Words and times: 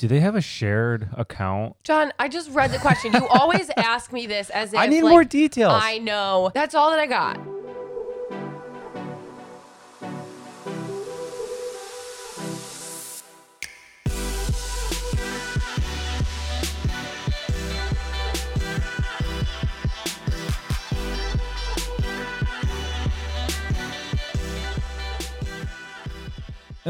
Do 0.00 0.08
they 0.08 0.20
have 0.20 0.34
a 0.34 0.40
shared 0.40 1.10
account? 1.14 1.76
John, 1.84 2.10
I 2.18 2.28
just 2.28 2.50
read 2.52 2.72
the 2.72 2.78
question. 2.78 3.12
You 3.12 3.26
always 3.26 3.70
ask 3.76 4.14
me 4.14 4.26
this 4.26 4.48
as 4.48 4.72
if 4.72 4.78
I 4.78 4.86
need 4.86 5.02
like, 5.02 5.10
more 5.10 5.24
details. 5.24 5.74
I 5.76 5.98
know. 5.98 6.50
That's 6.54 6.74
all 6.74 6.88
that 6.88 6.98
I 6.98 7.06
got. 7.06 7.38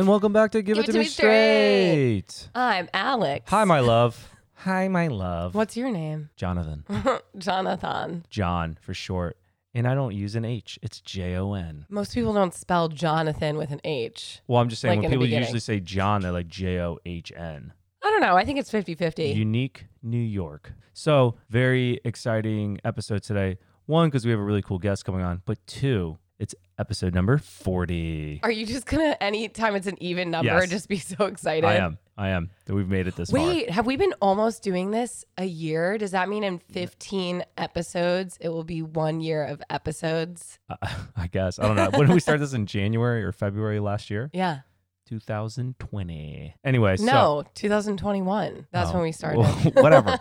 And 0.01 0.09
welcome 0.09 0.33
back 0.33 0.53
to 0.53 0.63
Give, 0.63 0.79
It, 0.79 0.87
to, 0.87 0.95
Me 0.95 1.05
Straight. 1.05 2.49
I'm 2.55 2.89
Alex. 2.95 3.51
Hi, 3.51 3.65
my 3.65 3.81
love. 3.81 4.31
Hi, 4.55 4.89
my 4.89 5.09
love. 5.09 5.55
What's 5.55 5.77
your 5.77 5.91
name? 5.91 6.31
Jonathan. 6.37 6.87
Jonathan. 7.37 8.25
John 8.31 8.79
for 8.81 8.95
short. 8.95 9.37
And 9.75 9.87
I 9.87 9.95
don't 9.95 10.15
use 10.15 10.37
an 10.37 10.47
H. 10.47 10.79
It's 10.81 11.03
J 11.03 11.37
O 11.37 11.53
N. 11.53 11.85
Most 11.91 12.15
people 12.15 12.33
don't 12.33 12.55
spell 12.55 12.89
Jonathan 12.89 13.59
with 13.59 13.73
an 13.73 13.83
H. 13.85 14.41
Well, 14.47 14.63
I'm 14.63 14.71
just 14.71 14.81
saying 14.81 15.03
Like 15.03 15.11
when 15.11 15.21
people 15.21 15.27
usually 15.27 15.61
say 15.61 15.81
John, 15.81 16.23
they're 16.23 16.33
like 16.33 16.49
J 16.49 16.81
O 16.81 16.97
H 17.05 17.31
N. 17.37 17.75
I 18.03 18.11
don't 18.11 18.23
know. 18.23 18.39
I 18.39 18.47
think 18.47 18.59
it's 18.59 18.71
50 18.71 18.95
50. 18.95 19.25
Unique 19.25 19.85
New 20.03 20.17
York. 20.17 20.73
So, 20.95 21.35
very 21.51 22.01
exciting 22.07 22.79
episode 22.85 23.23
today. 23.23 23.59
One, 23.85 24.09
because 24.09 24.25
we 24.25 24.31
have 24.31 24.41
a 24.41 24.45
really 24.45 24.63
cool 24.63 24.79
guest 24.79 25.05
coming 25.05 25.21
on, 25.21 25.43
but 25.45 25.59
two, 25.67 26.17
it's 26.41 26.55
episode 26.79 27.15
number 27.15 27.37
40. 27.39 28.41
Are 28.43 28.51
you 28.51 28.65
just 28.67 28.87
going 28.87 29.13
to, 29.13 29.23
anytime 29.23 29.77
it's 29.77 29.87
an 29.87 30.03
even 30.03 30.31
number, 30.31 30.51
Yes. 30.53 30.71
just 30.71 30.89
be 30.89 30.97
so 30.99 31.27
excited? 31.27 31.65
I 31.67 31.75
am. 31.75 31.99
I 32.17 32.31
am. 32.31 32.51
That 32.65 32.75
we've 32.75 32.89
made 32.89 33.07
it 33.07 33.15
this 33.17 33.31
far. 33.31 33.41
Wait, 33.47 33.71
have 33.71 33.87
we 33.87 33.97
been 33.97 34.15
almost 34.21 34.63
doing 34.63 34.91
this 34.91 35.25
a 35.39 35.45
year? 35.45 35.97
Does 35.99 36.11
that 36.13 36.29
mean 36.29 36.43
in 36.43 36.59
15 36.59 37.45
episodes, 37.57 38.37
it 38.41 38.49
will 38.49 38.65
be 38.65 38.83
one 38.83 39.21
year 39.21 39.45
of 39.45 39.63
episodes? 39.71 40.59
Uh, 40.69 40.77
I 41.17 41.27
guess. 41.29 41.59
I 41.59 41.63
don't 41.67 41.77
know. 41.77 41.91
when 41.91 42.09
did 42.09 42.15
we 42.15 42.21
start 42.21 42.41
this 42.41 42.53
in 42.55 42.67
January 42.67 43.23
or 43.23 43.33
February 43.33 43.79
last 43.81 44.11
year? 44.11 44.31
Yeah. 44.41 44.61
2020. 45.09 46.55
Anyway, 46.65 46.97
so 46.97 47.05
No, 47.05 47.45
2021. 47.55 48.67
That's 48.71 48.91
Oh, 48.91 48.95
when 48.95 49.03
we 49.03 49.13
started. 49.13 49.39
well, 49.41 49.53
whatever. 49.83 50.19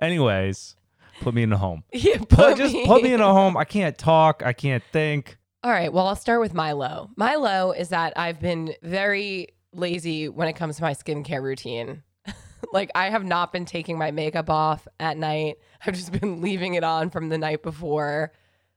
Anyways, 0.00 0.76
put 1.22 1.34
me 1.34 1.42
in 1.42 1.52
a 1.52 1.56
home. 1.56 1.84
Yeah, 1.92 2.18
Put, 2.18 2.28
put 2.30 2.56
just 2.56 2.74
put 2.86 3.02
me 3.02 3.12
in 3.12 3.20
a 3.20 3.32
home. 3.32 3.56
I 3.56 3.64
can't 3.64 3.96
talk. 3.96 4.42
I 4.44 4.52
can't 4.52 4.82
think. 4.92 5.38
All 5.62 5.70
right. 5.70 5.92
Well, 5.92 6.06
I'll 6.06 6.16
start 6.16 6.40
with 6.40 6.54
my 6.54 6.72
low. 6.72 7.10
My 7.16 7.36
low 7.36 7.72
is 7.72 7.90
that 7.90 8.12
I've 8.16 8.40
been 8.40 8.74
very 8.82 9.48
lazy 9.72 10.28
when 10.28 10.48
it 10.48 10.54
comes 10.54 10.76
to 10.76 10.82
my 10.82 10.92
skincare 10.92 11.42
routine. 11.42 12.02
like, 12.72 12.90
I 12.94 13.10
have 13.10 13.24
not 13.24 13.52
been 13.52 13.64
taking 13.64 13.96
my 13.96 14.10
makeup 14.10 14.50
off 14.50 14.86
at 14.98 15.16
night, 15.16 15.56
I've 15.86 15.94
just 15.94 16.12
been 16.12 16.40
leaving 16.42 16.74
it 16.74 16.84
on 16.84 17.10
from 17.10 17.28
the 17.28 17.38
night 17.38 17.62
before. 17.62 18.32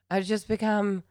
I've 0.09 0.26
just 0.26 0.48
become 0.48 1.04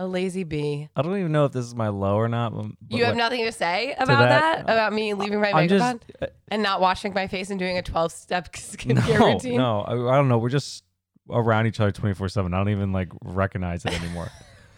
a 0.00 0.06
lazy 0.06 0.44
bee. 0.44 0.88
I 0.96 1.02
don't 1.02 1.16
even 1.18 1.30
know 1.30 1.44
if 1.44 1.52
this 1.52 1.66
is 1.66 1.74
my 1.74 1.88
low 1.88 2.16
or 2.16 2.26
not. 2.26 2.54
but 2.54 2.66
You 2.88 3.04
have 3.04 3.14
what- 3.14 3.18
nothing 3.18 3.44
to 3.44 3.52
say 3.52 3.92
about 3.98 4.20
that, 4.20 4.66
that? 4.66 4.70
Uh, 4.70 4.72
about 4.72 4.92
me 4.94 5.12
leaving 5.14 5.40
my 5.40 5.50
I'm 5.50 5.56
makeup 5.66 5.68
just 5.68 5.84
on 5.84 6.00
uh, 6.22 6.26
and 6.48 6.62
not 6.62 6.80
washing 6.80 7.12
my 7.12 7.26
face 7.26 7.50
and 7.50 7.58
doing 7.58 7.76
a 7.76 7.82
12 7.82 8.10
step 8.10 8.52
skincare 8.54 9.18
no, 9.20 9.32
routine? 9.34 9.56
no. 9.58 9.80
I, 9.82 9.92
I 9.92 10.16
don't 10.16 10.28
know. 10.28 10.38
We're 10.38 10.48
just 10.48 10.84
around 11.28 11.66
each 11.66 11.78
other 11.80 11.92
24 11.92 12.30
seven. 12.30 12.54
I 12.54 12.56
don't 12.58 12.70
even 12.70 12.92
like 12.92 13.08
recognize 13.22 13.84
it 13.84 13.92
anymore. 14.02 14.30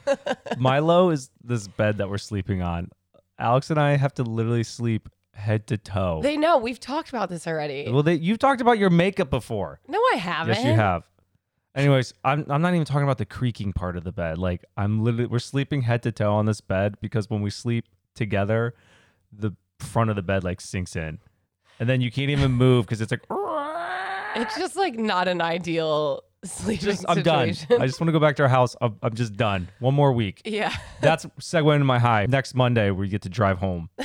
my 0.58 0.80
low 0.80 1.10
is 1.10 1.30
this 1.44 1.68
bed 1.68 1.98
that 1.98 2.10
we're 2.10 2.18
sleeping 2.18 2.60
on. 2.60 2.90
Alex 3.38 3.70
and 3.70 3.78
I 3.80 3.96
have 3.96 4.14
to 4.14 4.24
literally 4.24 4.64
sleep 4.64 5.08
head 5.34 5.66
to 5.68 5.78
toe. 5.78 6.20
They 6.22 6.36
know. 6.36 6.58
We've 6.58 6.80
talked 6.80 7.08
about 7.08 7.28
this 7.28 7.46
already. 7.46 7.88
well, 7.90 8.02
they, 8.02 8.14
you've 8.14 8.38
talked 8.38 8.60
about 8.60 8.78
your 8.78 8.90
makeup 8.90 9.30
before. 9.30 9.80
no, 9.88 9.98
I 10.12 10.16
haven't. 10.16 10.56
Yes, 10.56 10.64
you 10.64 10.72
have. 10.72 11.04
Anyways, 11.74 12.12
I'm 12.24 12.44
I'm 12.50 12.60
not 12.62 12.74
even 12.74 12.84
talking 12.84 13.04
about 13.04 13.18
the 13.18 13.24
creaking 13.24 13.72
part 13.72 13.96
of 13.96 14.04
the 14.04 14.12
bed. 14.12 14.36
Like 14.38 14.64
I'm 14.76 15.02
literally 15.02 15.26
we're 15.26 15.38
sleeping 15.38 15.82
head 15.82 16.02
to 16.02 16.12
toe 16.12 16.32
on 16.34 16.46
this 16.46 16.60
bed 16.60 16.96
because 17.00 17.30
when 17.30 17.40
we 17.40 17.50
sleep 17.50 17.86
together, 18.14 18.74
the 19.32 19.52
front 19.78 20.10
of 20.10 20.16
the 20.16 20.22
bed 20.22 20.44
like 20.44 20.60
sinks 20.60 20.94
in, 20.96 21.18
and 21.80 21.88
then 21.88 22.00
you 22.00 22.10
can't 22.10 22.30
even 22.30 22.52
move 22.64 22.86
because 22.86 23.00
it's 23.00 23.10
like. 23.12 23.22
It's 24.34 24.56
just 24.56 24.76
like 24.76 24.94
not 24.98 25.28
an 25.28 25.42
ideal 25.42 26.22
sleeping 26.42 26.86
just 26.86 27.04
I'm 27.06 27.22
done. 27.22 27.52
situation. 27.52 27.82
I 27.82 27.86
just 27.86 28.00
want 28.00 28.08
to 28.08 28.12
go 28.12 28.18
back 28.18 28.36
to 28.36 28.42
our 28.44 28.48
house. 28.48 28.74
I'm, 28.80 28.96
I'm 29.02 29.14
just 29.14 29.34
done. 29.36 29.68
One 29.78 29.94
more 29.94 30.10
week. 30.12 30.40
yeah. 30.46 30.74
That's 31.02 31.26
segue 31.38 31.70
into 31.74 31.84
my 31.84 31.98
high. 31.98 32.24
Next 32.26 32.54
Monday, 32.54 32.90
we 32.90 33.08
get 33.08 33.20
to 33.22 33.28
drive 33.28 33.58
home 33.58 33.90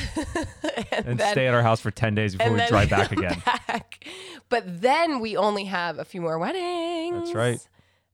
and 0.92 1.18
then- 1.18 1.32
stay 1.32 1.48
at 1.48 1.54
our 1.54 1.64
house 1.64 1.80
for 1.80 1.92
10 1.92 2.14
days 2.16 2.36
before 2.36 2.52
we 2.52 2.58
then 2.58 2.68
drive 2.70 2.90
back 2.90 3.10
come 3.10 3.20
again. 3.24 3.42
back. 3.46 3.64
But 4.50 4.82
then 4.82 5.20
we 5.20 5.36
only 5.36 5.66
have 5.66 6.00
a 6.00 6.06
few 6.06 6.22
more 6.22 6.40
weddings. 6.40 7.18
That's 7.18 7.36
right. 7.36 7.60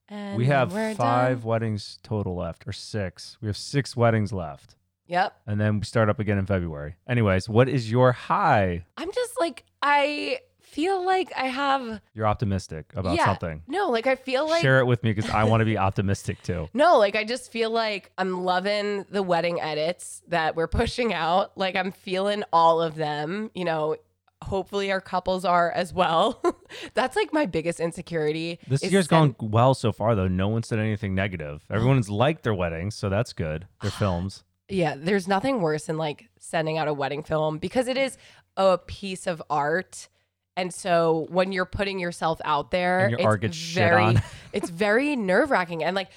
And 0.08 0.36
We 0.36 0.46
have 0.46 0.72
we're 0.72 0.94
five 0.94 1.40
done. 1.40 1.48
weddings 1.48 1.98
total 2.02 2.34
left, 2.36 2.66
or 2.66 2.72
six. 2.72 3.38
We 3.40 3.46
have 3.46 3.56
six 3.56 3.96
weddings 3.96 4.32
left. 4.32 4.74
Yep. 5.06 5.36
And 5.46 5.60
then 5.60 5.78
we 5.80 5.84
start 5.84 6.08
up 6.08 6.18
again 6.18 6.38
in 6.38 6.46
February. 6.46 6.96
Anyways, 7.08 7.48
what 7.48 7.68
is 7.68 7.90
your 7.90 8.12
high? 8.12 8.84
I'm 8.96 9.12
just 9.12 9.38
like 9.38 9.64
I 9.82 10.38
feel 10.60 11.04
like 11.06 11.32
I 11.36 11.46
have 11.46 12.00
You're 12.14 12.26
optimistic 12.26 12.92
about 12.96 13.16
yeah, 13.16 13.26
something. 13.26 13.62
No, 13.68 13.90
like 13.90 14.06
I 14.06 14.16
feel 14.16 14.48
like 14.48 14.60
Share 14.62 14.80
it 14.80 14.86
with 14.86 15.02
me 15.04 15.12
because 15.12 15.30
I 15.30 15.44
want 15.44 15.60
to 15.60 15.64
be 15.64 15.78
optimistic 15.88 16.42
too. 16.42 16.68
No, 16.74 16.98
like 16.98 17.14
I 17.16 17.24
just 17.24 17.52
feel 17.52 17.70
like 17.70 18.10
I'm 18.18 18.42
loving 18.44 19.04
the 19.10 19.22
wedding 19.22 19.60
edits 19.60 20.22
that 20.28 20.56
we're 20.56 20.66
pushing 20.68 21.14
out. 21.14 21.56
Like 21.56 21.76
I'm 21.76 21.92
feeling 21.92 22.42
all 22.52 22.82
of 22.82 22.96
them, 22.96 23.50
you 23.54 23.64
know. 23.64 23.96
Hopefully 24.44 24.90
our 24.90 25.00
couples 25.00 25.44
are 25.44 25.70
as 25.70 25.92
well. 25.92 26.40
That's 26.94 27.16
like 27.16 27.32
my 27.32 27.46
biggest 27.46 27.80
insecurity. 27.80 28.58
This 28.66 28.82
is 28.82 28.92
year's 28.92 29.08
send- 29.08 29.36
gone 29.38 29.50
well 29.50 29.74
so 29.74 29.92
far, 29.92 30.14
though. 30.14 30.28
No 30.28 30.48
one 30.48 30.62
said 30.62 30.78
anything 30.78 31.14
negative. 31.14 31.64
Everyone's 31.70 32.08
liked 32.08 32.42
their 32.42 32.54
weddings, 32.54 32.94
so 32.94 33.08
that's 33.08 33.32
good. 33.32 33.66
Their 33.82 33.90
films. 34.02 34.44
Yeah, 34.68 34.94
there's 34.96 35.28
nothing 35.28 35.60
worse 35.60 35.86
than 35.86 35.98
like 35.98 36.28
sending 36.38 36.78
out 36.78 36.88
a 36.88 36.94
wedding 36.94 37.22
film 37.22 37.58
because 37.58 37.86
it 37.88 37.96
is 37.96 38.16
a 38.56 38.78
piece 38.78 39.26
of 39.26 39.42
art. 39.50 40.08
And 40.56 40.72
so 40.72 41.26
when 41.30 41.52
you're 41.52 41.66
putting 41.66 41.98
yourself 41.98 42.40
out 42.44 42.70
there, 42.70 43.10
your 43.10 43.38
it's 43.42 43.56
very 43.56 44.16
it's 44.52 44.70
very 44.70 45.16
nerve-wracking 45.16 45.82
and 45.82 45.96
like 45.96 46.10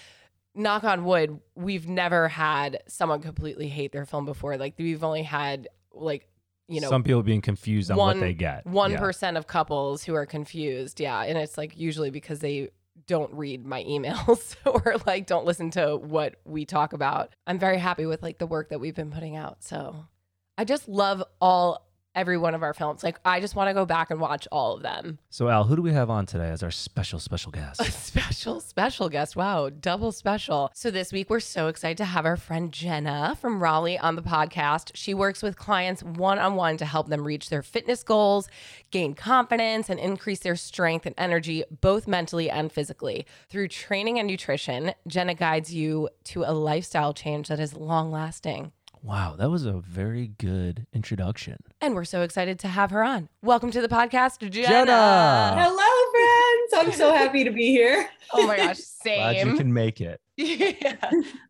knock 0.57 0.83
on 0.83 1.05
wood, 1.05 1.39
we've 1.55 1.87
never 1.87 2.27
had 2.27 2.81
someone 2.87 3.21
completely 3.21 3.67
hate 3.67 3.91
their 3.91 4.05
film 4.05 4.25
before. 4.25 4.57
Like 4.57 4.73
we've 4.77 5.03
only 5.03 5.23
had 5.23 5.67
like, 5.93 6.27
you 6.67 6.81
know, 6.81 6.89
Some 6.89 7.03
people 7.03 7.23
being 7.23 7.41
confused 7.41 7.89
on 7.91 7.97
one- 7.97 8.17
what 8.17 8.21
they 8.21 8.33
get. 8.33 8.65
one 8.65 8.91
Yeah. 8.91 8.97
of 9.37 9.47
couples 9.47 10.03
who 10.03 10.13
are 10.15 10.25
confused. 10.25 10.99
Yeah. 10.99 11.21
And 11.23 11.37
it's 11.37 11.57
like 11.57 11.77
usually 11.77 12.09
because 12.09 12.39
they 12.39 12.69
don't 13.05 13.33
read 13.33 13.65
my 13.65 13.83
emails 13.85 14.55
or 14.65 14.97
like 15.05 15.27
don't 15.27 15.45
listen 15.45 15.69
to 15.71 15.95
what 15.95 16.35
we 16.45 16.65
talk 16.65 16.93
about. 16.93 17.33
I'm 17.45 17.57
very 17.59 17.77
happy 17.77 18.05
with 18.05 18.21
like 18.21 18.37
the 18.37 18.47
work 18.47 18.69
that 18.69 18.79
we've 18.79 18.95
been 18.95 19.11
putting 19.11 19.35
out. 19.35 19.63
So 19.63 20.07
I 20.57 20.65
just 20.65 20.89
love 20.89 21.23
all 21.39 21.86
every 22.17 22.37
one 22.37 22.55
of 22.55 22.63
our 22.63 22.73
films. 22.73 23.03
Like 23.03 23.19
I 23.23 23.39
just 23.39 23.55
want 23.55 23.69
to 23.69 23.73
go 23.73 23.85
back 23.85 24.11
and 24.11 24.19
watch 24.19 24.47
all 24.51 24.73
of 24.75 24.81
them. 24.81 25.19
So, 25.29 25.47
Al, 25.47 25.65
who 25.65 25.75
do 25.75 25.81
we 25.81 25.93
have 25.93 26.09
on 26.09 26.25
today 26.25 26.49
as 26.49 26.63
our 26.63 26.71
special, 26.71 27.19
special 27.19 27.51
guest? 27.51 27.79
A 27.87 27.91
special, 27.91 28.59
special 28.59 29.07
guest. 29.07 29.35
Wow, 29.35 29.69
double 29.69 30.11
special. 30.11 30.71
So 30.73 30.91
this 30.91 31.13
week 31.13 31.29
we're 31.29 31.39
so 31.39 31.67
excited 31.67 31.97
to 31.97 32.05
have 32.05 32.25
our 32.25 32.35
friend 32.35 32.71
Jenna 32.71 33.37
from 33.39 33.61
Raleigh 33.61 33.99
on 33.99 34.15
the 34.15 34.23
podcast. 34.23 34.91
She 34.95 35.13
works 35.13 35.43
with 35.43 35.57
clients 35.57 36.03
one 36.03 36.39
on 36.39 36.55
one 36.55 36.77
to 36.77 36.85
help 36.85 37.07
them 37.07 37.25
reach 37.25 37.49
their 37.49 37.61
fitness 37.61 38.03
goals, 38.03 38.49
gain 38.91 39.13
confidence, 39.13 39.89
and 39.89 39.99
increase 39.99 40.39
their 40.39 40.55
strength 40.55 41.05
and 41.05 41.15
energy, 41.17 41.63
both 41.81 42.07
mentally 42.07 42.49
and 42.49 42.71
physically. 42.71 43.25
Through 43.49 43.67
training 43.67 44.17
and 44.17 44.27
nutrition, 44.27 44.93
Jenna 45.07 45.35
guides 45.35 45.73
you 45.73 46.09
to 46.25 46.43
a 46.43 46.51
lifestyle 46.51 47.13
change 47.13 47.47
that 47.49 47.59
is 47.59 47.75
long 47.75 48.11
lasting. 48.11 48.71
Wow, 49.01 49.35
that 49.37 49.49
was 49.49 49.65
a 49.65 49.73
very 49.73 50.27
good 50.27 50.85
introduction. 50.93 51.57
And 51.81 51.93
we're 51.95 52.03
so 52.05 52.21
excited 52.23 52.59
to 52.59 52.67
have 52.67 52.91
her 52.91 53.03
on. 53.03 53.29
Welcome 53.41 53.71
to 53.71 53.81
the 53.81 53.87
podcast, 53.87 54.39
Jenna. 54.49 54.67
Jenna! 54.67 55.55
Hello, 55.57 56.67
friends. 56.71 56.87
I'm 56.87 56.97
so 56.97 57.13
happy 57.13 57.43
to 57.43 57.51
be 57.51 57.67
here. 57.67 58.09
Oh 58.33 58.45
my 58.45 58.57
gosh, 58.57 58.79
same. 58.79 59.19
Glad 59.19 59.47
you 59.47 59.55
can 59.55 59.73
make 59.73 60.01
it. 60.01 60.19
Yeah. 60.35 60.97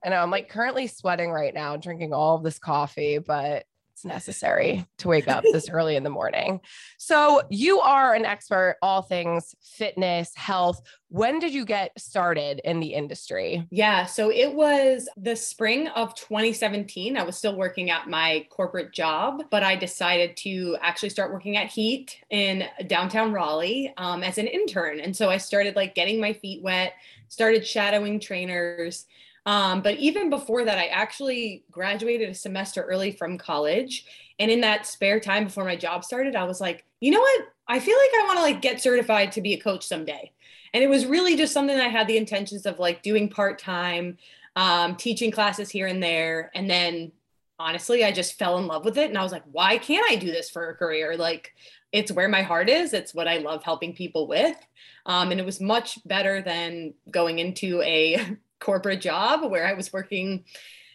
I 0.05 0.09
know. 0.09 0.17
I'm 0.17 0.29
like 0.29 0.47
currently 0.47 0.85
sweating 0.85 1.31
right 1.31 1.51
now, 1.51 1.75
drinking 1.75 2.13
all 2.13 2.35
of 2.35 2.43
this 2.43 2.59
coffee, 2.59 3.17
but 3.17 3.65
it's 3.97 4.05
necessary 4.05 4.85
to 4.99 5.07
wake 5.07 5.27
up 5.27 5.43
this 5.51 5.71
early 5.71 5.95
in 5.95 6.03
the 6.03 6.09
morning. 6.11 6.61
So, 6.99 7.41
you 7.49 7.79
are 7.79 8.13
an 8.13 8.25
expert, 8.25 8.77
all 8.83 9.01
things 9.01 9.55
fitness, 9.59 10.31
health. 10.35 10.83
When 11.09 11.39
did 11.39 11.51
you 11.51 11.65
get 11.65 11.99
started 11.99 12.61
in 12.63 12.79
the 12.79 12.93
industry? 12.93 13.65
Yeah, 13.71 14.05
so 14.05 14.29
it 14.31 14.53
was 14.53 15.09
the 15.17 15.35
spring 15.35 15.87
of 15.87 16.13
2017. 16.13 17.17
I 17.17 17.23
was 17.23 17.37
still 17.37 17.55
working 17.55 17.89
at 17.89 18.07
my 18.07 18.45
corporate 18.51 18.93
job, 18.93 19.45
but 19.49 19.63
I 19.63 19.75
decided 19.75 20.37
to 20.37 20.77
actually 20.79 21.09
start 21.09 21.33
working 21.33 21.57
at 21.57 21.67
Heat 21.67 22.17
in 22.29 22.65
downtown 22.85 23.33
Raleigh 23.33 23.95
um, 23.97 24.21
as 24.21 24.37
an 24.37 24.45
intern. 24.45 24.99
And 24.99 25.15
so 25.15 25.31
I 25.31 25.37
started 25.37 25.75
like 25.75 25.95
getting 25.95 26.21
my 26.21 26.33
feet 26.33 26.61
wet, 26.61 26.93
started 27.29 27.65
shadowing 27.65 28.19
trainers. 28.19 29.05
Um, 29.47 29.81
but 29.81 29.95
even 29.95 30.29
before 30.29 30.65
that, 30.65 30.77
I 30.77 30.87
actually 30.87 31.63
graduated 31.71 32.29
a 32.29 32.33
semester 32.33 32.83
early 32.83 33.11
from 33.11 33.37
college. 33.37 34.05
And 34.39 34.51
in 34.51 34.59
that 34.61 34.85
spare 34.85 35.21
time 35.21 35.45
before 35.45 35.63
my 35.63 35.77
job 35.77 36.03
started, 36.03 36.35
I 36.35 36.43
was 36.43 36.59
like, 36.59 36.83
you 36.99 37.11
know 37.11 37.21
what? 37.21 37.43
I 37.69 37.79
feel 37.79 37.97
like 37.97 38.09
I 38.13 38.25
want 38.25 38.39
to 38.39 38.43
like 38.43 38.61
get 38.61 38.81
certified 38.81 39.31
to 39.31 39.41
be 39.41 39.53
a 39.53 39.59
coach 39.59 39.87
someday. 39.87 40.33
And 40.73 40.83
it 40.83 40.89
was 40.89 41.05
really 41.05 41.37
just 41.37 41.53
something 41.53 41.79
I 41.79 41.87
had 41.87 42.07
the 42.07 42.17
intentions 42.17 42.65
of 42.65 42.77
like 42.77 43.01
doing 43.01 43.29
part 43.29 43.57
time, 43.57 44.17
um, 44.57 44.97
teaching 44.97 45.31
classes 45.31 45.69
here 45.69 45.87
and 45.87 46.03
there. 46.03 46.51
And 46.53 46.69
then 46.69 47.13
honestly, 47.57 48.03
I 48.03 48.11
just 48.11 48.37
fell 48.37 48.57
in 48.57 48.67
love 48.67 48.83
with 48.83 48.97
it. 48.97 49.09
And 49.09 49.17
I 49.17 49.23
was 49.23 49.31
like, 49.31 49.43
why 49.49 49.77
can't 49.77 50.05
I 50.11 50.17
do 50.17 50.27
this 50.27 50.49
for 50.49 50.69
a 50.69 50.75
career? 50.75 51.15
Like, 51.15 51.53
it's 51.93 52.11
where 52.11 52.27
my 52.27 52.41
heart 52.41 52.67
is. 52.67 52.91
It's 52.91 53.13
what 53.13 53.29
I 53.29 53.37
love 53.37 53.63
helping 53.63 53.93
people 53.93 54.27
with. 54.27 54.57
Um, 55.05 55.31
and 55.31 55.39
it 55.39 55.45
was 55.45 55.61
much 55.61 56.05
better 56.05 56.41
than 56.41 56.93
going 57.09 57.39
into 57.39 57.81
a 57.81 58.37
corporate 58.59 59.01
job 59.01 59.49
where 59.49 59.67
I 59.67 59.73
was 59.73 59.91
working 59.91 60.45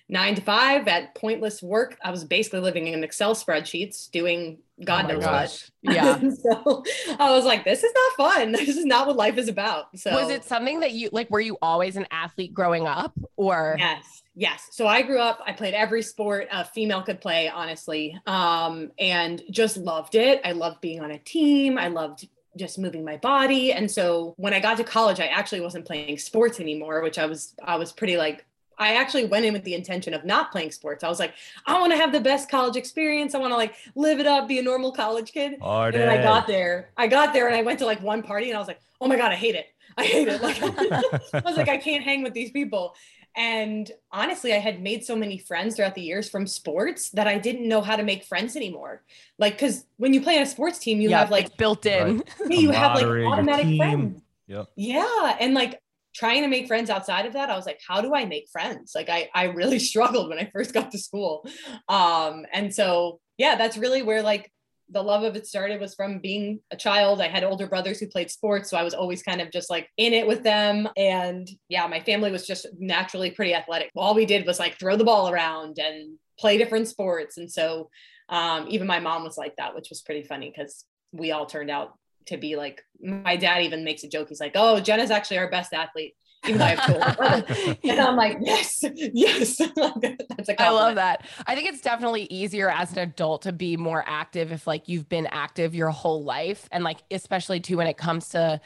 nine 0.09 0.35
to 0.35 0.43
five 0.43 0.87
at 0.88 1.14
pointless 1.14 1.62
work. 1.62 1.97
I 2.05 2.11
was 2.11 2.25
basically 2.25 2.61
living 2.61 2.87
in 2.87 3.03
Excel 3.03 3.35
spreadsheets 3.35 4.11
doing 4.11 4.59
God 4.85 5.06
oh 5.06 5.14
knows 5.14 5.25
gosh. 5.25 5.70
what. 5.81 5.94
Yeah. 5.94 6.19
so 6.43 6.85
I 7.19 7.31
was 7.31 7.44
like, 7.44 7.64
this 7.64 7.82
is 7.82 7.93
not 7.94 8.32
fun. 8.32 8.53
This 8.62 8.76
is 8.76 8.85
not 8.85 9.06
what 9.06 9.17
life 9.17 9.38
is 9.38 9.49
about. 9.49 9.99
So 9.99 10.12
was 10.12 10.31
it 10.31 10.44
something 10.44 10.81
that 10.81 10.93
you 10.93 11.09
like, 11.12 11.31
were 11.31 11.41
you 11.41 11.56
always 11.62 11.97
an 11.97 12.06
athlete 12.11 12.53
growing 12.53 12.87
up 12.87 13.19
or? 13.37 13.76
Yes. 13.79 14.23
Yes. 14.35 14.69
So 14.70 14.87
I 14.87 15.03
grew 15.03 15.19
up, 15.19 15.41
I 15.47 15.53
played 15.53 15.75
every 15.75 16.03
sport 16.03 16.49
a 16.50 16.64
female 16.64 17.03
could 17.03 17.20
play, 17.20 17.49
honestly. 17.49 18.19
Um, 18.26 18.93
and 18.99 19.43
just 19.50 19.76
loved 19.76 20.14
it. 20.14 20.41
I 20.44 20.53
loved 20.53 20.81
being 20.81 21.00
on 21.00 21.11
a 21.11 21.19
team. 21.19 21.79
I 21.79 21.88
loved 21.88 22.29
just 22.56 22.78
moving 22.78 23.04
my 23.04 23.16
body. 23.16 23.72
And 23.72 23.90
so 23.90 24.34
when 24.37 24.52
I 24.52 24.60
got 24.60 24.76
to 24.76 24.84
college, 24.84 25.20
I 25.20 25.26
actually 25.26 25.60
wasn't 25.60 25.84
playing 25.87 26.19
sports 26.19 26.60
anymore, 26.60 27.02
which 27.02 27.19
I 27.19 27.26
was, 27.26 27.54
I 27.62 27.76
was 27.76 27.93
pretty 27.93 28.16
like 28.16 28.44
I 28.78 28.96
actually 28.96 29.26
went 29.26 29.44
in 29.44 29.52
with 29.52 29.64
the 29.64 29.75
intention 29.75 30.14
of 30.14 30.25
not 30.25 30.50
playing 30.50 30.72
sports. 30.72 31.04
I 31.04 31.08
was 31.08 31.20
like, 31.20 31.34
I 31.66 31.78
want 31.78 31.93
to 31.93 31.96
have 31.96 32.12
the 32.12 32.20
best 32.20 32.50
college 32.50 32.76
experience. 32.76 33.34
I 33.34 33.38
want 33.38 33.52
to 33.52 33.56
like 33.56 33.75
live 33.94 34.19
it 34.19 34.26
up, 34.26 34.49
be 34.49 34.58
a 34.58 34.62
normal 34.62 34.93
college 34.93 35.32
kid. 35.32 35.56
And 35.94 36.02
then 36.02 36.08
I 36.08 36.22
got 36.22 36.46
there. 36.46 36.90
I 36.96 37.06
got 37.06 37.32
there 37.32 37.46
and 37.46 37.56
I 37.56 37.62
went 37.62 37.78
to 37.81 37.87
like 37.87 38.02
one 38.02 38.22
party 38.22 38.49
and 38.49 38.56
I 38.56 38.58
was 38.58 38.69
like, 38.69 38.81
oh 39.00 39.06
my 39.06 39.16
God, 39.16 39.31
I 39.32 39.37
hate 39.37 39.54
it. 39.54 39.66
I 39.96 40.04
hate 40.04 40.28
it. 40.28 40.43
Like 40.43 40.62
I 40.62 41.40
was 41.44 41.56
like, 41.56 41.69
I 41.69 41.76
can't 41.76 42.02
hang 42.02 42.22
with 42.22 42.34
these 42.34 42.50
people. 42.50 42.94
And 43.37 43.90
honestly, 44.11 44.52
I 44.52 44.58
had 44.58 44.82
made 44.82 45.05
so 45.05 45.17
many 45.17 45.38
friends 45.38 45.76
throughout 45.76 45.94
the 45.94 46.02
years 46.02 46.29
from 46.29 46.46
sports 46.46 47.11
that 47.11 47.26
I 47.26 47.38
didn't 47.38 47.67
know 47.67 47.81
how 47.81 47.96
to 47.96 48.02
make 48.02 48.25
friends 48.25 48.56
anymore. 48.56 49.02
Like, 49.38 49.55
because 49.55 49.87
when 49.96 50.12
you 50.12 50.20
play 50.20 50.37
on 50.37 50.43
a 50.43 50.46
sports 50.46 50.79
team, 50.79 51.00
you 51.00 51.11
yeah, 51.11 51.20
have 51.20 51.31
like 51.31 51.56
built 51.56 51.87
in. 51.87 52.19
Right. 52.19 52.29
Yeah, 52.49 52.56
you 52.58 52.70
have 52.70 52.94
like 52.94 53.06
automatic 53.06 53.76
friends. 53.76 54.23
Yep. 54.49 54.69
Yeah. 54.76 55.37
And 55.40 55.55
like 55.55 55.81
trying 56.14 56.43
to 56.43 56.49
make 56.49 56.67
friends 56.67 56.90
outside 56.90 57.26
of 57.26 57.32
that 57.32 57.49
i 57.49 57.56
was 57.56 57.64
like 57.64 57.81
how 57.87 58.00
do 58.00 58.14
i 58.14 58.25
make 58.25 58.46
friends 58.50 58.93
like 58.94 59.08
i 59.08 59.31
i 59.35 59.44
really 59.44 59.78
struggled 59.90 60.28
when 60.28 60.38
i 60.38 60.44
first 60.52 60.75
got 60.75 60.90
to 60.90 60.99
school 60.99 61.46
um 61.88 62.44
and 62.52 62.75
so 62.75 63.19
yeah 63.38 63.55
that's 63.55 63.78
really 63.78 64.02
where 64.02 64.23
like 64.23 64.51
the 64.93 65.03
love 65.03 65.23
of 65.23 65.37
it 65.37 65.47
started 65.47 65.81
was 65.81 65.94
from 65.94 66.19
being 66.19 66.61
a 66.71 66.77
child 66.77 67.21
i 67.21 67.29
had 67.29 67.44
older 67.44 67.67
brothers 67.67 67.99
who 67.99 68.06
played 68.06 68.31
sports 68.31 68.71
so 68.71 68.77
i 68.77 68.83
was 68.83 68.94
always 68.94 69.23
kind 69.23 69.41
of 69.41 69.50
just 69.50 69.71
like 69.71 69.89
in 69.97 70.12
it 70.12 70.27
with 70.27 70.43
them 70.43 70.89
and 70.97 71.49
yeah 71.69 71.87
my 71.87 72.00
family 72.00 72.31
was 72.31 72.47
just 72.47 72.67
naturally 72.79 73.31
pretty 73.31 73.55
athletic 73.55 73.91
all 73.97 74.15
we 74.15 74.27
did 74.27 74.47
was 74.47 74.59
like 74.59 74.79
throw 74.79 74.97
the 74.97 75.05
ball 75.05 75.31
around 75.31 75.79
and 75.79 76.19
play 76.39 76.59
different 76.59 76.89
sports 76.89 77.39
and 77.39 77.50
so 77.50 77.89
um, 78.29 78.67
even 78.71 78.87
my 78.87 78.99
mom 78.99 79.25
was 79.25 79.37
like 79.37 79.55
that 79.56 79.75
which 79.75 79.89
was 79.91 80.00
pretty 80.00 80.23
funny 80.23 80.50
because 80.55 80.85
we 81.12 81.33
all 81.33 81.45
turned 81.45 81.71
out 81.71 81.93
to 82.27 82.37
be 82.37 82.56
like 82.56 82.83
my 83.00 83.37
dad 83.37 83.62
even 83.62 83.85
makes 83.85 84.05
a 84.05 84.09
joke. 84.09 84.29
He's 84.29 84.41
like, 84.41 84.53
"Oh, 84.55 84.81
Jenna's 84.81 85.11
actually 85.11 85.38
our 85.38 85.50
best 85.50 85.73
athlete." 85.73 86.15
Even 86.44 86.59
though 86.59 86.65
I 86.65 86.75
have 86.75 87.79
and 87.85 88.00
I'm 88.00 88.17
like, 88.17 88.39
yes, 88.41 88.85
yes. 88.94 89.59
That's 89.77 90.49
a 90.49 90.62
I 90.62 90.71
love 90.71 90.97
that. 90.97 91.27
I 91.47 91.55
think 91.55 91.69
it's 91.69 91.81
definitely 91.81 92.25
easier 92.25 92.69
as 92.69 92.93
an 92.93 92.99
adult 92.99 93.43
to 93.43 93.53
be 93.53 93.77
more 93.77 94.03
active 94.06 94.50
if 94.50 94.67
like 94.67 94.89
you've 94.89 95.09
been 95.09 95.27
active 95.27 95.75
your 95.75 95.91
whole 95.91 96.25
life. 96.25 96.69
And 96.73 96.83
like, 96.83 97.03
especially 97.11 97.61
too, 97.61 97.77
when 97.77 97.87
it 97.87 97.97
comes 97.97 98.31
to 98.31 98.61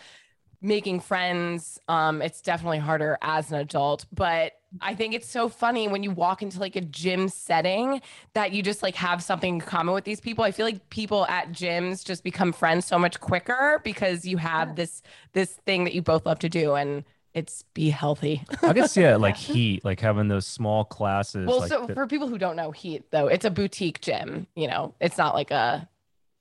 making 0.63 1.01
friends, 1.01 1.79
um, 1.89 2.23
it's 2.23 2.41
definitely 2.41 2.79
harder 2.79 3.19
as 3.21 3.53
an 3.53 3.59
adult. 3.59 4.07
But 4.11 4.53
I 4.81 4.95
think 4.95 5.15
it's 5.15 5.29
so 5.29 5.49
funny 5.49 5.87
when 5.87 6.03
you 6.03 6.11
walk 6.11 6.43
into 6.43 6.59
like 6.59 6.77
a 6.77 6.81
gym 6.81 7.29
setting 7.29 8.01
that 8.35 8.53
you 8.53 8.63
just 8.63 8.83
like 8.83 8.95
have 8.97 9.23
something 9.23 9.55
in 9.55 9.61
common 9.61 9.95
with 9.95 10.05
these 10.05 10.21
people. 10.21 10.45
I 10.45 10.51
feel 10.51 10.67
like 10.67 10.89
people 10.91 11.27
at 11.27 11.51
gyms 11.53 12.05
just 12.05 12.25
become 12.25 12.53
friends 12.53 12.87
so 12.87 12.99
much 12.99 13.21
quicker 13.21 13.81
because 13.85 14.25
you 14.25 14.39
have 14.39 14.77
this 14.77 15.03
this 15.33 15.53
thing 15.67 15.85
that 15.85 15.95
you 15.95 16.03
both 16.03 16.25
love 16.27 16.39
to 16.41 16.49
do 16.49 16.75
and 16.75 17.05
it's 17.37 17.65
be 17.75 17.91
healthy. 17.91 18.43
I 18.63 18.73
can 18.73 18.89
see 18.89 19.03
it 19.03 19.19
like 19.19 19.37
heat, 19.37 19.85
like 19.85 20.01
having 20.01 20.27
those 20.27 20.47
small 20.47 20.85
classes. 20.85 21.47
Well, 21.47 21.61
like 21.61 21.69
so 21.69 21.87
for 21.89 22.07
people 22.07 22.29
who 22.29 22.39
don't 22.39 22.57
know 22.57 22.71
heat 22.71 23.11
though, 23.11 23.29
it's 23.29 23.45
a 23.45 23.51
boutique 23.51 24.01
gym, 24.01 24.47
you 24.57 24.67
know, 24.67 24.95
it's 25.01 25.19
not 25.19 25.35
like 25.35 25.51
a 25.51 25.87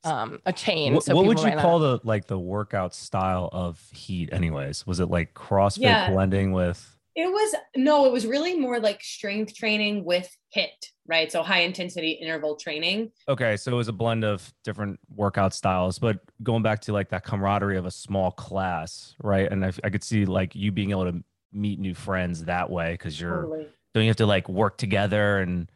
um 0.05 0.39
a 0.45 0.53
chain. 0.53 0.93
What, 0.93 1.03
so 1.03 1.13
what 1.13 1.25
would 1.25 1.39
you 1.41 1.51
call 1.57 1.79
the 1.79 1.99
like 2.03 2.27
the 2.27 2.39
workout 2.39 2.95
style 2.95 3.49
of 3.51 3.83
heat 3.91 4.29
anyways? 4.31 4.87
Was 4.87 5.01
it 5.01 5.07
like 5.07 5.33
CrossFit 5.33 5.81
yeah. 5.81 6.09
blending 6.09 6.53
with 6.53 6.94
it 7.15 7.31
was 7.31 7.55
no, 7.77 8.05
it 8.05 8.11
was 8.11 8.27
really 8.27 8.59
more 8.59 8.79
like 8.79 9.01
strength 9.01 9.55
training 9.55 10.03
with 10.03 10.29
HIIT, 10.55 10.91
right? 11.07 11.31
So 11.31 11.43
high 11.43 11.61
intensity 11.61 12.11
interval 12.11 12.57
training. 12.57 13.11
Okay, 13.29 13.55
so 13.55 13.71
it 13.71 13.75
was 13.75 13.87
a 13.87 13.93
blend 13.93 14.25
of 14.25 14.53
different 14.65 14.99
workout 15.09 15.53
styles, 15.53 15.97
but 15.97 16.19
going 16.43 16.61
back 16.61 16.81
to 16.81 16.93
like 16.93 17.09
that 17.09 17.23
camaraderie 17.23 17.77
of 17.77 17.85
a 17.85 17.91
small 17.91 18.31
class, 18.31 19.15
right? 19.23 19.49
And 19.49 19.65
I, 19.65 19.71
I 19.83 19.89
could 19.89 20.03
see 20.03 20.25
like 20.25 20.55
you 20.55 20.73
being 20.73 20.91
able 20.91 21.05
to 21.05 21.23
meet 21.53 21.79
new 21.79 21.93
friends 21.93 22.43
that 22.45 22.69
way 22.69 22.91
because 22.91 23.19
you're 23.19 23.43
totally. 23.43 23.67
don't 23.93 24.03
you 24.03 24.09
have 24.09 24.17
to 24.17 24.25
like 24.25 24.49
work 24.49 24.77
together 24.77 25.39
and 25.39 25.69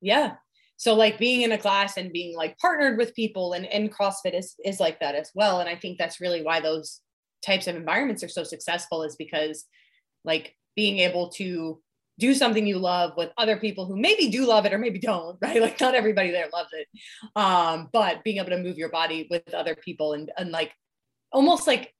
yeah. 0.00 0.34
So 0.76 0.94
like 0.94 1.18
being 1.18 1.42
in 1.42 1.52
a 1.52 1.58
class 1.58 1.96
and 1.96 2.12
being 2.12 2.36
like 2.36 2.56
partnered 2.58 2.98
with 2.98 3.14
people 3.14 3.54
and, 3.54 3.66
and 3.66 3.92
CrossFit 3.92 4.34
is 4.34 4.54
is 4.64 4.78
like 4.78 5.00
that 5.00 5.16
as 5.16 5.32
well. 5.34 5.58
And 5.58 5.68
I 5.68 5.74
think 5.74 5.98
that's 5.98 6.20
really 6.20 6.42
why 6.42 6.60
those 6.60 7.00
types 7.44 7.66
of 7.66 7.74
environments 7.74 8.22
are 8.22 8.28
so 8.28 8.44
successful 8.44 9.02
is 9.02 9.16
because 9.16 9.64
like 10.24 10.54
being 10.76 10.98
able 10.98 11.30
to 11.30 11.80
do 12.18 12.32
something 12.32 12.66
you 12.66 12.78
love 12.78 13.12
with 13.16 13.30
other 13.36 13.56
people 13.56 13.86
who 13.86 13.96
maybe 13.96 14.28
do 14.28 14.46
love 14.46 14.66
it 14.66 14.72
or 14.72 14.78
maybe 14.78 14.98
don't, 14.98 15.36
right? 15.42 15.60
Like 15.60 15.80
not 15.80 15.94
everybody 15.94 16.30
there 16.30 16.48
loves 16.52 16.70
it. 16.72 16.88
Um, 17.34 17.88
but 17.92 18.22
being 18.24 18.38
able 18.38 18.50
to 18.50 18.62
move 18.62 18.78
your 18.78 18.90
body 18.90 19.26
with 19.30 19.52
other 19.52 19.74
people 19.74 20.12
and, 20.12 20.30
and 20.36 20.50
like 20.50 20.72
almost 21.32 21.66
like 21.66 21.92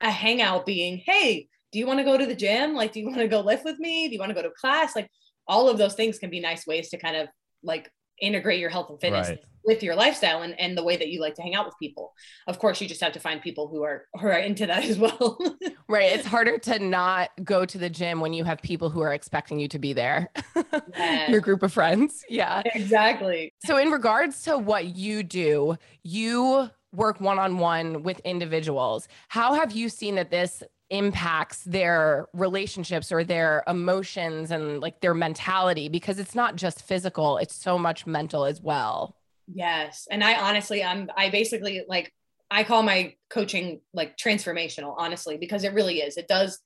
a 0.00 0.10
hangout 0.10 0.66
being, 0.66 1.02
hey, 1.06 1.48
do 1.72 1.78
you 1.78 1.86
want 1.86 2.00
to 2.00 2.04
go 2.04 2.16
to 2.16 2.26
the 2.26 2.34
gym? 2.34 2.74
Like, 2.74 2.92
do 2.92 3.00
you 3.00 3.06
want 3.06 3.18
to 3.18 3.28
go 3.28 3.40
lift 3.40 3.64
with 3.64 3.78
me? 3.78 4.08
Do 4.08 4.14
you 4.14 4.18
want 4.18 4.30
to 4.30 4.34
go 4.34 4.42
to 4.42 4.50
class? 4.50 4.96
Like 4.96 5.08
all 5.46 5.68
of 5.68 5.78
those 5.78 5.94
things 5.94 6.18
can 6.18 6.30
be 6.30 6.40
nice 6.40 6.66
ways 6.66 6.90
to 6.90 6.98
kind 6.98 7.16
of 7.16 7.28
like 7.62 7.90
integrate 8.20 8.58
your 8.58 8.70
health 8.70 8.90
and 8.90 9.00
fitness 9.00 9.28
right 9.28 9.38
with 9.64 9.82
your 9.82 9.94
lifestyle 9.94 10.42
and, 10.42 10.58
and 10.58 10.76
the 10.76 10.82
way 10.82 10.96
that 10.96 11.08
you 11.08 11.20
like 11.20 11.34
to 11.34 11.42
hang 11.42 11.54
out 11.54 11.66
with 11.66 11.74
people. 11.78 12.12
Of 12.46 12.58
course, 12.58 12.80
you 12.80 12.88
just 12.88 13.00
have 13.00 13.12
to 13.12 13.20
find 13.20 13.40
people 13.42 13.68
who 13.68 13.82
are 13.82 14.06
who 14.20 14.26
are 14.26 14.38
into 14.38 14.66
that 14.66 14.84
as 14.90 14.98
well. 14.98 15.38
right. 15.88 16.12
It's 16.12 16.26
harder 16.26 16.58
to 16.58 16.78
not 16.78 17.30
go 17.44 17.64
to 17.64 17.78
the 17.78 17.90
gym 17.90 18.20
when 18.20 18.32
you 18.32 18.44
have 18.44 18.60
people 18.62 18.90
who 18.90 19.00
are 19.00 19.12
expecting 19.12 19.58
you 19.58 19.68
to 19.68 19.78
be 19.78 19.92
there. 19.92 20.30
Yes. 20.96 21.30
your 21.30 21.40
group 21.40 21.62
of 21.62 21.72
friends. 21.72 22.22
Yeah. 22.28 22.62
Exactly. 22.74 23.52
So 23.64 23.76
in 23.76 23.90
regards 23.90 24.42
to 24.42 24.58
what 24.58 24.96
you 24.96 25.22
do, 25.22 25.76
you 26.02 26.68
work 26.92 27.20
one-on-one 27.20 28.02
with 28.02 28.18
individuals. 28.20 29.08
How 29.28 29.54
have 29.54 29.72
you 29.72 29.88
seen 29.88 30.16
that 30.16 30.30
this 30.30 30.62
impacts 30.90 31.62
their 31.64 32.26
relationships 32.34 33.12
or 33.12 33.22
their 33.24 33.62
emotions 33.66 34.50
and 34.50 34.80
like 34.80 35.00
their 35.00 35.14
mentality 35.14 35.88
because 35.88 36.18
it's 36.18 36.34
not 36.34 36.56
just 36.56 36.82
physical, 36.82 37.38
it's 37.38 37.54
so 37.54 37.78
much 37.78 38.06
mental 38.06 38.44
as 38.44 38.60
well. 38.60 39.16
Yes. 39.52 40.06
And 40.10 40.22
I 40.22 40.40
honestly, 40.40 40.82
I'm, 40.84 41.10
I 41.16 41.30
basically 41.30 41.82
like, 41.88 42.12
I 42.50 42.64
call 42.64 42.82
my 42.82 43.14
coaching 43.28 43.80
like 43.92 44.16
transformational, 44.16 44.94
honestly, 44.96 45.36
because 45.36 45.64
it 45.64 45.72
really 45.72 46.00
is. 46.00 46.16
It 46.16 46.28
does 46.28 46.60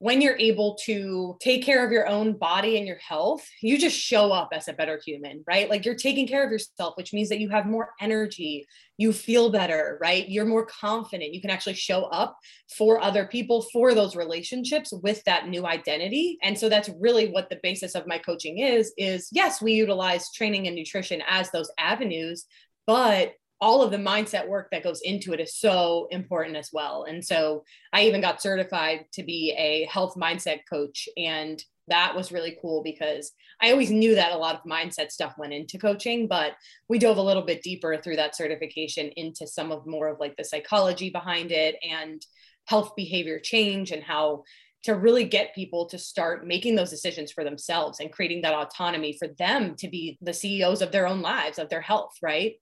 when 0.00 0.20
you're 0.20 0.36
able 0.38 0.76
to 0.84 1.36
take 1.40 1.64
care 1.64 1.84
of 1.84 1.90
your 1.90 2.06
own 2.06 2.38
body 2.38 2.78
and 2.78 2.86
your 2.86 2.98
health, 2.98 3.44
you 3.60 3.76
just 3.76 3.98
show 3.98 4.30
up 4.30 4.50
as 4.52 4.68
a 4.68 4.72
better 4.72 5.00
human, 5.04 5.42
right? 5.46 5.68
Like 5.68 5.84
you're 5.84 5.96
taking 5.96 6.28
care 6.28 6.44
of 6.44 6.52
yourself, 6.52 6.94
which 6.96 7.12
means 7.12 7.28
that 7.30 7.40
you 7.40 7.48
have 7.48 7.66
more 7.66 7.90
energy, 8.00 8.66
you 8.96 9.12
feel 9.12 9.50
better, 9.50 9.98
right? 10.00 10.28
You're 10.28 10.44
more 10.44 10.66
confident. 10.66 11.34
You 11.34 11.40
can 11.40 11.50
actually 11.50 11.74
show 11.74 12.04
up 12.04 12.38
for 12.76 13.00
other 13.00 13.26
people, 13.26 13.62
for 13.72 13.92
those 13.92 14.14
relationships 14.14 14.92
with 14.92 15.22
that 15.24 15.48
new 15.48 15.66
identity. 15.66 16.38
And 16.42 16.56
so 16.56 16.68
that's 16.68 16.90
really 17.00 17.30
what 17.30 17.50
the 17.50 17.58
basis 17.62 17.96
of 17.96 18.06
my 18.06 18.18
coaching 18.18 18.58
is 18.58 18.92
is 18.96 19.28
yes, 19.32 19.60
we 19.60 19.72
utilize 19.72 20.32
training 20.32 20.68
and 20.68 20.76
nutrition 20.76 21.22
as 21.28 21.50
those 21.50 21.70
avenues, 21.76 22.46
but 22.86 23.32
all 23.60 23.82
of 23.82 23.90
the 23.90 23.96
mindset 23.96 24.46
work 24.46 24.68
that 24.70 24.84
goes 24.84 25.00
into 25.02 25.32
it 25.32 25.40
is 25.40 25.56
so 25.56 26.06
important 26.10 26.56
as 26.56 26.70
well. 26.72 27.04
And 27.08 27.24
so 27.24 27.64
I 27.92 28.04
even 28.04 28.20
got 28.20 28.40
certified 28.40 29.06
to 29.14 29.22
be 29.22 29.54
a 29.58 29.84
health 29.86 30.14
mindset 30.14 30.60
coach. 30.70 31.08
And 31.16 31.62
that 31.88 32.14
was 32.14 32.30
really 32.30 32.56
cool 32.60 32.82
because 32.82 33.32
I 33.60 33.72
always 33.72 33.90
knew 33.90 34.14
that 34.14 34.32
a 34.32 34.38
lot 34.38 34.54
of 34.54 34.70
mindset 34.70 35.10
stuff 35.10 35.34
went 35.38 35.52
into 35.52 35.78
coaching, 35.78 36.28
but 36.28 36.52
we 36.88 36.98
dove 36.98 37.16
a 37.16 37.22
little 37.22 37.42
bit 37.42 37.62
deeper 37.62 37.96
through 37.96 38.16
that 38.16 38.36
certification 38.36 39.10
into 39.16 39.46
some 39.46 39.72
of 39.72 39.86
more 39.86 40.08
of 40.08 40.20
like 40.20 40.36
the 40.36 40.44
psychology 40.44 41.10
behind 41.10 41.50
it 41.50 41.76
and 41.82 42.24
health 42.66 42.92
behavior 42.94 43.40
change 43.40 43.90
and 43.90 44.02
how 44.02 44.44
to 44.84 44.94
really 44.94 45.24
get 45.24 45.54
people 45.54 45.86
to 45.86 45.98
start 45.98 46.46
making 46.46 46.76
those 46.76 46.90
decisions 46.90 47.32
for 47.32 47.42
themselves 47.42 47.98
and 47.98 48.12
creating 48.12 48.42
that 48.42 48.54
autonomy 48.54 49.12
for 49.18 49.28
them 49.38 49.74
to 49.74 49.88
be 49.88 50.16
the 50.20 50.32
CEOs 50.32 50.82
of 50.82 50.92
their 50.92 51.08
own 51.08 51.20
lives, 51.20 51.58
of 51.58 51.68
their 51.68 51.80
health, 51.80 52.12
right? 52.22 52.54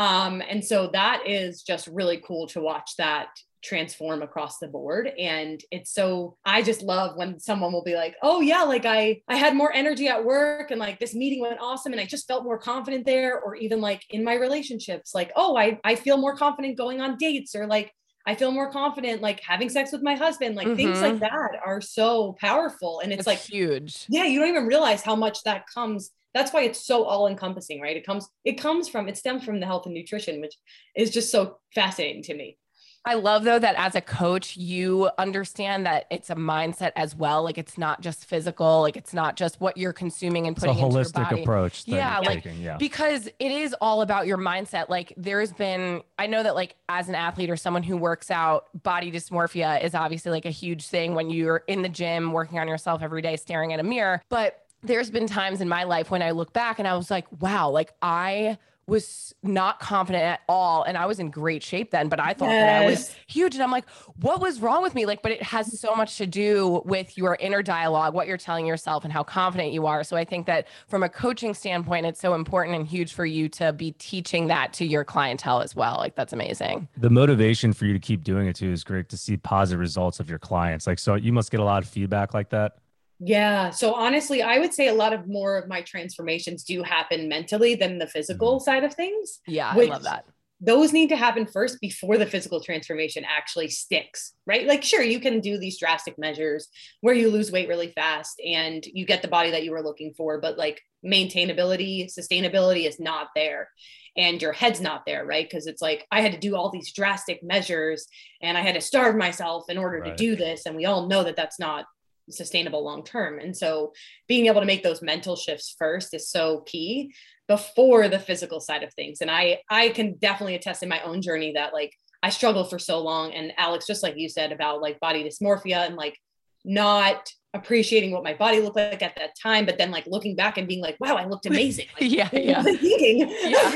Um, 0.00 0.42
and 0.48 0.64
so 0.64 0.88
that 0.94 1.26
is 1.26 1.62
just 1.62 1.86
really 1.88 2.22
cool 2.26 2.46
to 2.48 2.60
watch 2.60 2.96
that 2.96 3.28
transform 3.62 4.22
across 4.22 4.58
the 4.58 4.66
board 4.66 5.06
and 5.18 5.60
it's 5.70 5.92
so 5.92 6.34
i 6.46 6.62
just 6.62 6.80
love 6.80 7.14
when 7.18 7.38
someone 7.38 7.74
will 7.74 7.84
be 7.84 7.94
like 7.94 8.16
oh 8.22 8.40
yeah 8.40 8.62
like 8.62 8.86
i 8.86 9.20
i 9.28 9.36
had 9.36 9.54
more 9.54 9.70
energy 9.74 10.08
at 10.08 10.24
work 10.24 10.70
and 10.70 10.80
like 10.80 10.98
this 10.98 11.14
meeting 11.14 11.42
went 11.42 11.60
awesome 11.60 11.92
and 11.92 12.00
i 12.00 12.06
just 12.06 12.26
felt 12.26 12.42
more 12.42 12.58
confident 12.58 13.04
there 13.04 13.38
or 13.38 13.54
even 13.54 13.78
like 13.82 14.02
in 14.08 14.24
my 14.24 14.32
relationships 14.32 15.14
like 15.14 15.30
oh 15.36 15.58
i 15.58 15.78
i 15.84 15.94
feel 15.94 16.16
more 16.16 16.34
confident 16.34 16.78
going 16.78 17.02
on 17.02 17.18
dates 17.18 17.54
or 17.54 17.66
like 17.66 17.92
I 18.26 18.34
feel 18.34 18.50
more 18.50 18.70
confident 18.70 19.22
like 19.22 19.40
having 19.40 19.70
sex 19.70 19.92
with 19.92 20.02
my 20.02 20.14
husband. 20.14 20.54
Like 20.54 20.66
mm-hmm. 20.66 20.76
things 20.76 21.00
like 21.00 21.14
mm-hmm. 21.14 21.20
that 21.20 21.58
are 21.64 21.80
so 21.80 22.36
powerful. 22.38 23.00
And 23.00 23.12
it's, 23.12 23.20
it's 23.20 23.26
like 23.26 23.38
huge. 23.38 24.04
Yeah, 24.08 24.24
you 24.24 24.38
don't 24.38 24.48
even 24.48 24.66
realize 24.66 25.02
how 25.02 25.16
much 25.16 25.42
that 25.44 25.64
comes. 25.72 26.10
That's 26.34 26.52
why 26.52 26.62
it's 26.62 26.84
so 26.84 27.04
all 27.04 27.26
encompassing, 27.26 27.80
right? 27.80 27.96
It 27.96 28.06
comes, 28.06 28.28
it 28.44 28.54
comes 28.54 28.88
from, 28.88 29.08
it 29.08 29.16
stems 29.16 29.44
from 29.44 29.60
the 29.60 29.66
health 29.66 29.86
and 29.86 29.94
nutrition, 29.94 30.40
which 30.40 30.54
is 30.96 31.10
just 31.10 31.30
so 31.30 31.58
fascinating 31.74 32.22
to 32.24 32.34
me. 32.34 32.56
I 33.04 33.14
love 33.14 33.44
though 33.44 33.58
that 33.58 33.76
as 33.78 33.94
a 33.94 34.02
coach, 34.02 34.58
you 34.58 35.08
understand 35.16 35.86
that 35.86 36.06
it's 36.10 36.28
a 36.28 36.34
mindset 36.34 36.92
as 36.96 37.16
well. 37.16 37.42
Like 37.42 37.56
it's 37.56 37.78
not 37.78 38.02
just 38.02 38.26
physical, 38.26 38.82
like 38.82 38.96
it's 38.96 39.14
not 39.14 39.36
just 39.36 39.58
what 39.58 39.78
you're 39.78 39.94
consuming 39.94 40.46
and 40.46 40.54
putting 40.54 40.74
it's 40.74 40.82
a 40.82 40.84
holistic 40.84 41.20
into 41.22 41.36
your 41.36 41.42
approach. 41.42 41.84
yeah, 41.86 42.18
like 42.18 42.42
taking, 42.42 42.60
yeah. 42.60 42.76
because 42.76 43.26
it 43.26 43.52
is 43.52 43.74
all 43.80 44.02
about 44.02 44.26
your 44.26 44.36
mindset. 44.36 44.90
Like 44.90 45.14
there's 45.16 45.50
been, 45.52 46.02
I 46.18 46.26
know 46.26 46.42
that 46.42 46.54
like 46.54 46.76
as 46.90 47.08
an 47.08 47.14
athlete 47.14 47.48
or 47.48 47.56
someone 47.56 47.82
who 47.82 47.96
works 47.96 48.30
out, 48.30 48.66
body 48.82 49.10
dysmorphia 49.10 49.82
is 49.82 49.94
obviously 49.94 50.30
like 50.30 50.44
a 50.44 50.50
huge 50.50 50.86
thing 50.86 51.14
when 51.14 51.30
you're 51.30 51.64
in 51.68 51.80
the 51.80 51.88
gym 51.88 52.32
working 52.32 52.58
on 52.58 52.68
yourself 52.68 53.02
every 53.02 53.22
day, 53.22 53.36
staring 53.36 53.72
at 53.72 53.80
a 53.80 53.84
mirror. 53.84 54.20
But 54.28 54.62
there's 54.82 55.10
been 55.10 55.26
times 55.26 55.60
in 55.60 55.68
my 55.68 55.84
life 55.84 56.10
when 56.10 56.22
I 56.22 56.30
look 56.30 56.52
back 56.52 56.78
and 56.78 56.88
I 56.88 56.96
was 56.96 57.10
like, 57.10 57.26
wow, 57.40 57.70
like 57.70 57.92
I 58.00 58.58
was 58.90 59.34
not 59.42 59.78
confident 59.78 60.24
at 60.24 60.40
all 60.48 60.82
and 60.82 60.98
I 60.98 61.06
was 61.06 61.20
in 61.20 61.30
great 61.30 61.62
shape 61.62 61.92
then 61.92 62.08
but 62.08 62.18
I 62.18 62.34
thought 62.34 62.48
yes. 62.48 62.66
that 62.66 62.82
I 62.82 62.86
was 62.86 63.14
huge 63.28 63.54
and 63.54 63.62
I'm 63.62 63.70
like 63.70 63.88
what 64.20 64.40
was 64.40 64.60
wrong 64.60 64.82
with 64.82 64.96
me? 64.96 65.06
Like 65.06 65.22
but 65.22 65.30
it 65.30 65.42
has 65.42 65.78
so 65.78 65.94
much 65.94 66.16
to 66.18 66.26
do 66.26 66.82
with 66.84 67.16
your 67.16 67.36
inner 67.38 67.62
dialogue 67.62 68.14
what 68.14 68.26
you're 68.26 68.36
telling 68.36 68.66
yourself 68.66 69.04
and 69.04 69.12
how 69.12 69.22
confident 69.22 69.72
you 69.72 69.86
are. 69.86 70.02
So 70.02 70.16
I 70.16 70.24
think 70.24 70.46
that 70.46 70.66
from 70.88 71.04
a 71.04 71.08
coaching 71.08 71.54
standpoint 71.54 72.04
it's 72.04 72.20
so 72.20 72.34
important 72.34 72.76
and 72.76 72.86
huge 72.86 73.14
for 73.14 73.24
you 73.24 73.48
to 73.50 73.72
be 73.72 73.92
teaching 73.92 74.48
that 74.48 74.72
to 74.74 74.84
your 74.84 75.04
clientele 75.04 75.62
as 75.62 75.76
well. 75.76 75.94
Like 75.98 76.16
that's 76.16 76.32
amazing. 76.32 76.88
The 76.96 77.10
motivation 77.10 77.72
for 77.72 77.86
you 77.86 77.92
to 77.92 78.00
keep 78.00 78.24
doing 78.24 78.48
it 78.48 78.56
too 78.56 78.72
is 78.72 78.82
great 78.82 79.08
to 79.10 79.16
see 79.16 79.36
positive 79.36 79.78
results 79.78 80.18
of 80.18 80.28
your 80.28 80.40
clients. 80.40 80.88
Like 80.88 80.98
so 80.98 81.14
you 81.14 81.32
must 81.32 81.52
get 81.52 81.60
a 81.60 81.64
lot 81.64 81.84
of 81.84 81.88
feedback 81.88 82.34
like 82.34 82.50
that 82.50 82.78
yeah. 83.20 83.70
So 83.70 83.92
honestly, 83.94 84.42
I 84.42 84.58
would 84.58 84.72
say 84.72 84.88
a 84.88 84.94
lot 84.94 85.12
of 85.12 85.28
more 85.28 85.58
of 85.58 85.68
my 85.68 85.82
transformations 85.82 86.64
do 86.64 86.82
happen 86.82 87.28
mentally 87.28 87.74
than 87.74 87.98
the 87.98 88.06
physical 88.06 88.56
mm-hmm. 88.56 88.64
side 88.64 88.84
of 88.84 88.94
things. 88.94 89.40
Yeah, 89.46 89.70
I 89.70 89.84
love 89.84 90.04
that. 90.04 90.24
Those 90.62 90.92
need 90.92 91.08
to 91.08 91.16
happen 91.16 91.46
first 91.46 91.80
before 91.80 92.18
the 92.18 92.26
physical 92.26 92.60
transformation 92.60 93.24
actually 93.26 93.68
sticks, 93.68 94.34
right? 94.46 94.66
Like, 94.66 94.84
sure, 94.84 95.02
you 95.02 95.18
can 95.18 95.40
do 95.40 95.56
these 95.56 95.78
drastic 95.78 96.18
measures 96.18 96.68
where 97.00 97.14
you 97.14 97.30
lose 97.30 97.50
weight 97.50 97.68
really 97.68 97.92
fast 97.92 98.38
and 98.44 98.84
you 98.84 99.06
get 99.06 99.22
the 99.22 99.28
body 99.28 99.50
that 99.52 99.64
you 99.64 99.70
were 99.70 99.82
looking 99.82 100.12
for, 100.12 100.38
but 100.38 100.58
like 100.58 100.82
maintainability, 101.04 102.12
sustainability 102.14 102.86
is 102.86 103.00
not 103.00 103.28
there 103.34 103.70
and 104.18 104.42
your 104.42 104.52
head's 104.52 104.82
not 104.82 105.06
there, 105.06 105.24
right? 105.24 105.48
Because 105.48 105.66
it's 105.66 105.80
like 105.80 106.06
I 106.10 106.20
had 106.20 106.32
to 106.32 106.38
do 106.38 106.56
all 106.56 106.70
these 106.70 106.92
drastic 106.92 107.42
measures 107.42 108.06
and 108.42 108.58
I 108.58 108.60
had 108.60 108.74
to 108.74 108.82
starve 108.82 109.16
myself 109.16 109.70
in 109.70 109.78
order 109.78 110.00
right. 110.00 110.16
to 110.16 110.22
do 110.22 110.36
this. 110.36 110.66
And 110.66 110.76
we 110.76 110.84
all 110.84 111.08
know 111.08 111.24
that 111.24 111.36
that's 111.36 111.58
not 111.58 111.86
sustainable 112.28 112.84
long 112.84 113.04
term. 113.04 113.38
And 113.38 113.56
so 113.56 113.92
being 114.28 114.46
able 114.46 114.60
to 114.60 114.66
make 114.66 114.82
those 114.82 115.02
mental 115.02 115.36
shifts 115.36 115.74
first 115.78 116.14
is 116.14 116.28
so 116.28 116.60
key 116.60 117.12
before 117.48 118.08
the 118.08 118.18
physical 118.18 118.60
side 118.60 118.82
of 118.82 118.94
things. 118.94 119.20
And 119.20 119.30
I 119.30 119.60
I 119.68 119.88
can 119.90 120.14
definitely 120.18 120.54
attest 120.54 120.82
in 120.82 120.88
my 120.88 121.00
own 121.02 121.22
journey 121.22 121.52
that 121.54 121.72
like 121.72 121.92
I 122.22 122.30
struggled 122.30 122.70
for 122.70 122.78
so 122.78 123.00
long. 123.00 123.32
And 123.32 123.52
Alex 123.56 123.86
just 123.86 124.02
like 124.02 124.14
you 124.16 124.28
said 124.28 124.52
about 124.52 124.80
like 124.80 125.00
body 125.00 125.24
dysmorphia 125.24 125.86
and 125.86 125.96
like 125.96 126.16
not 126.64 127.28
appreciating 127.52 128.12
what 128.12 128.22
my 128.22 128.34
body 128.34 128.60
looked 128.60 128.76
like 128.76 129.02
at 129.02 129.16
that 129.16 129.30
time 129.42 129.66
but 129.66 129.76
then 129.76 129.90
like 129.90 130.06
looking 130.06 130.36
back 130.36 130.56
and 130.56 130.68
being 130.68 130.80
like 130.80 130.96
wow 131.00 131.16
I 131.16 131.24
looked 131.24 131.46
amazing. 131.46 131.86
Like, 132.00 132.10
yeah. 132.10 132.28
yeah 132.32 132.62
yeah. 132.80 133.72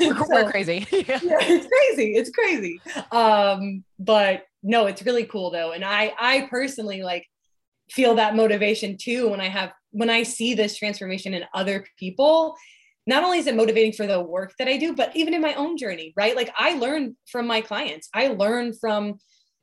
We're, 0.00 0.16
so, 0.16 0.26
we're, 0.28 0.50
crazy. 0.50 0.86
yeah. 0.90 1.20
yeah. 1.22 1.38
it's 1.40 1.66
crazy 1.66 2.14
it's 2.16 2.30
crazy. 2.30 2.80
Um 3.10 3.84
but 3.98 4.44
no 4.62 4.86
it's 4.86 5.02
really 5.02 5.24
cool 5.24 5.50
though. 5.50 5.72
And 5.72 5.84
I 5.84 6.12
I 6.18 6.46
personally 6.50 7.02
like 7.02 7.26
feel 7.94 8.16
that 8.16 8.36
motivation 8.36 8.96
too 8.96 9.28
when 9.28 9.40
I 9.40 9.48
have 9.48 9.72
when 9.90 10.10
I 10.10 10.24
see 10.24 10.54
this 10.54 10.76
transformation 10.76 11.34
in 11.34 11.44
other 11.54 11.86
people. 11.98 12.56
Not 13.06 13.22
only 13.22 13.38
is 13.38 13.46
it 13.46 13.54
motivating 13.54 13.92
for 13.92 14.06
the 14.06 14.20
work 14.20 14.54
that 14.58 14.66
I 14.66 14.78
do, 14.78 14.94
but 14.94 15.14
even 15.14 15.34
in 15.34 15.42
my 15.42 15.54
own 15.54 15.76
journey, 15.76 16.14
right? 16.16 16.34
Like 16.34 16.50
I 16.56 16.74
learn 16.74 17.16
from 17.30 17.46
my 17.46 17.60
clients. 17.60 18.08
I 18.14 18.28
learn 18.28 18.72
from 18.72 19.18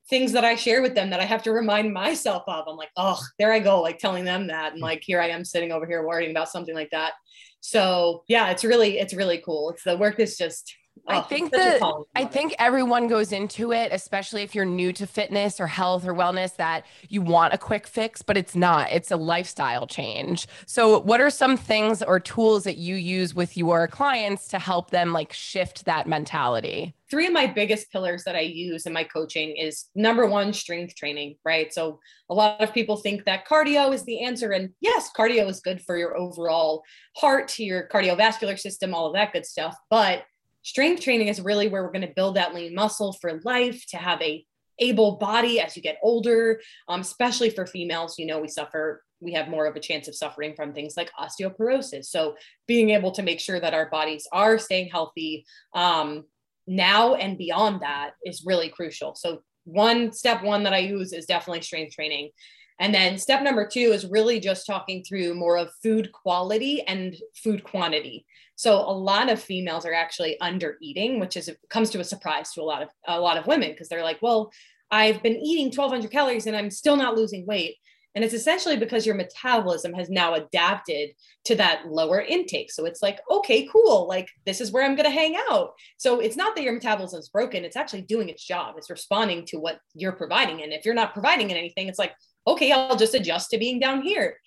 things 0.09 0.33
that 0.33 0.45
I 0.45 0.55
share 0.55 0.81
with 0.81 0.93
them 0.93 1.09
that 1.09 1.19
I 1.19 1.25
have 1.25 1.43
to 1.43 1.51
remind 1.51 1.93
myself 1.93 2.43
of. 2.47 2.65
I'm 2.67 2.77
like, 2.77 2.91
oh, 2.97 3.19
there 3.39 3.51
I 3.51 3.59
go, 3.59 3.81
like 3.81 3.97
telling 3.97 4.25
them 4.25 4.47
that. 4.47 4.73
And 4.73 4.81
like 4.81 5.01
here 5.03 5.19
I 5.19 5.29
am 5.29 5.43
sitting 5.43 5.71
over 5.71 5.88
here 5.88 6.05
worrying 6.05 6.31
about 6.31 6.50
something 6.50 6.75
like 6.75 6.91
that. 6.91 7.13
So 7.61 8.23
yeah, 8.27 8.51
it's 8.51 8.63
really, 8.63 9.00
it's 9.00 9.13
really 9.13 9.41
cool. 9.43 9.71
It's 9.71 9.83
the 9.83 9.97
work 9.97 10.19
is 10.19 10.38
just 10.38 10.75
I 11.07 11.17
oh, 11.17 11.21
think 11.21 11.51
that 11.51 11.81
I 12.15 12.25
think 12.25 12.55
everyone 12.60 13.07
goes 13.07 13.31
into 13.31 13.71
it, 13.71 13.91
especially 13.91 14.43
if 14.43 14.53
you're 14.53 14.65
new 14.65 14.93
to 14.93 15.07
fitness 15.07 15.60
or 15.60 15.67
health 15.67 16.05
or 16.07 16.13
wellness, 16.13 16.55
that 16.57 16.86
you 17.10 17.21
want 17.21 17.53
a 17.53 17.57
quick 17.57 17.88
fix, 17.88 18.21
but 18.21 18.38
it's 18.38 18.55
not. 18.55 18.91
It's 18.91 19.10
a 19.10 19.17
lifestyle 19.17 19.88
change. 19.88 20.48
So, 20.67 21.00
what 21.00 21.19
are 21.19 21.29
some 21.29 21.57
things 21.57 22.03
or 22.03 22.19
tools 22.19 22.63
that 22.65 22.77
you 22.77 22.95
use 22.95 23.33
with 23.33 23.57
your 23.57 23.88
clients 23.88 24.48
to 24.50 24.60
help 24.60 24.91
them 24.91 25.12
like 25.12 25.33
shift 25.33 25.86
that 25.86 26.07
mentality? 26.07 26.95
Three 27.10 27.27
of 27.27 27.33
my 27.33 27.48
biggest 27.48 27.91
pillars 27.91 28.24
that 28.24 28.38
I 28.38 28.41
use 28.41 28.86
in 28.86 28.93
my 28.93 29.03
coaching 29.03 29.57
is 29.57 29.86
number 29.95 30.25
one, 30.27 30.53
strength 30.53 30.95
training, 30.95 31.36
right? 31.43 31.74
So, 31.74 32.00
a 32.29 32.33
lot 32.33 32.62
of 32.62 32.74
people 32.74 32.98
think 32.98 33.25
that 33.25 33.48
cardio 33.48 33.93
is 33.93 34.03
the 34.03 34.24
answer. 34.24 34.51
And 34.51 34.69
yes, 34.79 35.10
cardio 35.17 35.50
is 35.50 35.62
good 35.62 35.81
for 35.81 35.98
your 35.98 36.15
overall 36.15 36.83
heart, 37.17 37.57
your 37.60 37.89
cardiovascular 37.91 38.57
system, 38.57 38.93
all 38.93 39.07
of 39.07 39.13
that 39.13 39.33
good 39.33 39.45
stuff. 39.45 39.75
But 39.89 40.24
strength 40.63 41.01
training 41.01 41.27
is 41.27 41.41
really 41.41 41.68
where 41.68 41.84
we're 41.84 41.91
going 41.91 42.08
to 42.08 42.13
build 42.15 42.36
that 42.36 42.53
lean 42.53 42.74
muscle 42.74 43.13
for 43.13 43.39
life 43.44 43.86
to 43.88 43.98
have 43.98 44.22
a 44.22 44.46
able 44.80 45.18
body 45.18 45.60
as 45.60 45.75
you 45.75 45.82
get 45.82 46.00
older 46.01 46.60
um, 46.88 47.01
especially 47.01 47.50
for 47.50 47.68
females 47.68 48.18
you 48.18 48.25
know 48.25 48.39
we 48.39 48.48
suffer 48.48 49.03
we 49.22 49.34
have 49.34 49.48
more 49.48 49.68
of 49.68 49.75
a 49.75 49.80
chance 49.80 50.08
of 50.08 50.15
suffering 50.15 50.56
from 50.56 50.74
things 50.74 50.98
like 50.98 51.12
osteoporosis. 51.20 52.06
So 52.06 52.36
being 52.68 52.89
able 52.89 53.12
to 53.12 53.24
make 53.24 53.39
sure 53.39 53.60
that 53.60 53.74
our 53.74 53.89
bodies 53.89 54.27
are 54.32 54.58
staying 54.58 54.89
healthy 54.89 55.46
um, 55.74 56.25
now 56.68 57.15
and 57.15 57.38
beyond 57.38 57.82
that 57.82 58.12
is 58.25 58.44
really 58.46 58.70
crucial. 58.70 59.15
So 59.15 59.44
one 59.63 60.12
step 60.12 60.44
one 60.44 60.63
that 60.63 60.74
i 60.74 60.80
use 60.80 61.13
is 61.13 61.25
definitely 61.25 61.62
strength 61.62 61.94
training. 61.94 62.32
And 62.80 62.96
then 62.96 63.20
step 63.20 63.44
number 63.44 63.68
two 63.68 63.91
is 63.91 64.08
really 64.08 64.39
just 64.39 64.65
talking 64.65 65.03
through 65.03 65.36
more 65.36 65.58
of 65.58 65.72
food 65.84 66.12
quality 66.12 66.82
and 66.88 67.15
food 67.36 67.63
quantity. 67.63 68.25
So 68.62 68.77
a 68.77 68.94
lot 68.94 69.32
of 69.32 69.41
females 69.41 69.88
are 69.88 69.94
actually 69.94 70.39
under 70.39 70.77
eating, 70.84 71.20
which 71.20 71.36
is 71.36 71.50
comes 71.72 71.89
to 71.89 72.00
a 72.00 72.03
surprise 72.03 72.51
to 72.51 72.62
a 72.62 72.63
lot 72.63 72.84
of 72.84 72.89
a 73.08 73.20
lot 73.20 73.38
of 73.38 73.48
women 73.48 73.72
because 73.72 73.89
they're 73.89 74.03
like, 74.03 74.22
well, 74.22 74.51
I've 74.91 75.24
been 75.24 75.38
eating 75.38 75.70
1200 75.75 76.12
calories 76.12 76.46
and 76.46 76.56
I'm 76.56 76.70
still 76.70 76.96
not 76.96 77.15
losing 77.15 77.48
weight. 77.48 77.77
And 78.13 78.24
it's 78.24 78.36
essentially 78.36 78.77
because 78.77 79.03
your 79.03 79.15
metabolism 79.15 79.94
has 79.94 80.12
now 80.12 80.36
adapted 80.36 81.10
to 81.46 81.56
that 81.56 81.88
lower 81.88 82.22
intake. 82.22 82.72
So 82.72 82.86
it's 82.86 83.01
like, 83.01 83.20
okay, 83.32 83.68
cool. 83.72 84.08
Like 84.08 84.27
this 84.46 84.62
is 84.62 84.72
where 84.72 84.86
I'm 84.86 84.96
going 84.96 85.10
to 85.10 85.10
hang 85.10 85.36
out. 85.50 85.72
So 85.98 86.20
it's 86.20 86.38
not 86.38 86.56
that 86.56 86.63
your 86.63 86.74
metabolism 86.74 87.20
is 87.20 87.30
broken. 87.30 87.65
It's 87.65 87.75
actually 87.75 88.03
doing 88.03 88.30
its 88.30 88.46
job. 88.46 88.75
It's 88.77 88.91
responding 88.91 89.44
to 89.48 89.58
what 89.58 89.80
you're 89.96 90.12
providing. 90.12 90.62
And 90.62 90.72
if 90.72 90.86
you're 90.86 90.94
not 90.94 91.13
providing 91.13 91.50
it 91.50 91.58
anything, 91.58 91.88
it's 91.88 91.98
like, 91.98 92.13
okay, 92.46 92.72
I'll 92.72 92.96
just 92.96 93.15
adjust 93.15 93.50
to 93.50 93.58
being 93.58 93.80
down 93.80 94.03
here. 94.03 94.38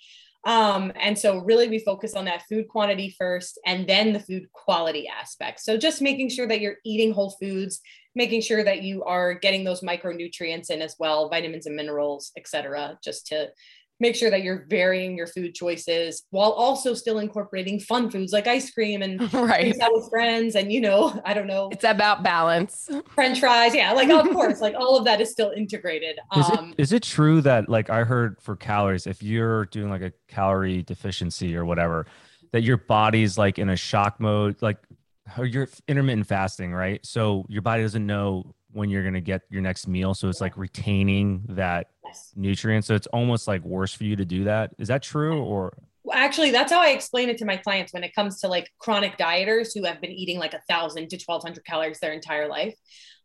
Um, 0.47 0.93
and 1.01 1.19
so 1.19 1.39
really 1.39 1.69
we 1.69 1.79
focus 1.79 2.15
on 2.15 2.27
that 2.27 2.43
food 2.49 2.69
quantity 2.69 3.15
first 3.19 3.59
and 3.65 3.89
then 3.89 4.13
the 4.13 4.21
food 4.21 4.51
quality 4.53 5.09
aspect. 5.09 5.61
So 5.61 5.79
just 5.79 6.03
making 6.03 6.29
sure 6.29 6.47
that 6.47 6.61
you're 6.61 6.77
eating 6.85 7.13
whole 7.13 7.31
foods, 7.41 7.81
making 8.15 8.43
sure 8.43 8.63
that 8.63 8.83
you 8.83 9.05
are 9.05 9.35
getting 9.35 9.65
those 9.65 9.81
micronutrients 9.81 10.71
in 10.71 10.83
as 10.83 10.97
well, 10.99 11.31
vitamins 11.31 11.67
and 11.67 11.75
minerals, 11.75 12.31
et 12.37 12.47
cetera, 12.47 12.99
just 13.03 13.27
to 13.29 13.49
make 14.01 14.15
sure 14.17 14.31
that 14.31 14.43
you're 14.43 14.67
varying 14.69 15.17
your 15.17 15.27
food 15.27 15.55
choices 15.55 16.25
while 16.31 16.51
also 16.51 16.95
still 16.95 17.19
incorporating 17.19 17.79
fun 17.79 18.11
foods 18.11 18.33
like 18.33 18.47
ice 18.47 18.71
cream 18.71 19.03
and 19.03 19.33
right. 19.35 19.79
out 19.81 19.93
with 19.93 20.09
friends 20.11 20.57
and 20.57 20.73
you 20.73 20.81
know 20.81 21.21
i 21.25 21.33
don't 21.33 21.47
know. 21.47 21.69
It's 21.71 21.85
about 21.85 22.23
balance. 22.23 22.89
French 23.15 23.41
fries 23.41 23.75
yeah 23.75 23.93
like 23.93 24.11
of 24.11 24.29
course 24.33 24.61
like 24.61 24.75
all 24.75 24.97
of 24.97 25.05
that 25.05 25.21
is 25.21 25.31
still 25.31 25.51
integrated 25.51 26.19
is, 26.37 26.51
um, 26.51 26.71
it, 26.71 26.83
is 26.83 26.93
it 26.93 27.03
true 27.03 27.41
that 27.43 27.69
like 27.69 27.91
i 27.91 28.05
heard 28.05 28.41
for 28.41 28.57
calories 28.57 29.07
if 29.07 29.23
you're 29.23 29.67
doing 29.67 29.91
like 29.91 30.03
a 30.03 30.13
calorie 30.29 30.83
deficiency 30.83 31.57
or 31.57 31.65
whatever 31.65 32.07
that 32.53 32.63
your 32.63 32.77
body's 32.77 33.39
like 33.39 33.59
in 33.59 33.71
a 33.71 33.77
shock 33.77 34.21
mode 34.21 34.61
like 34.61 34.79
or 35.39 35.47
you're 35.47 35.69
intermittent 35.89 36.27
fasting 36.27 36.73
right? 36.73 37.05
So 37.05 37.47
your 37.49 37.63
body 37.63 37.83
doesn't 37.83 38.07
know 38.07 38.55
when 38.75 38.91
you're 38.91 39.03
going 39.03 39.15
to 39.15 39.21
get 39.21 39.43
your 39.49 39.63
next 39.63 39.89
meal 39.89 40.15
so 40.15 40.29
it's 40.29 40.41
like 40.41 40.57
retaining 40.57 41.45
that 41.49 41.89
nutrient. 42.37 42.85
So 42.85 42.95
it's 42.95 43.07
almost 43.09 43.49
like 43.49 43.63
worse 43.63 43.95
for 43.95 44.05
you 44.05 44.17
to 44.17 44.25
do 44.25 44.45
that. 44.45 44.71
Is 44.79 44.89
that 44.89 45.03
true 45.03 45.43
or? 45.43 45.77
Actually, 46.13 46.51
that's 46.51 46.73
how 46.73 46.81
I 46.81 46.89
explain 46.89 47.29
it 47.29 47.39
to 47.39 47.45
my 47.45 47.57
clients 47.57 47.93
when 47.93 48.05
it 48.05 48.15
comes 48.15 48.41
to 48.41 48.49
like 48.49 48.71
chronic 48.79 49.17
dieters 49.17 49.71
who 49.75 49.85
have 49.85 50.01
been 50.01 50.13
eating 50.13 50.39
like 50.39 50.55
a 50.55 50.61
thousand 50.69 51.09
to 51.11 51.17
1200 51.17 51.65
calories 51.65 51.99
their 52.01 52.13
entire 52.13 52.49
life. 52.49 52.75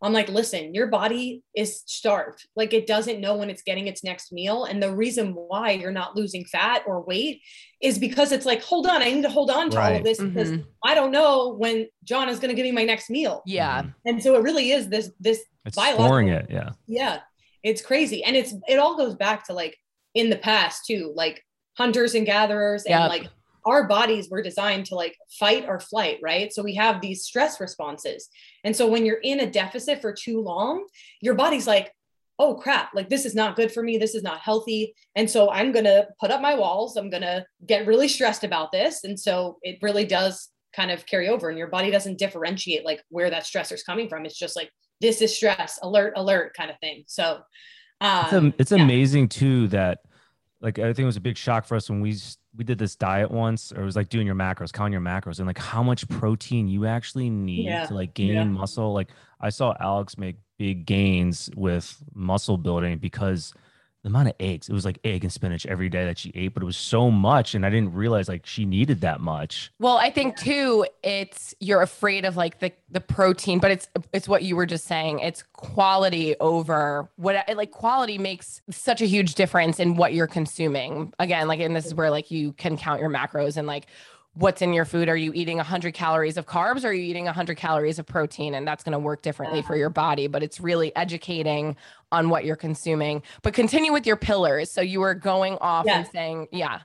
I'm 0.02 0.14
like, 0.14 0.30
listen, 0.30 0.74
your 0.74 0.88
body 0.88 1.44
is 1.54 1.84
starved. 1.86 2.48
Like 2.56 2.74
it 2.74 2.88
doesn't 2.88 3.20
know 3.20 3.36
when 3.36 3.50
it's 3.50 3.64
getting 3.64 3.88
its 3.88 4.02
next 4.04 4.32
meal. 4.32 4.64
And 4.64 4.82
the 4.82 4.96
reason 4.96 5.34
why 5.34 5.72
you're 5.72 5.92
not 5.92 6.16
losing 6.16 6.46
fat 6.46 6.84
or 6.86 7.02
weight 7.02 7.42
is 7.82 7.98
because 7.98 8.32
it's 8.32 8.46
like, 8.46 8.64
hold 8.64 8.88
on, 8.88 9.02
I 9.02 9.12
need 9.12 9.24
to 9.24 9.30
hold 9.30 9.52
on 9.52 9.70
to 9.72 9.78
right. 9.78 9.92
all 9.92 9.98
of 9.98 10.04
this 10.06 10.20
mm-hmm. 10.20 10.30
because 10.30 10.66
I 10.86 10.96
don't 10.96 11.12
know 11.12 11.54
when 11.54 11.88
John 12.06 12.30
is 12.30 12.40
going 12.40 12.50
to 12.50 12.56
give 12.56 12.64
me 12.64 12.72
my 12.72 12.86
next 12.86 13.10
meal. 13.10 13.44
Yeah. 13.46 13.84
And 14.06 14.24
so 14.24 14.36
it 14.36 14.44
really 14.44 14.72
is 14.72 14.88
this, 14.88 15.12
this, 15.20 15.44
it's 15.66 15.76
storing 15.76 16.30
it. 16.30 16.48
Yeah. 16.50 16.70
Yeah. 16.88 17.20
It's 17.62 17.82
crazy. 17.82 18.24
And 18.24 18.38
it's, 18.38 18.54
it 18.70 18.80
all 18.80 18.96
goes 18.96 19.16
back 19.16 19.48
to 19.48 19.54
like 19.54 19.78
in 20.16 20.30
the 20.30 20.38
past 20.38 20.86
too, 20.86 21.12
like 21.14 21.44
hunters 21.80 22.14
and 22.14 22.26
gatherers 22.26 22.84
and 22.84 22.92
yep. 22.92 23.10
like 23.10 23.30
our 23.66 23.88
bodies 23.88 24.30
were 24.30 24.42
designed 24.42 24.86
to 24.88 24.96
like 24.96 25.16
fight 25.40 25.66
or 25.68 25.80
flight, 25.80 26.20
right? 26.22 26.52
So 26.52 26.62
we 26.62 26.76
have 26.76 27.02
these 27.02 27.24
stress 27.24 27.60
responses. 27.60 28.30
And 28.64 28.76
so 28.76 28.88
when 28.88 29.06
you're 29.06 29.22
in 29.24 29.40
a 29.40 29.50
deficit 29.50 30.02
for 30.02 30.14
too 30.14 30.42
long, 30.42 30.86
your 31.22 31.36
body's 31.36 31.68
like, 31.68 31.92
oh 32.38 32.56
crap, 32.56 32.94
like 32.94 33.10
this 33.10 33.26
is 33.26 33.36
not 33.36 33.56
good 33.56 33.72
for 33.72 33.84
me. 33.84 33.98
This 33.98 34.16
is 34.16 34.24
not 34.24 34.40
healthy. 34.40 34.94
And 35.16 35.30
so 35.30 35.50
I'm 35.52 35.72
going 35.72 35.86
to 35.86 36.08
put 36.20 36.32
up 36.32 36.42
my 36.42 36.56
walls. 36.56 36.96
I'm 36.98 37.10
going 37.10 37.24
to 37.24 37.46
get 37.66 37.88
really 37.88 38.08
stressed 38.08 38.44
about 38.44 38.72
this. 38.72 39.04
And 39.04 39.20
so 39.20 39.58
it 39.62 39.78
really 39.82 40.06
does 40.06 40.50
kind 40.76 40.92
of 40.92 41.06
carry 41.06 41.28
over 41.30 41.50
and 41.50 41.58
your 41.58 41.68
body 41.68 41.92
doesn't 41.92 42.18
differentiate 42.18 42.86
like 42.86 43.04
where 43.10 43.30
that 43.30 43.44
stressor 43.44 43.74
is 43.74 43.84
coming 43.84 44.08
from. 44.08 44.26
It's 44.26 44.38
just 44.38 44.56
like, 44.56 44.70
this 45.02 45.22
is 45.22 45.36
stress, 45.36 45.80
alert, 45.82 46.14
alert 46.16 46.54
kind 46.56 46.70
of 46.70 46.78
thing. 46.80 47.04
So 47.08 47.40
um, 48.02 48.26
it's, 48.26 48.34
a, 48.34 48.54
it's 48.60 48.72
yeah. 48.72 48.84
amazing 48.84 49.30
too 49.30 49.68
that 49.70 50.00
like 50.62 50.78
I 50.80 50.84
think 50.84 51.00
it 51.00 51.06
was 51.06 51.18
a 51.18 51.22
big 51.22 51.38
shock 51.38 51.66
for 51.66 51.76
us 51.76 51.90
when 51.90 52.02
we 52.02 52.18
we 52.56 52.64
did 52.64 52.78
this 52.78 52.96
diet 52.96 53.32
once, 53.32 53.72
or 53.72 53.82
it 53.82 53.86
was 53.86 53.96
like 53.96 54.10
doing 54.10 54.26
your 54.26 54.36
macros, 54.36 54.74
counting 54.74 54.94
your 54.94 55.02
macros, 55.02 55.40
and 55.40 55.48
like 55.48 55.58
how 55.58 55.82
much 55.82 56.08
protein 56.10 56.68
you 56.68 56.86
actually 56.86 57.30
need 57.30 57.66
yeah. 57.66 57.86
to 57.86 57.94
like 57.94 58.14
gain 58.14 58.34
yeah. 58.34 58.44
muscle. 58.44 58.94
Like 58.94 59.10
I 59.40 59.50
saw 59.50 59.74
Alex 59.80 60.18
make 60.18 60.38
big 60.58 60.86
gains 60.86 61.50
with 61.56 62.02
muscle 62.14 62.58
building 62.58 62.98
because 62.98 63.54
the 64.04 64.08
amount 64.08 64.30
of 64.30 64.36
eggs. 64.40 64.70
It 64.70 64.74
was 64.74 64.86
like 64.86 65.00
egg 65.04 65.24
and 65.24 65.32
spinach 65.32 65.66
every 65.66 65.90
day 65.90 66.06
that 66.06 66.18
she 66.18 66.32
ate 66.36 66.54
but 66.54 66.64
it 66.64 66.66
was 66.66 66.78
so 66.78 67.12
much 67.12 67.54
and 67.56 67.66
i 67.66 67.70
didn't 67.70 67.94
realize 67.94 68.30
like 68.30 68.46
she 68.46 68.66
needed 68.66 69.02
that 69.02 69.20
much. 69.20 69.72
Well 69.80 69.98
i 69.98 70.10
think 70.10 70.38
too 70.38 70.86
it's 71.04 71.54
you're 71.60 71.82
afraid 71.82 72.26
of 72.26 72.38
like 72.38 72.60
the 72.60 72.72
the 72.90 73.02
protein 73.02 73.60
but 73.60 73.72
it's 73.72 73.88
it's 74.14 74.28
what 74.28 74.44
you 74.44 74.56
were 74.56 74.66
just 74.66 74.86
saying. 74.86 75.20
It's 75.20 75.44
quality 75.54 76.36
over 76.40 77.10
what 77.18 77.44
like 77.56 77.72
quality 77.72 78.18
makes 78.18 78.62
such 78.70 79.02
a 79.02 79.06
huge 79.06 79.36
difference 79.36 79.80
in 79.80 79.96
what 79.96 80.14
you're 80.14 80.28
consuming. 80.28 81.14
Again 81.20 81.48
like 81.48 81.60
and 81.60 81.76
this 81.76 81.86
is 81.86 81.94
where 81.94 82.10
like 82.10 82.32
you 82.32 82.54
can 82.54 82.78
count 82.78 83.02
your 83.02 83.10
macros 83.10 83.58
and 83.58 83.68
like 83.68 83.88
what's 84.40 84.62
in 84.62 84.72
your 84.72 84.86
food. 84.86 85.10
Are 85.10 85.18
you 85.18 85.34
eating 85.34 85.58
100 85.58 85.94
calories 85.94 86.38
of 86.38 86.46
carbs 86.46 86.86
or 86.86 86.88
are 86.88 86.94
you 86.94 87.04
eating 87.04 87.26
100 87.26 87.58
calories 87.58 88.00
of 88.00 88.06
protein? 88.06 88.56
And 88.56 88.66
that's 88.66 88.84
going 88.84 88.94
to 88.94 89.00
work 89.00 89.22
differently 89.22 89.62
for 89.62 89.76
your 89.76 89.90
body, 89.90 90.28
but 90.28 90.42
it's 90.42 90.62
really 90.62 90.96
educating 90.96 91.76
on 92.12 92.30
what 92.30 92.46
you're 92.46 92.56
consuming. 92.56 93.22
But 93.42 93.54
continue 93.54 93.92
with 93.92 94.08
your 94.08 94.16
pillars. 94.16 94.72
So 94.72 94.80
you 94.80 95.02
were 95.02 95.14
going 95.14 95.58
off 95.60 95.86
yeah. 95.86 96.00
and 96.00 96.08
saying, 96.08 96.48
yeah. 96.52 96.80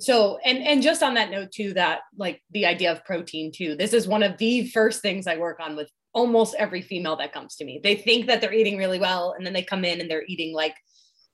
So, 0.00 0.38
and 0.44 0.58
and 0.58 0.80
just 0.80 1.02
on 1.02 1.14
that 1.14 1.30
note 1.30 1.50
too, 1.50 1.72
that 1.74 2.02
like 2.16 2.40
the 2.52 2.66
idea 2.66 2.92
of 2.92 3.04
protein 3.04 3.50
too. 3.50 3.74
This 3.74 3.92
is 3.92 4.06
one 4.06 4.22
of 4.22 4.38
the 4.38 4.68
first 4.68 5.02
things 5.02 5.26
I 5.26 5.36
work 5.38 5.58
on 5.60 5.74
with 5.74 5.90
almost 6.12 6.54
every 6.56 6.82
female 6.82 7.16
that 7.16 7.32
comes 7.32 7.56
to 7.56 7.64
me. 7.64 7.80
They 7.82 7.96
think 7.96 8.26
that 8.26 8.40
they're 8.40 8.52
eating 8.52 8.78
really 8.78 9.00
well, 9.00 9.34
and 9.36 9.44
then 9.44 9.54
they 9.54 9.62
come 9.62 9.84
in 9.84 10.00
and 10.00 10.08
they're 10.08 10.24
eating 10.28 10.54
like 10.54 10.76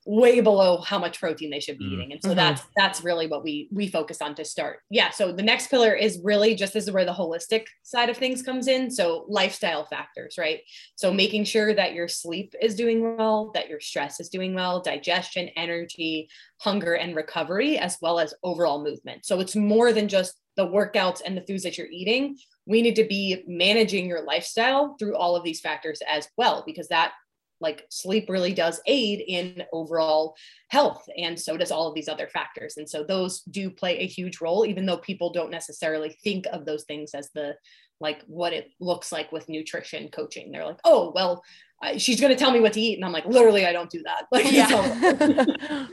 way 0.06 0.40
below 0.40 0.78
how 0.78 0.98
much 0.98 1.18
protein 1.18 1.50
they 1.50 1.60
should 1.60 1.78
be 1.78 1.84
mm-hmm. 1.84 1.94
eating 1.94 2.12
and 2.12 2.22
so 2.22 2.28
mm-hmm. 2.28 2.36
that's 2.36 2.62
that's 2.76 3.02
really 3.02 3.26
what 3.26 3.42
we 3.42 3.68
we 3.72 3.88
focus 3.88 4.20
on 4.20 4.34
to 4.34 4.44
start 4.44 4.80
yeah 4.90 5.10
so 5.10 5.32
the 5.32 5.42
next 5.42 5.68
pillar 5.68 5.94
is 5.94 6.20
really 6.22 6.54
just 6.54 6.74
this 6.74 6.84
is 6.84 6.90
where 6.90 7.06
the 7.06 7.12
holistic 7.12 7.64
side 7.82 8.10
of 8.10 8.16
things 8.16 8.42
comes 8.42 8.68
in 8.68 8.90
so 8.90 9.24
lifestyle 9.28 9.86
factors 9.86 10.36
right 10.38 10.60
so 10.94 11.12
making 11.12 11.42
sure 11.42 11.72
that 11.74 11.94
your 11.94 12.06
sleep 12.06 12.54
is 12.60 12.74
doing 12.74 13.16
well 13.16 13.50
that 13.54 13.68
your 13.68 13.80
stress 13.80 14.20
is 14.20 14.28
doing 14.28 14.54
well 14.54 14.82
digestion 14.82 15.48
energy 15.56 16.28
hunger 16.60 16.94
and 16.94 17.16
recovery 17.16 17.78
as 17.78 17.96
well 18.02 18.18
as 18.18 18.34
overall 18.42 18.84
movement 18.84 19.24
so 19.24 19.40
it's 19.40 19.56
more 19.56 19.92
than 19.92 20.06
just 20.06 20.38
the 20.56 20.66
workouts 20.66 21.22
and 21.24 21.36
the 21.36 21.44
foods 21.46 21.62
that 21.62 21.78
you're 21.78 21.86
eating 21.90 22.36
we 22.66 22.82
need 22.82 22.96
to 22.96 23.04
be 23.04 23.42
managing 23.46 24.06
your 24.06 24.22
lifestyle 24.22 24.96
through 24.98 25.16
all 25.16 25.34
of 25.34 25.44
these 25.44 25.60
factors 25.60 26.00
as 26.08 26.28
well 26.36 26.62
because 26.66 26.88
that 26.88 27.12
like 27.64 27.84
sleep 27.88 28.26
really 28.28 28.52
does 28.52 28.80
aid 28.86 29.24
in 29.26 29.64
overall 29.72 30.36
health 30.68 31.04
and 31.16 31.38
so 31.40 31.56
does 31.56 31.72
all 31.72 31.88
of 31.88 31.94
these 31.94 32.08
other 32.08 32.28
factors. 32.28 32.76
And 32.76 32.88
so 32.88 33.02
those 33.02 33.40
do 33.40 33.70
play 33.70 33.98
a 33.98 34.06
huge 34.06 34.40
role 34.40 34.64
even 34.64 34.86
though 34.86 34.98
people 34.98 35.32
don't 35.32 35.50
necessarily 35.50 36.16
think 36.22 36.46
of 36.52 36.64
those 36.64 36.84
things 36.84 37.12
as 37.14 37.30
the 37.34 37.56
like 38.00 38.22
what 38.26 38.52
it 38.52 38.70
looks 38.78 39.10
like 39.10 39.32
with 39.32 39.48
nutrition 39.48 40.08
coaching. 40.10 40.52
They're 40.52 40.66
like 40.66 40.80
oh 40.84 41.10
well 41.14 41.42
uh, 41.82 41.98
she's 41.98 42.20
going 42.20 42.32
to 42.32 42.38
tell 42.38 42.52
me 42.52 42.60
what 42.60 42.72
to 42.74 42.80
eat 42.80 42.94
and 42.94 43.04
i'm 43.04 43.12
like 43.12 43.26
literally 43.26 43.66
i 43.66 43.72
don't 43.72 43.90
do 43.90 44.02
that. 44.04 44.26
Like 44.32 44.52
yeah. 44.52 45.86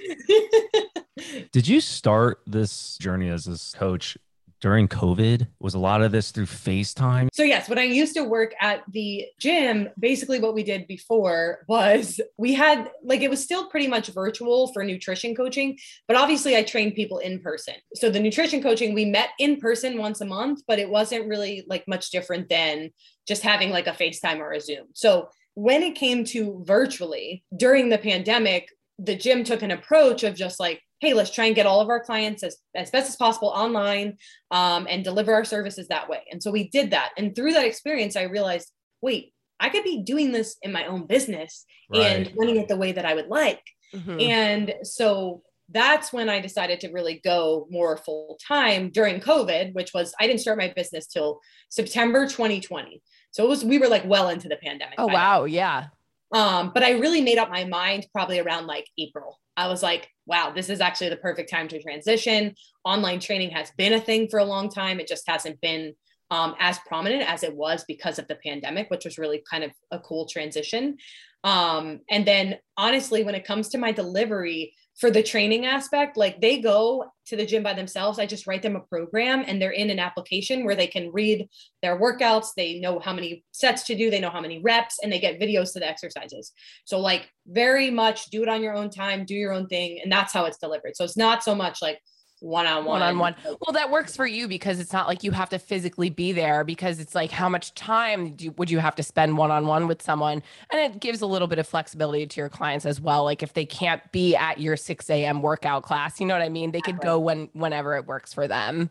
did 1.52 1.68
you 1.68 1.82
start 1.82 2.42
this 2.46 2.98
journey 2.98 3.30
as 3.30 3.46
this 3.46 3.74
coach 3.74 4.18
during 4.62 4.88
COVID? 4.88 5.48
Was 5.60 5.74
a 5.74 5.80
lot 5.80 6.02
of 6.02 6.12
this 6.12 6.32
through 6.32 6.46
FaceTime? 6.46 7.28
So, 7.34 7.44
yes, 7.44 7.68
when 7.68 7.78
I 7.78 7.84
used 7.84 8.16
to 8.16 8.24
work 8.24 8.54
at 8.62 8.84
the 8.92 9.26
gym, 9.40 9.90
basically 10.00 10.40
what 10.40 10.54
we 10.54 10.64
did 10.64 10.88
before 10.88 11.66
was 11.68 12.22
we 12.38 12.54
had 12.54 12.90
like 13.04 13.22
it 13.22 13.30
was 13.30 13.44
still 13.44 13.70
pretty 13.70 13.88
much 13.88 14.08
virtual 14.10 14.72
for 14.72 14.84
nutrition 14.84 15.36
coaching, 15.36 15.78
but 16.08 16.16
obviously 16.16 16.56
I 16.56 16.64
trained 16.64 16.96
people 16.96 17.18
in 17.18 17.40
person. 17.40 17.76
So, 17.96 18.10
the 18.10 18.20
nutrition 18.20 18.62
coaching, 18.62 18.94
we 18.94 19.06
met 19.06 19.30
in 19.40 19.60
person 19.60 19.98
once 19.98 20.22
a 20.22 20.26
month, 20.26 20.62
but 20.68 20.80
it 20.80 20.90
wasn't 20.90 21.28
really 21.28 21.66
like 21.68 21.88
much 21.88 22.12
different 22.12 22.48
than 22.50 22.92
just 23.28 23.42
having 23.42 23.72
like 23.72 23.88
a 23.88 23.92
FaceTime 23.92 24.40
or 24.40 24.54
a 24.54 24.62
Zoom. 24.62 24.88
So, 24.94 25.30
when 25.56 25.84
it 25.84 25.96
came 25.96 26.24
to 26.26 26.64
virtually 26.66 27.44
during 27.56 27.90
the 27.90 27.98
pandemic, 27.98 28.70
the 29.00 29.16
gym 29.16 29.44
took 29.44 29.64
an 29.64 29.72
approach 29.72 30.24
of 30.24 30.36
just 30.36 30.60
like, 30.60 30.82
hey, 31.02 31.14
let's 31.14 31.32
try 31.32 31.46
and 31.46 31.56
get 31.56 31.66
all 31.66 31.82
of 31.82 31.90
our 31.90 32.00
clients 32.00 32.44
as, 32.44 32.58
as 32.76 32.92
best 32.92 33.10
as 33.10 33.16
possible 33.16 33.50
online 33.50 34.18
um, 34.52 34.88
and 34.90 35.04
deliver 35.04 35.34
our 35.34 35.44
services 35.44 35.88
that 35.88 36.08
way. 36.08 36.22
And 36.32 36.42
so 36.42 36.52
we 36.52 36.70
did 36.70 36.92
that. 36.92 37.10
And 37.18 37.36
through 37.36 37.54
that 37.54 37.66
experience, 37.66 38.16
I 38.16 38.24
realized, 38.24 38.72
wait, 39.02 39.34
I 39.60 39.70
could 39.70 39.84
be 39.84 40.04
doing 40.04 40.32
this 40.32 40.58
in 40.62 40.72
my 40.72 40.86
own 40.86 41.08
business 41.08 41.66
right. 41.92 42.02
and 42.02 42.32
running 42.38 42.58
it 42.58 42.68
the 42.68 42.78
way 42.78 42.92
that 42.92 43.06
I 43.06 43.16
would 43.16 43.28
like. 43.28 43.64
Mm-hmm. 43.94 44.20
And 44.20 44.74
so 44.84 45.42
that's 45.70 46.14
when 46.14 46.30
I 46.30 46.40
decided 46.40 46.80
to 46.82 46.90
really 46.90 47.22
go 47.24 47.68
more 47.70 47.98
full 47.98 48.38
time 48.46 48.90
during 48.90 49.20
COVID, 49.20 49.74
which 49.74 49.94
was 49.94 50.14
I 50.20 50.28
didn't 50.28 50.42
start 50.42 50.58
my 50.58 50.72
business 50.76 51.08
till 51.08 51.40
September 51.70 52.28
2020. 52.28 53.02
So 53.32 53.46
it 53.46 53.50
was 53.50 53.64
we 53.64 53.78
were 53.78 53.88
like 53.88 54.06
well 54.06 54.30
into 54.30 54.50
the 54.50 54.58
pandemic. 54.58 54.96
Oh 54.98 55.08
wow, 55.08 55.46
yeah. 55.46 55.88
Um, 56.34 56.72
but 56.74 56.84
I 56.84 56.92
really 56.92 57.22
made 57.22 57.38
up 57.38 57.50
my 57.50 57.66
mind 57.66 58.08
probably 58.14 58.40
around 58.40 58.68
like 58.68 58.88
April. 58.98 59.40
I 59.58 59.68
was 59.68 59.84
like, 59.84 60.10
wow, 60.32 60.50
this 60.56 60.70
is 60.70 60.80
actually 60.80 61.10
the 61.10 61.18
perfect 61.18 61.52
time 61.52 61.68
to 61.68 61.82
transition. 61.82 62.56
Online 62.86 63.20
training 63.20 63.52
has 63.52 63.70
been 63.78 63.92
a 63.92 64.00
thing 64.00 64.30
for 64.30 64.40
a 64.40 64.46
long 64.46 64.70
time. 64.70 65.02
It 65.02 65.08
just 65.08 65.28
hasn't 65.28 65.60
been 65.60 65.94
um, 66.32 66.56
as 66.58 66.80
prominent 66.88 67.30
as 67.30 67.44
it 67.44 67.54
was 67.54 67.84
because 67.84 68.18
of 68.18 68.30
the 68.30 68.38
pandemic, 68.38 68.90
which 68.90 69.04
was 69.04 69.18
really 69.18 69.44
kind 69.52 69.66
of 69.66 69.72
a 69.92 70.00
cool 70.00 70.26
transition. 70.26 70.98
Um, 71.44 72.00
and 72.10 72.26
then 72.26 72.60
honestly, 72.78 73.26
when 73.26 73.36
it 73.36 73.44
comes 73.44 73.68
to 73.70 73.78
my 73.78 73.92
delivery, 73.92 74.74
for 74.98 75.10
the 75.10 75.24
training 75.24 75.66
aspect, 75.66 76.18
like 76.18 76.42
they 76.42 76.60
go 76.60 77.06
to 77.26 77.36
the 77.36 77.46
gym 77.46 77.64
by 77.64 77.74
themselves. 77.74 78.20
I 78.20 78.26
just 78.26 78.46
write 78.46 78.62
them 78.62 78.76
a 78.76 78.82
program 78.82 79.44
and 79.48 79.62
they're 79.62 79.72
in 79.72 79.90
an 79.90 80.00
application 80.00 80.66
where 80.66 80.76
they 80.76 80.88
can 80.88 81.12
read 81.12 81.48
their 81.82 82.00
workouts. 82.00 82.50
They 82.56 82.80
know 82.80 83.00
how 83.00 83.14
many 83.14 83.44
sets 83.52 83.84
to 83.84 83.96
do, 83.96 84.12
they 84.12 84.20
know 84.20 84.30
how 84.30 84.42
many 84.42 84.60
reps, 84.60 84.98
and 85.02 85.12
they 85.12 85.20
get 85.20 85.40
videos 85.40 85.74
to 85.74 85.80
the 85.80 85.88
exercises. 85.88 86.52
So, 86.86 87.00
like, 87.00 87.30
very 87.48 87.90
much 87.90 88.26
do 88.26 88.44
it 88.44 88.50
on 88.50 88.62
your 88.62 88.76
own 88.76 88.90
time, 88.90 89.26
do 89.26 89.36
your 89.36 89.54
own 89.54 89.68
thing. 89.68 90.00
And 90.04 90.12
that's 90.12 90.34
how 90.34 90.46
it's 90.46 90.58
delivered. 90.58 90.96
So, 90.96 91.04
it's 91.04 91.18
not 91.18 91.44
so 91.44 91.56
much 91.56 91.82
like, 91.82 92.00
one 92.42 92.66
on 92.66 92.86
one. 92.86 93.00
One 93.00 93.02
on 93.04 93.20
one. 93.20 93.36
Well, 93.46 93.74
that 93.74 93.92
works 93.92 94.16
for 94.16 94.26
you 94.26 94.48
because 94.48 94.80
it's 94.80 94.92
not 94.92 95.08
like 95.08 95.24
you 95.24 95.32
have 95.32 95.50
to 95.50 95.60
physically 95.60 96.10
be 96.10 96.32
there 96.32 96.64
because 96.64 97.00
it's 97.00 97.14
like 97.14 97.30
how 97.30 97.48
much 97.48 97.74
time 97.76 98.36
you, 98.40 98.52
would 98.58 98.70
you 98.70 98.80
have 98.80 98.96
to 98.96 99.04
spend 99.04 99.38
one 99.38 99.52
on 99.52 99.68
one 99.68 99.88
with 99.88 100.02
someone? 100.02 100.42
And 100.72 100.82
it 100.82 101.00
gives 101.00 101.22
a 101.22 101.28
little 101.28 101.48
bit 101.48 101.60
of 101.60 101.68
flexibility 101.68 102.26
to 102.26 102.42
your 102.42 102.50
clients 102.50 102.86
as 102.86 103.00
well. 103.00 103.24
Like 103.24 103.44
if 103.44 103.54
they 103.54 103.66
can't 103.66 104.02
be 104.12 104.36
at 104.36 104.60
your 104.60 104.76
6 104.76 105.10
a.m. 105.12 105.44
workout 105.44 105.84
class, 105.84 106.20
you 106.20 106.26
know 106.26 106.34
what 106.34 106.42
I 106.42 106.50
mean? 106.50 106.72
They 106.72 106.82
could 106.82 107.00
go 107.00 107.20
when 107.20 107.50
whenever 107.54 107.96
it 107.96 108.08
works 108.08 108.34
for 108.34 108.48
them. 108.48 108.90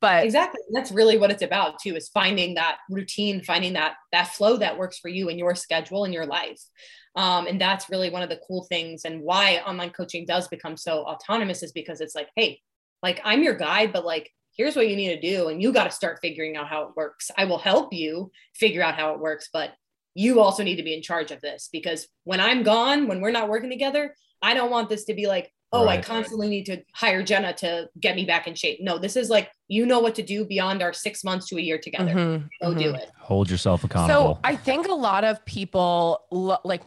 But 0.00 0.24
exactly, 0.24 0.60
that's 0.72 0.92
really 0.92 1.18
what 1.18 1.30
it's 1.30 1.42
about 1.42 1.80
too, 1.80 1.96
is 1.96 2.08
finding 2.08 2.54
that 2.54 2.78
routine, 2.88 3.42
finding 3.42 3.72
that 3.72 3.94
that 4.12 4.28
flow 4.28 4.56
that 4.56 4.78
works 4.78 4.98
for 4.98 5.08
you 5.08 5.28
in 5.28 5.38
your 5.38 5.54
schedule 5.54 6.04
and 6.04 6.14
your 6.14 6.26
life. 6.26 6.60
Um, 7.16 7.46
and 7.46 7.60
that's 7.60 7.90
really 7.90 8.10
one 8.10 8.22
of 8.22 8.28
the 8.28 8.40
cool 8.46 8.64
things 8.68 9.04
and 9.04 9.22
why 9.22 9.58
online 9.66 9.90
coaching 9.90 10.24
does 10.24 10.46
become 10.46 10.76
so 10.76 11.02
autonomous 11.04 11.64
is 11.64 11.72
because 11.72 12.00
it's 12.00 12.14
like, 12.14 12.28
hey, 12.36 12.60
like 13.02 13.20
i'm 13.24 13.42
your 13.42 13.54
guide 13.54 13.92
but 13.92 14.04
like 14.04 14.30
here's 14.56 14.76
what 14.76 14.88
you 14.88 14.96
need 14.96 15.20
to 15.20 15.20
do 15.20 15.48
and 15.48 15.62
you 15.62 15.72
got 15.72 15.84
to 15.84 15.90
start 15.90 16.18
figuring 16.20 16.56
out 16.56 16.68
how 16.68 16.82
it 16.82 16.96
works 16.96 17.30
i 17.36 17.44
will 17.44 17.58
help 17.58 17.92
you 17.92 18.30
figure 18.54 18.82
out 18.82 18.94
how 18.94 19.14
it 19.14 19.20
works 19.20 19.48
but 19.52 19.72
you 20.14 20.40
also 20.40 20.62
need 20.62 20.76
to 20.76 20.82
be 20.82 20.94
in 20.94 21.02
charge 21.02 21.30
of 21.30 21.40
this 21.40 21.68
because 21.72 22.08
when 22.24 22.40
i'm 22.40 22.62
gone 22.62 23.06
when 23.08 23.20
we're 23.20 23.30
not 23.30 23.48
working 23.48 23.70
together 23.70 24.14
i 24.42 24.54
don't 24.54 24.70
want 24.70 24.88
this 24.88 25.04
to 25.04 25.14
be 25.14 25.26
like 25.26 25.52
oh, 25.72 25.88
I 25.88 26.00
constantly 26.00 26.48
need 26.48 26.66
to 26.66 26.82
hire 26.94 27.22
Jenna 27.22 27.52
to 27.54 27.88
get 28.00 28.16
me 28.16 28.24
back 28.24 28.46
in 28.46 28.54
shape. 28.54 28.78
No, 28.80 28.98
this 28.98 29.16
is 29.16 29.28
like, 29.28 29.50
you 29.68 29.84
know 29.86 30.00
what 30.00 30.14
to 30.16 30.22
do 30.22 30.44
beyond 30.44 30.82
our 30.82 30.92
six 30.92 31.22
months 31.22 31.46
to 31.48 31.56
a 31.56 31.60
year 31.60 31.78
together. 31.78 32.12
Mhm, 32.12 32.48
Go 32.62 32.74
do 32.74 32.92
mhm. 32.92 32.98
it. 32.98 33.10
Hold 33.18 33.50
yourself 33.50 33.84
accountable. 33.84 34.34
So 34.36 34.40
I 34.44 34.56
think 34.56 34.88
a 34.88 34.94
lot 34.94 35.24
of 35.24 35.44
people 35.44 36.24
lo- 36.30 36.60
like 36.64 36.82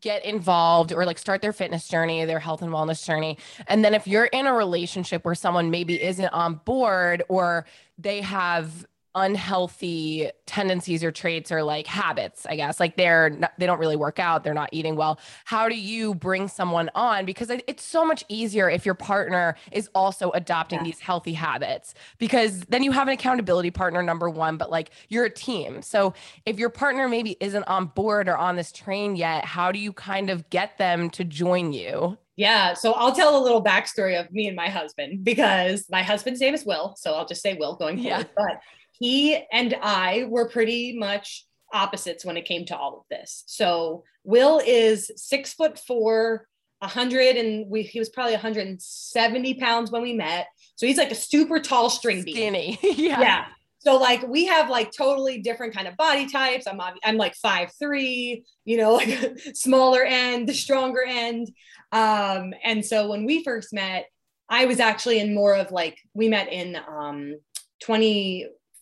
get 0.00 0.24
involved 0.24 0.92
or 0.92 1.04
like 1.04 1.18
start 1.18 1.42
their 1.42 1.52
fitness 1.52 1.88
journey, 1.88 2.24
their 2.24 2.38
health 2.38 2.62
and 2.62 2.72
wellness 2.72 3.04
journey. 3.04 3.38
And 3.66 3.84
then 3.84 3.94
if 3.94 4.06
you're 4.06 4.26
in 4.26 4.46
a 4.46 4.52
relationship 4.52 5.24
where 5.24 5.34
someone 5.34 5.70
maybe 5.70 6.02
isn't 6.02 6.32
on 6.32 6.56
board 6.64 7.22
or 7.28 7.66
they 7.98 8.20
have 8.22 8.86
unhealthy 9.14 10.30
tendencies 10.46 11.04
or 11.04 11.12
traits 11.12 11.52
or 11.52 11.62
like 11.62 11.86
habits, 11.86 12.46
I 12.46 12.56
guess, 12.56 12.80
like 12.80 12.96
they're 12.96 13.30
not, 13.30 13.52
they 13.58 13.66
don't 13.66 13.78
really 13.78 13.96
work 13.96 14.18
out, 14.18 14.44
they're 14.44 14.54
not 14.54 14.68
eating 14.72 14.96
well. 14.96 15.18
How 15.44 15.68
do 15.68 15.76
you 15.76 16.14
bring 16.14 16.48
someone 16.48 16.90
on 16.94 17.24
because 17.24 17.50
it's 17.50 17.82
so 17.84 18.04
much 18.04 18.24
easier 18.28 18.68
if 18.68 18.84
your 18.84 18.94
partner 18.94 19.56
is 19.72 19.88
also 19.94 20.30
adopting 20.32 20.80
Yeah. 20.80 20.84
these 20.84 21.00
healthy 21.00 21.32
habits 21.32 21.94
because 22.18 22.60
then 22.68 22.82
you 22.82 22.92
have 22.92 23.08
an 23.08 23.14
accountability 23.14 23.70
partner 23.70 24.02
number 24.02 24.28
1, 24.28 24.56
but 24.56 24.70
like 24.70 24.90
you're 25.08 25.24
a 25.24 25.30
team. 25.30 25.82
So 25.82 26.14
if 26.46 26.58
your 26.58 26.70
partner 26.70 27.08
maybe 27.08 27.36
isn't 27.40 27.64
on 27.64 27.86
board 27.86 28.28
or 28.28 28.36
on 28.36 28.56
this 28.56 28.72
train 28.72 29.16
yet, 29.16 29.44
how 29.44 29.70
do 29.72 29.78
you 29.78 29.92
kind 29.92 30.30
of 30.30 30.48
get 30.50 30.78
them 30.78 31.10
to 31.10 31.24
join 31.24 31.72
you? 31.72 32.18
Yeah. 32.36 32.74
So 32.74 32.92
I'll 32.94 33.14
tell 33.14 33.40
a 33.40 33.42
little 33.42 33.62
backstory 33.62 34.18
of 34.18 34.30
me 34.32 34.48
and 34.48 34.56
my 34.56 34.68
husband 34.68 35.22
because 35.24 35.86
my 35.88 36.02
husband's 36.02 36.40
name 36.40 36.52
is 36.52 36.64
Will. 36.66 36.94
So 36.98 37.14
I'll 37.14 37.26
just 37.26 37.42
say 37.42 37.54
Will 37.54 37.76
going 37.76 37.98
Yeah. 37.98 38.24
forward. 38.24 38.30
But 38.36 38.60
he 39.04 39.36
and 39.52 39.76
I 39.82 40.24
were 40.30 40.48
pretty 40.48 40.96
much 40.96 41.46
opposites 41.74 42.24
when 42.24 42.38
it 42.38 42.46
came 42.46 42.64
to 42.64 42.74
all 42.74 42.96
of 42.96 43.04
this. 43.10 43.44
So 43.46 44.02
Will 44.24 44.62
is 44.64 45.10
six 45.16 45.52
foot 45.52 45.78
four, 45.78 46.48
a 46.80 46.88
hundred, 46.88 47.36
and 47.36 47.68
we 47.68 47.82
he 47.82 47.98
was 47.98 48.08
probably 48.08 48.32
170 48.32 49.54
pounds 49.60 49.90
when 49.90 50.00
we 50.00 50.14
met. 50.14 50.46
So 50.76 50.86
he's 50.86 50.96
like 50.96 51.10
a 51.10 51.14
super 51.14 51.60
tall 51.60 51.90
string 51.90 52.22
bean. 52.24 52.34
Skinny. 52.34 52.78
yeah. 52.82 53.20
yeah. 53.20 53.44
So 53.80 53.96
like 53.98 54.26
we 54.26 54.46
have 54.46 54.70
like 54.70 54.90
totally 54.90 55.42
different 55.42 55.74
kind 55.74 55.86
of 55.86 55.98
body 55.98 56.26
types. 56.26 56.66
I'm 56.66 56.80
I'm 57.04 57.18
like 57.18 57.34
five 57.34 57.72
three, 57.78 58.46
you 58.64 58.78
know, 58.78 58.94
like 58.94 59.38
smaller 59.52 60.02
end, 60.02 60.48
the 60.48 60.54
stronger 60.54 61.04
end. 61.06 61.50
Um, 61.92 62.54
and 62.64 62.82
so 62.82 63.06
when 63.08 63.26
we 63.26 63.44
first 63.44 63.70
met, 63.74 64.06
I 64.48 64.64
was 64.64 64.80
actually 64.80 65.20
in 65.20 65.34
more 65.34 65.56
of 65.56 65.72
like 65.72 65.98
we 66.14 66.30
met 66.30 66.50
in 66.50 66.78
um 66.88 67.34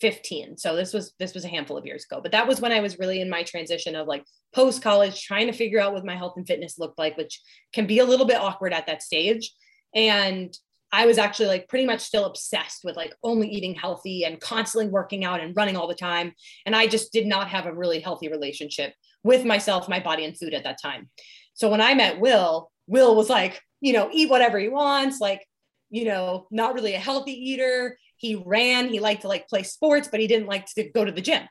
2015. 0.03 0.59
So 0.59 0.77
this 0.77 0.93
was 0.93 1.15
this 1.19 1.35
was 1.35 1.45
a 1.45 1.49
handful 1.49 1.77
of 1.77 1.87
years 1.87 2.05
ago, 2.05 2.21
but 2.21 2.33
that 2.33 2.47
was 2.47 2.61
when 2.61 2.73
I 2.73 2.81
was 2.81 2.99
really 2.99 3.21
in 3.21 3.31
my 3.31 3.43
transition 3.43 3.95
of 3.95 4.07
like 4.07 4.25
post 4.55 4.83
college, 4.83 5.23
trying 5.23 5.47
to 5.47 5.53
figure 5.53 5.81
out 5.81 5.93
what 5.93 6.05
my 6.05 6.17
health 6.17 6.35
and 6.37 6.47
fitness 6.47 6.79
looked 6.79 6.99
like, 6.99 7.17
which 7.17 7.41
can 7.73 7.87
be 7.87 8.01
a 8.01 8.05
little 8.05 8.27
bit 8.27 8.41
awkward 8.41 8.73
at 8.73 8.87
that 8.87 9.03
stage. 9.03 9.53
And 9.95 10.57
I 10.93 11.07
was 11.07 11.17
actually 11.17 11.47
like 11.47 11.69
pretty 11.69 11.87
much 11.87 12.01
still 12.01 12.27
obsessed 12.27 12.81
with 12.85 12.97
like 12.97 13.15
only 13.23 13.49
eating 13.49 13.75
healthy 13.75 14.25
and 14.25 14.41
constantly 14.41 14.91
working 14.91 15.25
out 15.25 15.41
and 15.41 15.57
running 15.57 15.77
all 15.77 15.89
the 15.89 15.95
time. 15.95 16.33
And 16.67 16.77
I 16.77 16.87
just 16.87 17.13
did 17.13 17.27
not 17.27 17.49
have 17.49 17.67
a 17.67 17.75
really 17.75 18.01
healthy 18.01 18.29
relationship 18.29 18.93
with 19.25 19.45
myself, 19.45 19.89
my 19.89 20.01
body, 20.01 20.25
and 20.25 20.37
food 20.37 20.53
at 20.53 20.65
that 20.65 20.83
time. 20.83 21.09
So 21.55 21.71
when 21.71 21.81
I 21.81 21.95
met 21.95 22.21
Will, 22.21 22.71
Will 22.87 23.15
was 23.15 23.31
like, 23.31 23.61
you 23.81 23.93
know, 23.93 24.11
eat 24.13 24.29
whatever 24.29 24.59
he 24.59 24.69
wants, 24.69 25.21
like, 25.21 25.47
you 25.89 26.05
know, 26.05 26.47
not 26.51 26.75
really 26.75 26.95
a 26.95 26.99
healthy 26.99 27.33
eater. 27.33 27.97
He 28.23 28.37
ran, 28.37 28.89
he 28.89 29.01
liked 29.01 29.23
to 29.23 29.29
like 29.29 29.49
play 29.49 29.65
sports, 29.65 30.07
but 30.09 30.21
he 30.21 30.29
didn't 30.29 30.47
like 30.47 30.65
to 30.77 30.89
go 30.91 31.05
to 31.05 31.11
the 31.11 31.21
gym. 31.21 31.43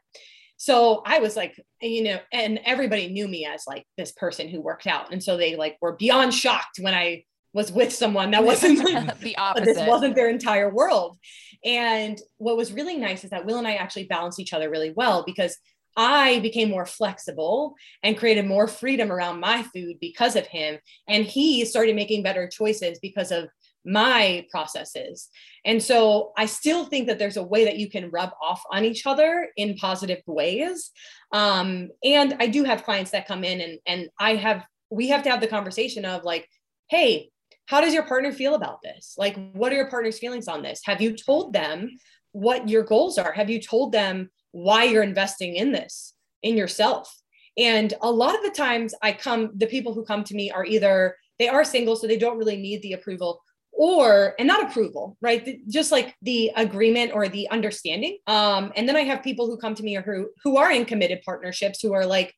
So 0.56 1.02
I 1.06 1.20
was 1.20 1.36
like, 1.36 1.60
you 1.82 2.02
know, 2.02 2.20
and 2.32 2.62
everybody 2.64 3.10
knew 3.10 3.28
me 3.28 3.46
as 3.46 3.66
like 3.68 3.86
this 3.98 4.14
person 4.14 4.48
who 4.48 4.62
worked 4.62 4.88
out. 4.88 5.12
And 5.12 5.22
so 5.22 5.36
they 5.36 5.58
like 5.58 5.78
were 5.82 5.98
beyond 5.98 6.34
shocked 6.34 6.80
when 6.80 6.94
I 6.94 7.26
was 7.52 7.74
with 7.74 7.92
someone 7.92 8.32
that 8.32 8.46
wasn't 8.46 8.80
like, 8.86 9.20
the 9.20 9.36
but 9.38 9.66
this 9.66 9.86
wasn't 9.86 10.16
their 10.16 10.30
entire 10.30 10.74
world. 10.74 11.18
And 11.66 12.18
what 12.38 12.56
was 12.56 12.72
really 12.72 12.96
nice 12.96 13.26
is 13.26 13.32
that 13.32 13.46
Will 13.46 13.58
and 13.58 13.68
I 13.68 13.74
actually 13.74 14.06
balanced 14.06 14.40
each 14.40 14.54
other 14.54 14.70
really 14.70 14.94
well 14.96 15.24
because 15.26 15.58
I 15.98 16.40
became 16.40 16.70
more 16.70 16.86
flexible 16.86 17.76
and 18.02 18.18
created 18.18 18.46
more 18.46 18.68
freedom 18.68 19.12
around 19.12 19.42
my 19.42 19.64
food 19.64 19.98
because 20.00 20.38
of 20.38 20.48
him. 20.48 20.80
And 21.10 21.26
he 21.26 21.66
started 21.66 21.98
making 21.98 22.24
better 22.24 22.48
choices 22.48 22.98
because 23.02 23.32
of 23.32 23.50
my 23.86 24.46
processes. 24.52 25.30
And 25.66 25.82
so 25.82 26.32
I 26.38 26.46
still 26.46 26.86
think 26.86 27.08
that 27.08 27.20
there's 27.20 27.38
a 27.38 27.44
way 27.44 27.66
that 27.66 27.78
you 27.78 27.90
can 27.90 28.10
rub 28.12 28.32
off 28.42 28.62
on 28.72 28.86
each 28.86 29.06
other 29.06 29.50
in 29.58 29.76
positive 29.76 30.22
ways. 30.28 30.92
Um, 31.32 31.90
and 32.04 32.36
I 32.40 32.48
do 32.48 32.64
have 32.64 32.84
clients 32.84 33.12
that 33.12 33.28
come 33.28 33.44
in 33.44 33.62
and, 33.62 33.80
and 33.86 34.10
I 34.20 34.36
have, 34.36 34.66
we 34.90 35.10
have 35.10 35.24
to 35.24 35.30
have 35.30 35.42
the 35.42 35.48
conversation 35.48 36.06
of 36.06 36.24
like, 36.24 36.48
hey, 36.90 37.30
how 37.66 37.82
does 37.82 37.94
your 37.94 38.04
partner 38.04 38.32
feel 38.32 38.56
about 38.56 38.82
this? 38.84 39.16
Like, 39.18 39.38
what 39.54 39.72
are 39.72 39.76
your 39.76 39.90
partner's 39.90 40.20
feelings 40.20 40.48
on 40.48 40.62
this? 40.62 40.82
Have 40.86 41.02
you 41.02 41.16
told 41.16 41.54
them 41.54 41.90
what 42.34 42.70
your 42.70 42.84
goals 42.84 43.18
are? 43.18 43.32
Have 43.32 43.50
you 43.50 43.62
told 43.62 43.92
them 43.94 44.30
why 44.52 44.84
you're 44.84 45.04
investing 45.04 45.56
in 45.56 45.72
this, 45.72 46.14
in 46.44 46.58
yourself? 46.58 47.16
And 47.58 47.94
a 48.02 48.12
lot 48.12 48.36
of 48.36 48.44
the 48.44 48.52
times 48.52 48.94
I 49.02 49.14
come, 49.14 49.52
the 49.56 49.68
people 49.68 49.94
who 49.94 50.04
come 50.04 50.24
to 50.26 50.36
me 50.36 50.52
are 50.52 50.66
either 50.66 51.16
they 51.40 51.50
are 51.50 51.64
single, 51.64 51.96
so 51.96 52.08
they 52.08 52.18
don't 52.18 52.38
really 52.38 52.58
need 52.58 52.82
the 52.82 52.94
approval, 52.94 53.42
or 53.72 54.36
and 54.38 54.48
not 54.48 54.70
approval, 54.70 55.18
right? 55.22 55.44
The- 55.44 55.62
Just 55.68 55.92
like 55.92 56.16
the 56.22 56.52
agreement 56.56 57.12
or 57.14 57.28
the 57.28 57.50
understanding. 57.50 58.20
Um, 58.28 58.72
and 58.76 58.88
then 58.88 58.96
I 58.96 59.02
have 59.04 59.24
people 59.24 59.48
who 59.48 59.58
come 59.58 59.76
to 59.76 59.84
me 59.84 59.96
or 59.98 60.02
who 60.02 60.30
who 60.44 60.58
are 60.58 60.72
in 60.72 60.86
committed 60.86 61.22
partnerships 61.24 61.82
who 61.82 61.94
are 61.94 62.06
like, 62.06 62.34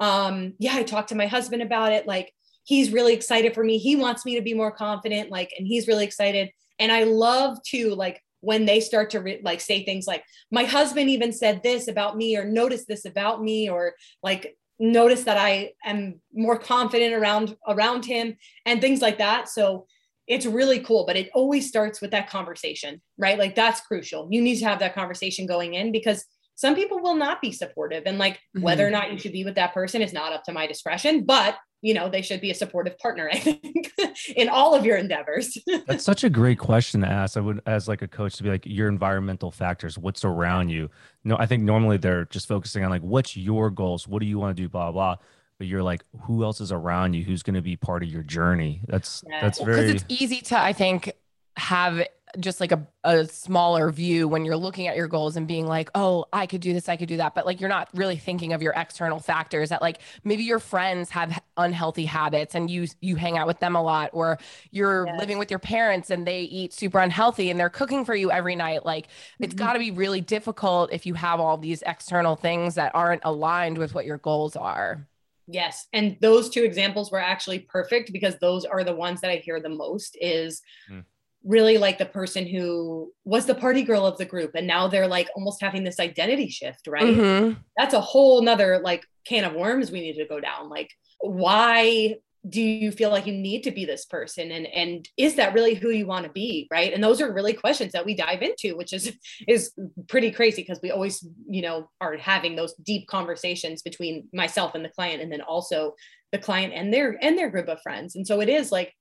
um, 0.00 0.54
yeah, 0.58 0.74
I 0.74 0.82
talked 0.82 1.10
to 1.10 1.14
my 1.14 1.26
husband 1.26 1.62
about 1.62 1.92
it. 1.92 2.06
Like, 2.06 2.32
he's 2.64 2.92
really 2.92 3.14
excited 3.14 3.54
for 3.54 3.62
me. 3.64 3.78
He 3.78 3.96
wants 3.96 4.24
me 4.24 4.36
to 4.36 4.42
be 4.42 4.54
more 4.54 4.70
confident, 4.70 5.30
like, 5.30 5.52
and 5.58 5.66
he's 5.66 5.86
really 5.88 6.04
excited. 6.04 6.50
And 6.78 6.90
I 6.90 7.04
love 7.04 7.62
to 7.68 7.94
like 7.94 8.22
when 8.40 8.64
they 8.64 8.80
start 8.80 9.10
to 9.10 9.20
re- 9.20 9.42
like 9.44 9.60
say 9.60 9.84
things 9.84 10.06
like, 10.06 10.24
my 10.50 10.64
husband 10.64 11.10
even 11.10 11.32
said 11.32 11.62
this 11.62 11.88
about 11.88 12.16
me, 12.16 12.36
or 12.36 12.44
notice 12.44 12.86
this 12.86 13.04
about 13.04 13.42
me, 13.42 13.68
or 13.68 13.94
like 14.22 14.56
notice 14.78 15.24
that 15.24 15.36
I 15.36 15.72
am 15.84 16.20
more 16.32 16.58
confident 16.58 17.12
around 17.14 17.54
around 17.68 18.06
him, 18.06 18.36
and 18.64 18.80
things 18.80 19.02
like 19.02 19.18
that. 19.18 19.48
So 19.48 19.86
it's 20.30 20.46
really 20.46 20.78
cool, 20.78 21.04
but 21.04 21.16
it 21.16 21.28
always 21.34 21.68
starts 21.68 22.00
with 22.00 22.12
that 22.12 22.30
conversation, 22.30 23.02
right? 23.18 23.36
Like 23.36 23.56
that's 23.56 23.80
crucial. 23.80 24.28
You 24.30 24.40
need 24.40 24.56
to 24.60 24.64
have 24.64 24.78
that 24.78 24.94
conversation 24.94 25.44
going 25.44 25.74
in 25.74 25.90
because 25.90 26.24
some 26.54 26.74
people 26.74 27.00
will 27.00 27.16
not 27.16 27.40
be 27.40 27.52
supportive 27.52 28.04
and 28.06 28.18
like 28.18 28.38
whether 28.52 28.84
or 28.86 28.90
mm-hmm. 28.90 29.00
not 29.00 29.12
you 29.12 29.18
should 29.18 29.32
be 29.32 29.44
with 29.44 29.56
that 29.56 29.74
person 29.74 30.02
is 30.02 30.12
not 30.12 30.32
up 30.32 30.44
to 30.44 30.52
my 30.52 30.66
discretion 30.66 31.24
but 31.24 31.56
you 31.80 31.94
know 31.94 32.10
they 32.10 32.20
should 32.20 32.42
be 32.42 32.50
a 32.50 32.54
supportive 32.54 32.98
partner 32.98 33.30
i 33.32 33.38
think 33.38 33.90
in 34.36 34.46
all 34.50 34.74
of 34.74 34.84
your 34.84 34.98
endeavors 34.98 35.56
That's 35.86 36.04
such 36.04 36.22
a 36.22 36.30
great 36.30 36.58
question 36.58 37.00
to 37.00 37.08
ask. 37.08 37.36
I 37.36 37.40
would, 37.40 37.60
as 37.66 37.88
like 37.88 38.02
a 38.02 38.08
coach, 38.08 38.36
to 38.36 38.42
be 38.42 38.50
like 38.50 38.64
your 38.66 38.88
environmental 38.88 39.50
factors, 39.50 39.98
what's 39.98 40.24
around 40.24 40.68
you. 40.68 40.90
No, 41.24 41.36
I 41.38 41.46
think 41.46 41.62
normally 41.62 41.96
they're 41.96 42.26
just 42.26 42.46
focusing 42.46 42.84
on 42.84 42.90
like 42.90 43.02
what's 43.02 43.36
your 43.36 43.70
goals, 43.70 44.06
what 44.06 44.20
do 44.20 44.26
you 44.26 44.38
want 44.38 44.56
to 44.56 44.62
do, 44.62 44.68
blah 44.68 44.92
blah. 44.92 45.16
But 45.60 45.66
you're 45.66 45.82
like, 45.82 46.04
who 46.22 46.42
else 46.42 46.62
is 46.62 46.72
around 46.72 47.12
you? 47.12 47.22
Who's 47.22 47.42
going 47.42 47.52
to 47.54 47.60
be 47.60 47.76
part 47.76 48.02
of 48.02 48.08
your 48.08 48.22
journey? 48.22 48.80
That's 48.88 49.22
Yeah. 49.28 49.42
that's 49.42 49.58
because 49.58 49.90
it's 49.90 50.04
easy 50.08 50.40
to 50.40 50.58
i 50.58 50.72
think 50.72 51.12
have 51.58 52.02
just 52.38 52.60
like 52.60 52.72
a, 52.72 52.86
a 53.04 53.26
smaller 53.26 53.90
view 53.90 54.26
when 54.28 54.44
you're 54.44 54.56
looking 54.56 54.86
at 54.86 54.96
your 54.96 55.08
goals 55.08 55.36
and 55.36 55.46
being 55.48 55.66
like 55.66 55.90
oh 55.96 56.24
i 56.32 56.46
could 56.46 56.60
do 56.60 56.72
this 56.72 56.88
i 56.88 56.96
could 56.96 57.08
do 57.08 57.16
that 57.16 57.34
but 57.34 57.44
like 57.44 57.60
you're 57.60 57.68
not 57.68 57.88
really 57.92 58.16
thinking 58.16 58.52
of 58.52 58.62
your 58.62 58.72
external 58.76 59.18
factors 59.18 59.68
that 59.70 59.82
like 59.82 60.00
maybe 60.22 60.44
your 60.44 60.60
friends 60.60 61.10
have 61.10 61.42
unhealthy 61.56 62.04
habits 62.04 62.54
and 62.54 62.70
you 62.70 62.86
you 63.00 63.16
hang 63.16 63.36
out 63.36 63.48
with 63.48 63.58
them 63.58 63.74
a 63.76 63.82
lot 63.82 64.10
or 64.12 64.38
you're 64.70 65.06
Yes. 65.06 65.16
living 65.18 65.38
with 65.38 65.50
your 65.50 65.58
parents 65.58 66.08
and 66.10 66.24
they 66.26 66.42
eat 66.42 66.72
super 66.72 67.00
unhealthy 67.00 67.50
and 67.50 67.58
they're 67.58 67.68
cooking 67.68 68.04
for 68.04 68.14
you 68.14 68.30
every 68.30 68.54
night 68.56 68.86
like 68.86 69.08
it's 69.40 69.52
Mhm. 69.54 69.58
got 69.58 69.72
to 69.74 69.78
be 69.80 69.90
really 69.90 70.20
difficult 70.20 70.92
if 70.92 71.04
you 71.06 71.14
have 71.14 71.40
all 71.40 71.58
these 71.58 71.82
external 71.84 72.36
things 72.36 72.76
that 72.76 72.92
aren't 72.94 73.22
aligned 73.24 73.76
with 73.76 73.92
what 73.94 74.06
your 74.06 74.18
goals 74.18 74.54
are 74.56 75.06
yes 75.52 75.86
and 75.92 76.16
those 76.20 76.48
two 76.50 76.62
examples 76.62 77.10
were 77.10 77.20
actually 77.20 77.58
perfect 77.60 78.12
because 78.12 78.36
those 78.40 78.64
are 78.64 78.84
the 78.84 78.94
ones 78.94 79.20
that 79.20 79.30
i 79.30 79.36
hear 79.36 79.60
the 79.60 79.68
most 79.68 80.16
is 80.20 80.60
Hmm. 80.88 81.00
really 81.44 81.78
like 81.78 81.98
the 81.98 82.06
person 82.06 82.46
who 82.46 83.12
was 83.24 83.46
the 83.46 83.54
party 83.54 83.82
girl 83.82 84.04
of 84.06 84.18
the 84.18 84.24
group 84.26 84.52
and 84.54 84.66
now 84.66 84.88
they're 84.88 85.08
like 85.08 85.28
almost 85.36 85.60
having 85.62 85.84
this 85.84 85.98
identity 86.00 86.48
shift 86.48 86.86
right 86.86 87.16
Mhm. 87.16 87.56
that's 87.76 87.94
a 87.94 88.00
whole 88.00 88.42
nother 88.42 88.80
like 88.82 89.04
can 89.26 89.44
of 89.44 89.54
worms 89.54 89.90
we 89.90 90.00
need 90.00 90.16
to 90.16 90.26
go 90.26 90.40
down 90.40 90.68
like 90.68 90.90
why 91.20 92.16
do 92.48 92.60
you 92.60 92.90
feel 92.90 93.10
like 93.10 93.26
you 93.26 93.34
need 93.34 93.62
to 93.64 93.70
be 93.70 93.84
this 93.84 94.04
person? 94.06 94.50
And 94.50 94.66
and 94.66 95.08
is 95.16 95.34
that 95.34 95.52
really 95.52 95.74
who 95.74 95.90
you 95.90 96.06
want 96.06 96.24
to 96.26 96.32
be 96.32 96.68
right? 96.70 96.92
And 96.92 97.02
those 97.02 97.20
are 97.20 97.32
really 97.32 97.52
questions 97.52 97.92
that 97.92 98.06
we 98.06 98.14
dive 98.14 98.42
into 98.42 98.76
which 98.76 98.92
is 98.92 99.12
is 99.46 99.72
pretty 100.08 100.30
crazy 100.30 100.62
because 100.62 100.80
we 100.82 100.90
always 100.90 101.26
you 101.48 101.62
know 101.62 101.90
are 102.00 102.16
having 102.16 102.56
those 102.56 102.74
deep 102.74 103.06
conversations 103.08 103.82
between 103.82 104.28
myself 104.32 104.74
and 104.74 104.84
the 104.84 104.90
client 104.90 105.22
and 105.22 105.30
then 105.30 105.42
also 105.42 105.94
the 106.32 106.38
client 106.38 106.72
and 106.74 106.92
their 106.92 107.18
and 107.22 107.36
their 107.36 107.50
group 107.50 107.68
of 107.68 107.82
friends. 107.82 108.16
And 108.16 108.26
so 108.26 108.40
it 108.40 108.48
is 108.48 108.72
like 108.72 108.94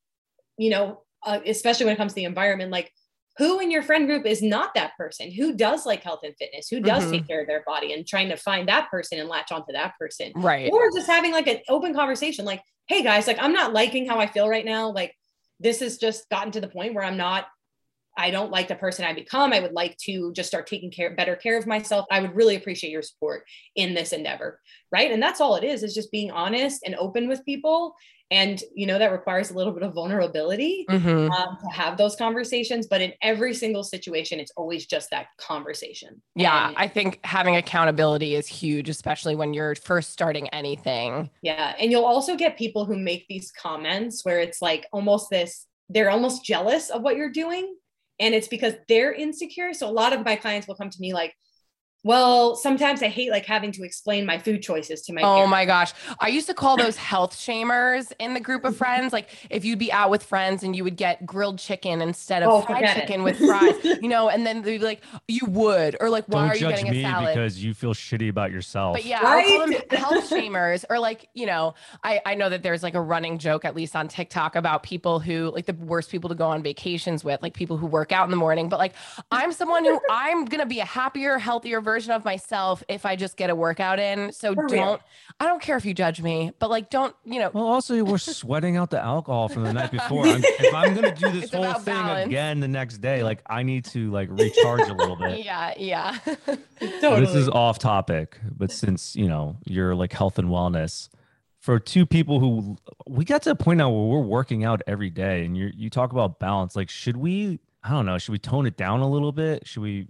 you 0.57 0.69
know 0.69 1.03
uh, 1.25 1.39
especially 1.45 1.85
when 1.85 1.95
it 1.95 1.97
comes 1.97 2.13
to 2.13 2.15
the 2.15 2.23
environment 2.23 2.71
like 2.71 2.91
who 3.39 3.59
in 3.59 3.71
your 3.71 3.81
friend 3.81 4.05
group 4.05 4.25
is 4.27 4.43
not 4.43 4.75
that 4.75 4.91
person 4.97 5.31
who 5.31 5.55
does 5.55 5.85
like 5.87 6.03
health 6.03 6.19
and 6.23 6.35
fitness 6.37 6.67
who 6.69 6.79
does 6.79 7.05
Mhm. 7.05 7.11
take 7.11 7.27
care 7.27 7.41
of 7.41 7.47
their 7.47 7.63
body 7.65 7.93
and 7.93 8.05
trying 8.07 8.29
to 8.29 8.35
find 8.37 8.67
that 8.69 8.91
person 8.91 9.17
and 9.19 9.27
latch 9.27 9.51
onto 9.51 9.71
that 9.73 9.93
person 9.97 10.31
right 10.35 10.69
or 10.71 10.91
just 10.91 11.07
having 11.07 11.31
like 11.31 11.47
an 11.47 11.59
open 11.69 11.95
conversation 11.95 12.45
like 12.45 12.61
hey 12.87 13.01
guys 13.01 13.25
like 13.25 13.41
i'm 13.41 13.53
not 13.53 13.73
liking 13.73 14.05
how 14.07 14.19
i 14.19 14.27
feel 14.27 14.47
right 14.47 14.65
now 14.65 14.91
like 14.91 15.15
this 15.59 15.79
has 15.79 15.97
just 15.97 16.29
gotten 16.29 16.51
to 16.53 16.61
the 16.61 16.69
point 16.69 16.93
where 16.93 17.03
I'm 17.03 17.17
not 17.17 17.47
I 18.17 18.31
don't 18.31 18.51
like 18.51 18.67
the 18.67 18.75
person 18.75 19.05
I 19.05 19.13
become. 19.13 19.53
I 19.53 19.59
would 19.59 19.73
like 19.73 19.97
to 20.05 20.33
just 20.33 20.49
start 20.49 20.67
taking 20.67 20.91
care, 20.91 21.15
better 21.15 21.35
care 21.35 21.57
of 21.57 21.65
myself. 21.67 22.05
I 22.11 22.19
would 22.19 22.35
really 22.35 22.55
appreciate 22.55 22.91
your 22.91 23.01
support 23.01 23.43
in 23.75 23.93
this 23.93 24.11
endeavor. 24.13 24.59
Right. 24.91 25.11
And 25.11 25.21
that's 25.23 25.39
all 25.39 25.55
it 25.55 25.63
is, 25.63 25.83
is 25.83 25.93
just 25.93 26.11
being 26.11 26.31
honest 26.31 26.81
and 26.85 26.95
open 26.95 27.27
with 27.29 27.45
people. 27.45 27.95
And, 28.31 28.61
you 28.75 28.85
know, 28.85 28.99
that 28.99 29.11
requires 29.11 29.49
a 29.49 29.55
little 29.55 29.73
bit 29.73 29.81
of 29.81 29.93
vulnerability 29.95 30.85
Mhm. 30.87 31.31
um, 31.31 31.57
to 31.61 31.67
have 31.75 31.97
those 31.97 32.15
conversations. 32.15 32.85
But 32.85 33.01
in 33.01 33.13
every 33.23 33.55
single 33.55 33.83
situation, 33.83 34.39
it's 34.39 34.51
always 34.55 34.85
just 34.85 35.09
that 35.09 35.27
conversation. 35.37 36.21
Yeah, 36.35 36.67
And- 36.67 36.77
I 36.77 36.87
think 36.87 37.19
having 37.23 37.55
accountability 37.55 38.35
is 38.35 38.45
huge, 38.47 38.87
especially 38.89 39.35
when 39.35 39.53
you're 39.55 39.73
first 39.75 40.11
starting 40.11 40.47
anything. 40.49 41.31
Yeah. 41.41 41.73
And 41.79 41.89
you'll 41.91 42.05
also 42.05 42.35
get 42.35 42.55
people 42.57 42.85
who 42.85 42.97
make 42.97 43.27
these 43.29 43.51
comments 43.51 44.23
where 44.23 44.39
it's 44.39 44.61
like 44.61 44.85
almost 44.91 45.31
this, 45.31 45.65
they're 45.89 46.11
almost 46.11 46.45
jealous 46.45 46.91
of 46.91 47.01
what 47.01 47.15
you're 47.15 47.31
doing. 47.31 47.75
And 48.19 48.35
it's 48.35 48.47
because 48.47 48.73
they're 48.87 49.13
insecure. 49.13 49.73
So 49.73 49.89
a 49.89 49.91
lot 49.91 50.13
of 50.13 50.25
my 50.25 50.35
clients 50.35 50.67
will 50.67 50.75
come 50.75 50.89
to 50.89 51.01
me 51.01 51.13
like, 51.13 51.35
well, 52.03 52.55
sometimes 52.55 53.03
I 53.03 53.07
hate 53.09 53.29
like 53.29 53.45
having 53.45 53.71
to 53.73 53.83
explain 53.83 54.25
my 54.25 54.37
food 54.39 54.61
choices 54.61 55.01
to 55.03 55.13
my 55.13 55.21
Oh 55.21 55.25
parents. 55.33 55.51
my 55.51 55.65
gosh. 55.65 55.91
I 56.19 56.29
used 56.29 56.47
to 56.47 56.53
call 56.53 56.77
those 56.77 56.95
health 57.11 57.35
shamers 57.35 58.11
in 58.19 58.33
the 58.33 58.39
group 58.39 58.63
of 58.63 58.77
friends. 58.77 59.11
Like 59.11 59.29
if 59.49 59.65
you'd 59.65 59.79
be 59.79 59.91
out 59.91 60.09
with 60.09 60.23
friends 60.23 60.63
and 60.63 60.75
you 60.75 60.83
would 60.85 60.95
get 60.95 61.25
grilled 61.25 61.59
chicken 61.59 62.01
instead 62.01 62.41
of 62.43 62.49
Oh, 62.49 62.61
fried 62.61 62.77
forget 62.77 62.97
it. 62.97 62.99
chicken 63.01 63.23
with 63.23 63.37
fries, 63.37 63.75
you 63.83 64.07
know, 64.07 64.29
and 64.29 64.45
then 64.45 64.61
they'd 64.61 64.77
be 64.79 64.85
like, 64.85 65.01
you 65.27 65.41
would, 65.47 65.97
or 65.99 66.09
like, 66.09 66.25
why 66.27 66.41
Don't 66.41 66.49
are 66.51 66.55
you 66.55 66.67
getting 66.69 66.89
me 66.89 67.03
a 67.03 67.09
salad? 67.09 67.35
because 67.35 67.63
you 67.63 67.73
feel 67.73 67.93
shitty 67.93 68.29
about 68.29 68.51
yourself. 68.51 68.93
But 68.95 69.03
yeah, 69.05 69.19
I'll 69.21 69.43
call 69.43 69.67
them 69.67 69.81
health 69.91 70.29
shamers 70.29 70.85
or 70.89 70.99
like, 70.99 71.27
you 71.33 71.45
know, 71.45 71.73
I, 72.03 72.21
I 72.25 72.35
know 72.35 72.49
that 72.49 72.63
there's 72.63 72.81
like 72.81 72.95
a 72.95 73.01
running 73.01 73.37
joke, 73.39 73.65
at 73.65 73.75
least 73.75 73.95
on 73.95 74.07
TikTok, 74.07 74.55
about 74.55 74.83
people 74.83 75.19
who 75.19 75.51
like 75.53 75.65
the 75.65 75.73
worst 75.73 76.09
people 76.11 76.29
to 76.29 76.35
go 76.35 76.47
on 76.47 76.63
vacations 76.63 77.25
with, 77.25 77.41
like 77.41 77.53
people 77.53 77.75
who 77.75 77.87
work 77.87 78.11
out 78.13 78.23
in 78.23 78.31
the 78.31 78.37
morning. 78.37 78.69
But 78.69 78.79
like, 78.79 78.93
I'm 79.31 79.51
someone 79.51 79.83
who 79.83 79.99
I'm 80.09 80.45
going 80.45 80.61
to 80.61 80.65
be 80.65 80.79
a 80.79 80.85
happier, 80.85 81.37
healthier 81.37 81.81
version 81.89 82.11
of 82.11 82.23
myself 82.23 82.83
if 82.87 83.05
I 83.05 83.15
just 83.15 83.35
get 83.37 83.49
a 83.49 83.55
workout 83.55 83.99
in. 83.99 84.31
So 84.31 84.51
oh, 84.51 84.55
For 84.55 84.67
don't, 84.67 85.01
I 85.39 85.45
don't 85.47 85.61
care 85.61 85.75
if 85.77 85.85
you 85.85 85.93
judge 85.93 86.21
me, 86.21 86.51
but 86.59 86.69
like, 86.69 86.89
don't, 86.89 87.15
you 87.25 87.39
know, 87.39 87.49
Well, 87.53 87.65
also 87.67 88.03
we're 88.03 88.17
sweating 88.17 88.77
out 88.77 88.89
the 88.91 88.99
alcohol 89.01 89.49
from 89.49 89.63
the 89.63 89.73
night 89.73 89.91
before. 89.91 90.25
I'm, 90.27 90.41
if 90.43 90.73
I'm 90.73 90.93
gonna 90.93 91.15
do 91.15 91.31
this 91.31 91.45
It's 91.45 91.53
whole 91.53 91.73
thing 91.73 91.95
balance. 91.95 92.27
again 92.27 92.59
the 92.59 92.67
next 92.67 92.97
day, 92.99 93.23
like 93.23 93.41
I 93.47 93.63
need 93.63 93.85
to 93.85 94.11
like 94.11 94.29
recharge 94.31 94.87
a 94.87 94.93
little 94.93 95.15
bit. 95.15 95.43
yeah, 95.43 95.73
yeah. 95.77 96.17
Totally. 97.01 97.21
This 97.21 97.35
is 97.35 97.49
off 97.49 97.79
topic, 97.79 98.39
but 98.55 98.71
since 98.71 99.15
you 99.15 99.27
know 99.27 99.57
you're 99.65 99.95
like 99.95 100.13
health 100.13 100.39
and 100.39 100.49
wellness, 100.49 101.09
for 101.59 101.79
two 101.79 102.05
people 102.05 102.39
who 102.39 102.77
we 103.07 103.25
got 103.25 103.41
to 103.43 103.51
a 103.51 103.55
point 103.55 103.79
now 103.79 103.89
where 103.89 104.05
we're 104.19 104.25
working 104.25 104.63
out 104.63 104.81
every 104.87 105.09
day, 105.09 105.43
and 105.45 105.57
you 105.57 105.71
you 105.75 105.89
talk 105.89 106.11
about 106.11 106.39
balance. 106.39 106.75
Like, 106.75 106.89
should 106.89 107.17
we? 107.17 107.59
I 107.83 107.89
don't 107.91 108.05
know. 108.05 108.17
Should 108.17 108.31
we 108.33 108.39
tone 108.39 108.65
it 108.65 108.77
down 108.77 108.99
a 109.01 109.09
little 109.09 109.31
bit? 109.31 109.67
Should 109.67 109.81
we? 109.83 110.07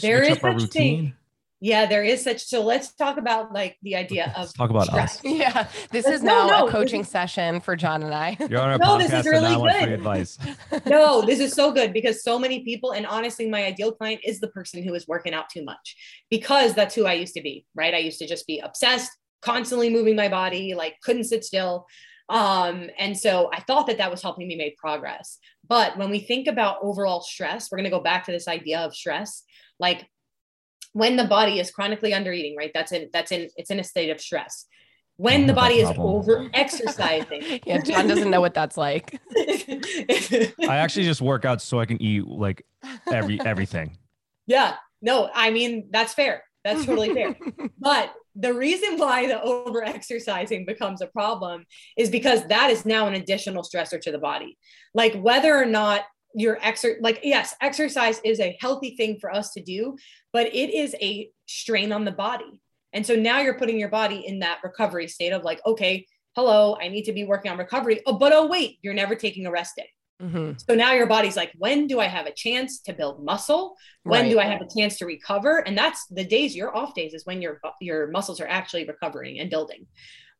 There 0.00 0.18
switch 0.24 0.32
is 0.32 0.38
up 0.38 0.44
our 0.44 0.58
such 0.60 0.70
thing. 0.70 1.14
Routine. 1.60 1.70
yeah, 1.70 1.86
there 1.86 2.02
is 2.02 2.24
such. 2.24 2.42
So 2.44 2.62
let's 2.62 2.92
talk 2.94 3.18
about 3.18 3.52
like 3.52 3.76
the 3.82 3.96
idea 3.96 4.26
of 4.36 4.42
Let's 4.42 4.52
talk 4.52 4.70
about 4.70 4.86
stress. 4.86 5.18
us. 5.18 5.24
yeah. 5.24 5.68
This 5.90 6.06
No, 6.06 6.12
is 6.12 6.22
now 6.22 6.46
no, 6.46 6.66
a 6.66 6.70
coaching 6.70 7.02
is- 7.02 7.08
session 7.08 7.60
for 7.60 7.76
John 7.76 8.02
and 8.02 8.14
I. 8.14 8.36
You're 8.50 8.60
on 8.60 8.70
our 8.70 8.78
No, 8.78 8.98
this 8.98 9.10
podcast, 9.10 9.20
is 9.20 9.26
and 9.26 9.34
really 9.34 9.70
I 9.72 9.80
good. 9.80 9.92
advice. 9.92 10.38
no, 10.86 11.22
this 11.22 11.40
is 11.40 11.52
so 11.52 11.72
good 11.72 11.92
because 11.92 12.22
so 12.22 12.38
many 12.38 12.64
people, 12.64 12.92
and 12.92 13.06
honestly, 13.06 13.48
my 13.48 13.64
ideal 13.64 13.92
client 13.92 14.20
is 14.24 14.40
the 14.40 14.48
person 14.48 14.82
who 14.82 14.94
is 14.94 15.06
working 15.06 15.34
out 15.34 15.48
too 15.50 15.64
much 15.64 15.96
because 16.30 16.74
that's 16.74 16.94
who 16.94 17.06
I 17.06 17.14
used 17.14 17.34
to 17.34 17.42
be, 17.42 17.66
right? 17.74 17.94
I 17.94 17.98
used 17.98 18.18
to 18.20 18.26
just 18.26 18.46
be 18.46 18.58
obsessed, 18.60 19.10
constantly 19.42 19.90
moving 19.90 20.16
my 20.16 20.28
body, 20.28 20.74
like 20.74 20.96
couldn't 21.02 21.24
sit 21.24 21.44
still. 21.44 21.86
Um, 22.28 22.90
and 22.96 23.18
so 23.18 23.50
I 23.52 23.60
thought 23.60 23.88
that 23.88 23.98
that 23.98 24.10
was 24.10 24.22
helping 24.22 24.46
me 24.46 24.54
make 24.54 24.76
progress. 24.76 25.38
But 25.68 25.98
when 25.98 26.10
we 26.10 26.20
think 26.20 26.46
about 26.46 26.78
overall 26.80 27.20
stress, 27.22 27.70
we're 27.70 27.78
going 27.78 27.90
to 27.90 27.96
go 27.96 28.00
back 28.00 28.26
to 28.26 28.32
this 28.32 28.46
idea 28.46 28.78
of 28.80 28.94
stress. 28.94 29.42
Like 29.80 30.06
when 30.92 31.16
the 31.16 31.24
body 31.24 31.60
is 31.60 31.70
chronically 31.70 32.12
under 32.12 32.32
eating, 32.32 32.56
right? 32.56 32.70
That's 32.74 32.92
in, 32.92 33.08
that's 33.12 33.32
in, 33.32 33.48
it's 33.56 33.70
in 33.70 33.78
a 33.78 33.84
state 33.84 34.10
of 34.10 34.20
stress. 34.20 34.66
When 35.16 35.44
mm, 35.44 35.46
the 35.48 35.52
body 35.52 35.74
is 35.80 35.90
over 35.98 36.48
exercising, 36.54 37.60
yeah, 37.66 37.82
John 37.82 38.08
doesn't 38.08 38.30
know 38.30 38.40
what 38.40 38.54
that's 38.54 38.78
like. 38.78 39.20
I 39.36 40.52
actually 40.60 41.04
just 41.04 41.20
work 41.20 41.44
out 41.44 41.60
so 41.60 41.78
I 41.78 41.84
can 41.84 42.00
eat 42.00 42.26
like 42.26 42.64
every 43.12 43.38
everything. 43.42 43.98
Yeah, 44.46 44.76
no, 45.02 45.30
I 45.34 45.50
mean, 45.50 45.88
that's 45.90 46.14
fair. 46.14 46.42
That's 46.64 46.84
totally 46.84 47.12
fair. 47.12 47.36
But 47.78 48.12
the 48.34 48.54
reason 48.54 48.98
why 48.98 49.26
the 49.26 49.42
over 49.42 49.82
exercising 49.82 50.64
becomes 50.64 51.00
a 51.02 51.06
problem 51.06 51.64
is 51.96 52.10
because 52.10 52.46
that 52.48 52.70
is 52.70 52.86
now 52.86 53.06
an 53.06 53.14
additional 53.14 53.62
stressor 53.62 54.00
to 54.00 54.12
the 54.12 54.18
body. 54.18 54.56
Like 54.94 55.14
whether 55.14 55.54
or 55.54 55.66
not 55.66 56.02
you're 56.34 56.56
exer 56.56 56.96
like 57.00 57.20
yes, 57.22 57.54
exercise 57.60 58.20
is 58.24 58.40
a 58.40 58.56
healthy 58.60 58.96
thing 58.96 59.18
for 59.20 59.32
us 59.32 59.52
to 59.52 59.62
do, 59.62 59.96
but 60.32 60.46
it 60.46 60.72
is 60.74 60.94
a 61.00 61.30
strain 61.46 61.92
on 61.92 62.04
the 62.04 62.12
body. 62.12 62.60
And 62.92 63.06
so 63.06 63.14
now 63.14 63.40
you're 63.40 63.58
putting 63.58 63.78
your 63.78 63.88
body 63.88 64.24
in 64.26 64.40
that 64.40 64.58
recovery 64.64 65.06
state 65.08 65.32
of 65.32 65.44
like, 65.44 65.60
okay, 65.64 66.06
hello, 66.34 66.76
I 66.80 66.88
need 66.88 67.04
to 67.04 67.12
be 67.12 67.24
working 67.24 67.50
on 67.50 67.58
recovery. 67.58 68.00
Oh, 68.06 68.14
but 68.14 68.32
oh 68.32 68.46
wait, 68.46 68.78
you're 68.82 68.94
never 68.94 69.14
taking 69.14 69.46
a 69.46 69.50
rest 69.50 69.76
day. 69.76 69.88
Mhm. 70.20 70.62
So 70.68 70.74
now 70.74 70.92
your 70.92 71.06
body's 71.06 71.36
like, 71.36 71.52
when 71.56 71.86
do 71.86 71.98
I 71.98 72.06
have 72.06 72.26
a 72.26 72.32
chance 72.32 72.80
to 72.82 72.92
build 72.92 73.24
muscle? 73.24 73.76
When 74.02 74.28
do 74.28 74.38
I 74.38 74.44
have 74.44 74.60
a 74.60 74.68
chance 74.78 74.98
to 74.98 75.06
recover? 75.06 75.58
And 75.58 75.76
that's 75.76 76.06
the 76.06 76.24
days 76.24 76.54
your 76.54 76.76
off 76.76 76.94
days 76.94 77.14
is 77.14 77.24
when 77.24 77.40
your 77.40 77.60
your 77.80 78.08
muscles 78.08 78.40
are 78.40 78.46
actually 78.46 78.84
recovering 78.86 79.40
and 79.40 79.50
building. 79.50 79.86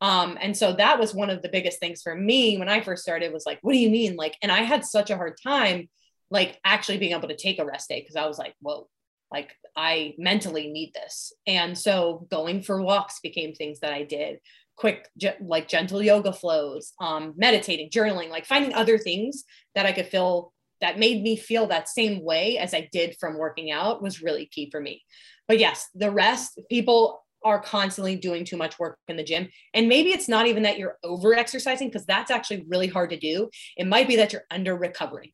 Um, 0.00 0.38
and 0.40 0.56
so 0.56 0.72
that 0.72 0.98
was 0.98 1.14
one 1.14 1.30
of 1.30 1.42
the 1.42 1.48
biggest 1.48 1.78
things 1.78 2.02
for 2.02 2.14
me 2.14 2.56
when 2.58 2.68
I 2.68 2.80
first 2.80 3.02
started 3.02 3.32
was 3.32 3.44
like, 3.46 3.58
what 3.62 3.72
do 3.72 3.78
you 3.78 3.90
mean? 3.90 4.16
Like, 4.16 4.36
and 4.42 4.50
I 4.50 4.62
had 4.62 4.84
such 4.84 5.10
a 5.10 5.16
hard 5.16 5.36
time 5.42 5.88
like 6.30 6.58
actually 6.64 6.98
being 6.98 7.12
able 7.12 7.28
to 7.28 7.36
take 7.36 7.58
a 7.58 7.64
rest 7.64 7.88
day 7.88 8.00
because 8.00 8.16
I 8.16 8.26
was 8.26 8.38
like, 8.38 8.54
whoa, 8.60 8.88
like 9.32 9.50
I 9.76 10.14
mentally 10.16 10.70
need 10.70 10.92
this. 10.94 11.32
And 11.46 11.76
so 11.76 12.26
going 12.30 12.62
for 12.62 12.80
walks 12.80 13.20
became 13.20 13.52
things 13.52 13.80
that 13.80 13.92
I 13.92 14.04
did 14.04 14.38
quick 14.80 15.10
ge- 15.18 15.38
like 15.42 15.68
gentle 15.68 16.02
yoga 16.02 16.32
flows 16.32 16.94
um 17.02 17.34
meditating 17.36 17.90
journaling 17.90 18.30
like 18.30 18.46
finding 18.46 18.72
other 18.72 18.96
things 18.96 19.44
that 19.74 19.84
i 19.84 19.92
could 19.92 20.06
feel 20.06 20.54
that 20.80 20.98
made 20.98 21.22
me 21.22 21.36
feel 21.36 21.66
that 21.66 21.86
same 21.86 22.24
way 22.24 22.56
as 22.56 22.72
i 22.72 22.88
did 22.90 23.14
from 23.20 23.36
working 23.36 23.70
out 23.70 24.02
was 24.02 24.22
really 24.22 24.46
key 24.46 24.70
for 24.70 24.80
me 24.80 25.02
but 25.46 25.58
yes 25.58 25.86
the 25.94 26.10
rest 26.10 26.58
people 26.70 27.22
are 27.44 27.60
constantly 27.60 28.16
doing 28.16 28.44
too 28.44 28.56
much 28.56 28.78
work 28.78 28.98
in 29.08 29.16
the 29.16 29.22
gym 29.24 29.48
and 29.74 29.88
maybe 29.88 30.10
it's 30.10 30.28
not 30.28 30.46
even 30.46 30.62
that 30.62 30.78
you're 30.78 30.96
over 31.04 31.34
exercising 31.34 31.88
because 31.88 32.04
that's 32.06 32.30
actually 32.30 32.64
really 32.68 32.86
hard 32.88 33.10
to 33.10 33.18
do 33.18 33.48
it 33.76 33.86
might 33.86 34.06
be 34.08 34.16
that 34.16 34.32
you're 34.32 34.44
under 34.50 34.76
recovering 34.76 35.30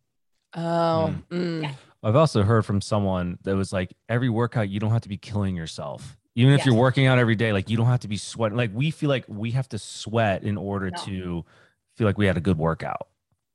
Oh, 0.54 1.14
mm. 1.30 1.62
Yeah. 1.62 1.72
I've 2.02 2.16
also 2.16 2.42
heard 2.42 2.64
from 2.64 2.80
someone 2.80 3.38
that 3.42 3.54
was 3.56 3.72
like, 3.74 3.92
every 4.08 4.30
workout, 4.30 4.70
you 4.70 4.80
don't 4.80 4.90
have 4.92 5.02
to 5.02 5.08
be 5.08 5.18
killing 5.18 5.54
yourself. 5.54 6.16
Even 6.34 6.54
if 6.54 6.58
Yes. 6.60 6.66
you're 6.66 6.74
working 6.76 7.04
out 7.06 7.18
every 7.18 7.34
day, 7.34 7.52
like 7.52 7.68
you 7.68 7.76
don't 7.76 7.86
have 7.86 8.00
to 8.00 8.08
be 8.08 8.16
sweating. 8.16 8.56
Like 8.56 8.70
we 8.72 8.90
feel 8.90 9.10
like 9.10 9.24
we 9.28 9.50
have 9.50 9.68
to 9.70 9.78
sweat 9.78 10.44
in 10.44 10.56
order 10.56 10.90
No. 10.90 11.02
to 11.04 11.44
feel 11.96 12.06
like 12.06 12.16
we 12.16 12.26
had 12.26 12.36
a 12.38 12.40
good 12.40 12.56
workout. 12.58 13.08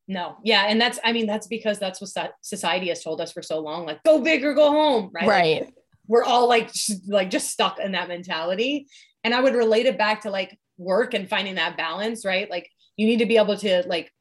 no 0.07 0.35
yeah 0.43 0.65
and 0.67 0.81
that's 0.81 0.99
i 1.03 1.13
mean 1.13 1.25
that's 1.27 1.47
because 1.47 1.79
that's 1.79 2.01
what 2.01 2.09
so- 2.09 2.27
society 2.41 2.89
has 2.89 3.01
told 3.03 3.21
us 3.21 3.31
for 3.31 3.41
so 3.43 3.59
long 3.59 3.85
like 3.85 4.01
go 4.03 4.19
big 4.19 4.43
or 4.43 4.53
go 4.53 4.69
home 4.71 5.09
right 5.13 5.25
Like, 5.27 5.29
right. 5.39 5.73
We're 6.11 6.25
all 6.25 6.49
like 6.49 6.73
just, 6.73 7.09
like 7.09 7.29
just 7.29 7.49
stuck 7.49 7.79
in 7.79 7.93
that 7.93 8.09
mentality. 8.09 8.87
And 9.23 9.33
i 9.33 9.39
would 9.39 9.55
relate 9.55 9.85
it 9.85 9.97
back 9.97 10.21
to 10.21 10.29
like 10.29 10.59
work 10.77 11.13
and 11.13 11.29
finding 11.29 11.55
that 11.55 11.77
balance 11.77 12.25
right? 12.25 12.49
Like 12.49 12.69
you 12.97 13.07
need 13.07 13.19
to 13.19 13.25
be 13.25 13.37
able 13.37 13.57
to 13.57 13.83
like 13.87 14.11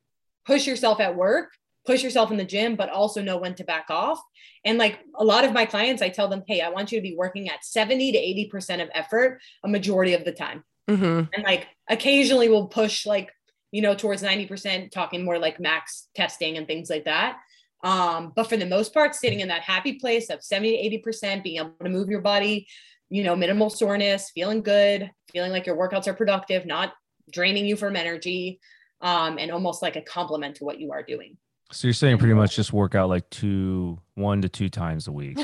push 0.46 0.66
yourself 0.66 1.00
at 1.00 1.16
work 1.16 1.50
push 1.86 2.04
yourself 2.04 2.30
in 2.30 2.36
the 2.36 2.44
gym 2.44 2.76
but 2.76 2.90
also 2.90 3.22
know 3.22 3.38
when 3.38 3.54
to 3.56 3.64
back 3.64 3.86
off. 3.88 4.20
And 4.64 4.78
like 4.78 5.00
a 5.16 5.24
lot 5.24 5.44
of 5.44 5.52
my 5.52 5.66
clients 5.66 6.02
i 6.02 6.10
tell 6.10 6.28
them 6.28 6.44
hey 6.46 6.60
i 6.60 6.68
want 6.68 6.92
you 6.92 6.98
to 6.98 7.02
be 7.02 7.16
working 7.16 7.48
at 7.48 7.64
70 7.64 8.12
to 8.12 8.56
80% 8.56 8.82
of 8.82 8.88
effort 8.94 9.40
a 9.64 9.68
majority 9.68 10.14
of 10.14 10.24
the 10.24 10.32
time. 10.32 10.62
Hmm 10.88 11.22
and 11.34 11.44
like 11.44 11.66
occasionally 11.88 12.48
we'll 12.48 12.68
push 12.68 13.04
like 13.04 13.30
you 13.72 13.82
know 13.82 13.94
towards 13.94 14.22
90% 14.22 14.90
talking 14.90 15.24
more 15.24 15.38
like 15.38 15.58
max 15.58 16.08
testing 16.14 16.56
and 16.56 16.66
things 16.68 16.88
like 16.90 17.06
that 17.06 17.38
um 17.82 18.32
but 18.36 18.44
for 18.48 18.56
the 18.56 18.66
most 18.66 18.92
part 18.92 19.14
sitting 19.14 19.40
in 19.40 19.48
that 19.48 19.62
happy 19.62 19.94
place 19.94 20.28
of 20.30 20.42
70 20.42 20.90
to 20.90 21.08
80% 21.10 21.42
being 21.42 21.58
able 21.58 21.72
to 21.82 21.88
move 21.88 22.08
your 22.08 22.20
body 22.20 22.66
you 23.08 23.24
know 23.24 23.34
minimal 23.34 23.70
soreness 23.70 24.30
feeling 24.34 24.62
good 24.62 25.10
feeling 25.32 25.50
like 25.52 25.66
your 25.66 25.76
workouts 25.76 26.06
are 26.06 26.14
productive 26.14 26.66
not 26.66 26.92
draining 27.32 27.64
you 27.66 27.76
from 27.76 27.96
energy 27.96 28.60
um 29.00 29.38
and 29.38 29.50
almost 29.50 29.82
like 29.82 29.96
a 29.96 30.02
compliment 30.02 30.56
to 30.56 30.64
what 30.64 30.78
you 30.80 30.92
are 30.92 31.02
doing 31.02 31.36
So 31.72 31.86
you're 31.88 31.94
saying 31.94 32.18
pretty 32.18 32.34
much 32.34 32.54
just 32.56 32.72
work 32.72 32.94
out 32.94 33.08
like 33.08 33.28
two, 33.30 33.98
one 34.14 34.42
to 34.42 34.48
two 34.48 34.68
times 34.68 35.06
a 35.08 35.12
week 35.12 35.38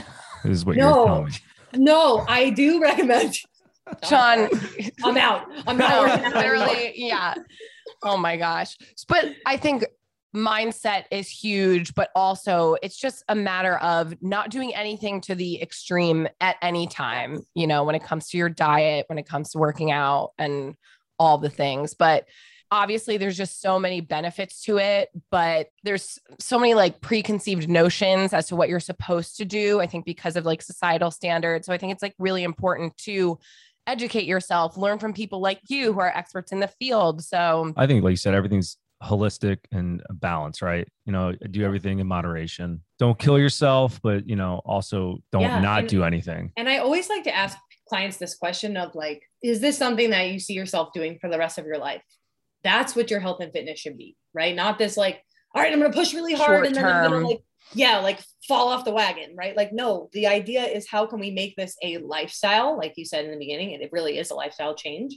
is 0.45 0.65
what 0.65 0.77
No. 0.77 0.89
you're 0.97 1.07
telling 1.07 1.25
me. 1.27 1.33
no 1.75 2.25
i 2.29 2.51
do 2.51 2.81
recommend 2.83 3.35
John, 4.09 4.49
i'm 5.05 5.17
out 5.17 5.47
i'm 5.69 5.77
not 5.79 5.91
no, 5.91 6.01
working 6.03 6.25
out 6.25 6.35
literally, 6.35 6.93
yeah. 6.97 7.35
Oh 8.03 8.17
my 8.19 8.37
gosh. 8.37 8.77
But 9.09 9.33
I 9.47 9.57
think 9.57 9.85
mindset 10.37 11.05
is 11.11 11.29
huge, 11.29 11.95
but 11.95 12.11
also 12.15 12.77
it's 12.83 12.97
just 12.97 13.25
a 13.29 13.35
matter 13.35 13.79
of 13.79 14.15
not 14.23 14.51
doing 14.51 14.75
anything 14.75 15.21
to 15.23 15.35
the 15.35 15.61
extreme 15.63 16.29
at 16.41 16.57
any 16.61 16.87
time, 16.87 17.41
you 17.55 17.67
know, 17.67 17.85
when 17.85 17.95
it 17.95 18.05
comes 18.05 18.29
to 18.29 18.37
your 18.37 18.49
diet, 18.49 19.07
when 19.09 19.19
it 19.19 19.27
comes 19.27 19.51
to 19.51 19.59
working 19.59 19.91
out 19.91 20.33
and 20.39 20.77
all 21.19 21.39
the 21.39 21.51
things. 21.51 21.95
But 21.95 22.27
obviously 22.71 23.17
there's 23.17 23.37
just 23.37 23.63
so 23.63 23.79
many 23.79 24.01
benefits 24.01 24.63
to 24.65 24.79
it, 24.79 25.09
but 25.31 25.69
there's 25.85 26.19
so 26.39 26.59
many 26.59 26.75
like 26.75 27.01
preconceived 27.01 27.69
notions 27.69 28.33
as 28.33 28.49
to 28.49 28.57
what 28.57 28.69
you're 28.69 28.81
supposed 28.81 29.39
to 29.39 29.45
do. 29.45 29.81
I 29.81 29.87
think 29.87 30.05
because 30.05 30.37
of 30.37 30.45
like 30.45 30.61
societal 30.63 31.11
standards. 31.11 31.67
So 31.67 31.73
I 31.73 31.79
think 31.79 31.93
it's 31.93 32.03
like 32.03 32.15
really 32.19 32.45
important 32.45 32.97
to 32.99 33.39
educate 33.87 34.25
yourself, 34.25 34.77
learn 34.77 34.99
from 34.99 35.13
people 35.13 35.41
like 35.41 35.61
you 35.69 35.93
who 35.93 36.01
are 36.01 36.15
experts 36.15 36.53
in 36.53 36.61
the 36.61 36.69
field. 36.69 37.23
So 37.23 37.73
I 37.77 37.87
think, 37.87 38.03
like 38.03 38.11
you 38.11 38.17
said, 38.17 38.35
everything's 38.35 38.77
holistic 39.03 39.59
and 39.73 40.03
balance, 40.11 40.63
right? 40.63 40.89
You 41.05 41.13
know, 41.13 41.33
do 41.51 41.65
everything 41.65 41.99
in 41.99 42.07
moderation. 42.07 42.83
Don't 42.99 43.19
kill 43.19 43.39
yourself, 43.39 44.01
but 44.03 44.29
you 44.29 44.37
know, 44.37 44.61
also 44.65 45.19
don't 45.33 45.43
Yeah, 45.43 45.61
not 45.61 45.81
and- 45.81 45.89
do 45.89 46.03
anything. 46.05 46.53
And 46.57 46.69
I 46.69 46.79
always 46.79 47.09
like 47.09 47.25
to 47.25 47.35
ask 47.35 47.59
clients 47.89 48.17
this 48.17 48.35
question 48.35 48.77
of 48.77 48.95
like, 48.95 49.23
is 49.43 49.61
this 49.61 49.79
something 49.79 50.11
that 50.11 50.31
you 50.31 50.39
see 50.39 50.55
yourself 50.55 50.93
doing 50.93 51.19
for 51.21 51.29
the 51.31 51.39
rest 51.39 51.59
of 51.59 51.67
your 51.67 51.79
life? 51.79 52.03
That's 52.65 52.97
what 52.97 53.11
your 53.11 53.21
health 53.21 53.41
and 53.41 53.53
fitness 53.53 53.79
should 53.79 53.97
be, 53.99 54.17
right? 54.35 54.57
Not 54.57 54.79
this 54.79 54.97
like, 54.97 55.23
all 55.55 55.63
right, 55.63 55.73
I'm 55.73 55.81
gonna 55.81 55.93
push 55.93 56.15
really 56.15 56.35
hard 56.35 56.49
Short 56.49 56.67
and 56.67 56.75
then 56.75 56.85
I'm 56.85 57.11
gonna 57.11 57.27
like, 57.27 57.43
yeah, 57.75 57.99
like 57.99 58.21
fall 58.49 58.69
off 58.69 58.85
the 58.85 58.93
wagon, 58.93 59.35
right? 59.37 59.57
Like, 59.57 59.73
no, 59.73 60.09
the 60.13 60.27
idea 60.27 60.65
is 60.65 60.89
how 60.89 61.07
can 61.07 61.21
we 61.21 61.31
make 61.31 61.55
this 61.57 61.77
a 61.83 61.99
lifestyle, 61.99 62.77
like 62.77 62.95
you 62.97 63.05
said 63.05 63.25
in 63.25 63.31
the 63.31 63.39
beginning, 63.39 63.75
and 63.75 63.83
it 63.83 63.91
really 63.93 64.19
is 64.19 64.31
a 64.31 64.35
lifestyle 64.35 64.75
change. 64.75 65.17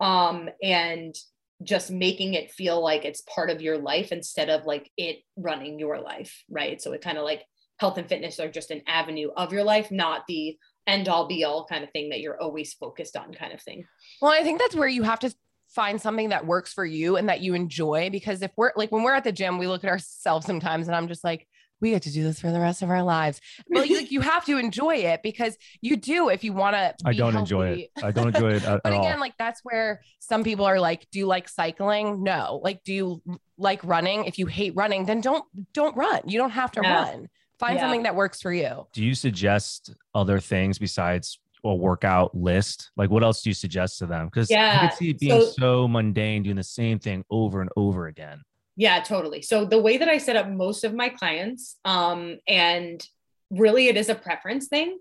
Um, 0.00 0.48
and 0.62 1.14
just 1.62 1.90
making 1.90 2.34
it 2.34 2.50
feel 2.50 2.82
like 2.82 3.04
it's 3.04 3.22
part 3.22 3.50
of 3.50 3.60
your 3.60 3.78
life 3.78 4.12
instead 4.12 4.48
of 4.48 4.64
like 4.64 4.90
it 4.96 5.18
running 5.36 5.78
your 5.78 6.00
life, 6.00 6.42
right? 6.50 6.80
So 6.80 6.92
it 6.92 7.02
kind 7.02 7.18
of 7.18 7.24
like 7.24 7.44
health 7.78 7.98
and 7.98 8.08
fitness 8.08 8.40
are 8.40 8.50
just 8.50 8.70
an 8.70 8.82
avenue 8.86 9.30
of 9.36 9.52
your 9.52 9.64
life, 9.64 9.90
not 9.90 10.26
the 10.26 10.56
end 10.86 11.08
all 11.08 11.26
be 11.26 11.44
all 11.44 11.66
kind 11.66 11.84
of 11.84 11.90
thing 11.90 12.10
that 12.10 12.20
you're 12.20 12.40
always 12.40 12.74
focused 12.74 13.16
on 13.16 13.32
kind 13.34 13.52
of 13.52 13.60
thing. 13.62 13.84
Well, 14.20 14.32
I 14.32 14.42
think 14.42 14.58
that's 14.58 14.74
where 14.74 14.88
you 14.88 15.02
have 15.02 15.20
to 15.20 15.34
find 15.68 16.00
something 16.00 16.30
that 16.30 16.46
works 16.46 16.72
for 16.72 16.84
you 16.84 17.16
and 17.16 17.28
that 17.28 17.40
you 17.40 17.54
enjoy. 17.54 18.10
Because 18.10 18.42
if 18.42 18.50
we're 18.56 18.72
like 18.76 18.90
when 18.90 19.02
we're 19.02 19.14
at 19.14 19.24
the 19.24 19.32
gym, 19.32 19.58
we 19.58 19.66
look 19.66 19.84
at 19.84 19.90
ourselves 19.90 20.46
sometimes 20.46 20.88
and 20.88 20.96
I'm 20.96 21.08
just 21.08 21.24
like, 21.24 21.46
we 21.80 21.90
get 21.90 22.02
to 22.02 22.12
do 22.12 22.22
this 22.22 22.40
for 22.40 22.50
the 22.50 22.60
rest 22.60 22.82
of 22.82 22.90
our 22.90 23.02
lives. 23.02 23.40
But 23.68 23.88
like, 23.88 24.10
you 24.10 24.20
have 24.20 24.44
to 24.46 24.58
enjoy 24.58 24.96
it 24.96 25.22
because 25.22 25.56
you 25.80 25.96
do 25.96 26.28
if 26.28 26.44
you 26.44 26.52
want 26.52 26.74
to. 26.76 26.94
I 27.04 27.12
don't 27.12 27.36
enjoy 27.36 27.68
it. 27.70 27.90
I 28.02 28.10
don't 28.10 28.34
enjoy 28.34 28.52
it 28.54 28.64
at, 28.64 28.82
But 28.82 28.92
at 28.92 28.98
again, 29.00 29.14
all. 29.14 29.20
like 29.20 29.34
that's 29.38 29.60
where 29.64 30.02
some 30.18 30.44
people 30.44 30.64
are 30.64 30.80
like, 30.80 31.06
do 31.10 31.18
you 31.18 31.26
like 31.26 31.48
cycling? 31.48 32.22
No. 32.22 32.60
Like, 32.62 32.82
do 32.84 32.92
you 32.92 33.22
like 33.58 33.82
running? 33.84 34.24
If 34.24 34.38
you 34.38 34.46
hate 34.46 34.72
running, 34.76 35.04
then 35.06 35.20
don't 35.20 35.44
don't 35.72 35.96
run. 35.96 36.20
You 36.26 36.38
don't 36.38 36.50
have 36.50 36.70
to 36.72 36.80
Yeah. 36.82 36.94
run. 37.04 37.28
Find 37.58 37.74
Yeah. 37.76 37.82
something 37.82 38.02
that 38.04 38.14
works 38.16 38.40
for 38.40 38.52
you. 38.52 38.86
Do 38.94 39.04
you 39.04 39.14
suggest 39.14 39.94
other 40.14 40.40
things 40.40 40.78
besides 40.78 41.38
a 41.62 41.74
workout 41.74 42.34
list? 42.34 42.90
Like, 42.96 43.10
what 43.10 43.22
else 43.22 43.42
do 43.42 43.50
you 43.50 43.54
suggest 43.54 43.98
to 43.98 44.06
them? 44.06 44.26
Because 44.26 44.50
I 44.50 44.54
Yeah, 44.54 44.88
could 44.88 44.96
see 44.96 45.10
it 45.10 45.18
being 45.18 45.40
so- 45.42 45.52
so 45.58 45.88
mundane, 45.88 46.42
doing 46.42 46.56
the 46.56 46.62
same 46.62 46.98
thing 46.98 47.22
over 47.30 47.60
and 47.60 47.68
over 47.76 48.06
again. 48.06 48.40
Yeah, 48.80 49.02
totally. 49.02 49.42
So 49.42 49.66
the 49.66 49.78
way 49.78 49.98
that 49.98 50.08
I 50.08 50.16
set 50.16 50.36
up 50.36 50.48
most 50.48 50.84
of 50.84 50.94
my 50.94 51.10
clients, 51.10 51.76
um, 51.84 52.38
and 52.48 53.06
really 53.50 53.88
it 53.88 53.98
is 53.98 54.08
a 54.08 54.14
preference 54.14 54.68
thing. 54.68 54.98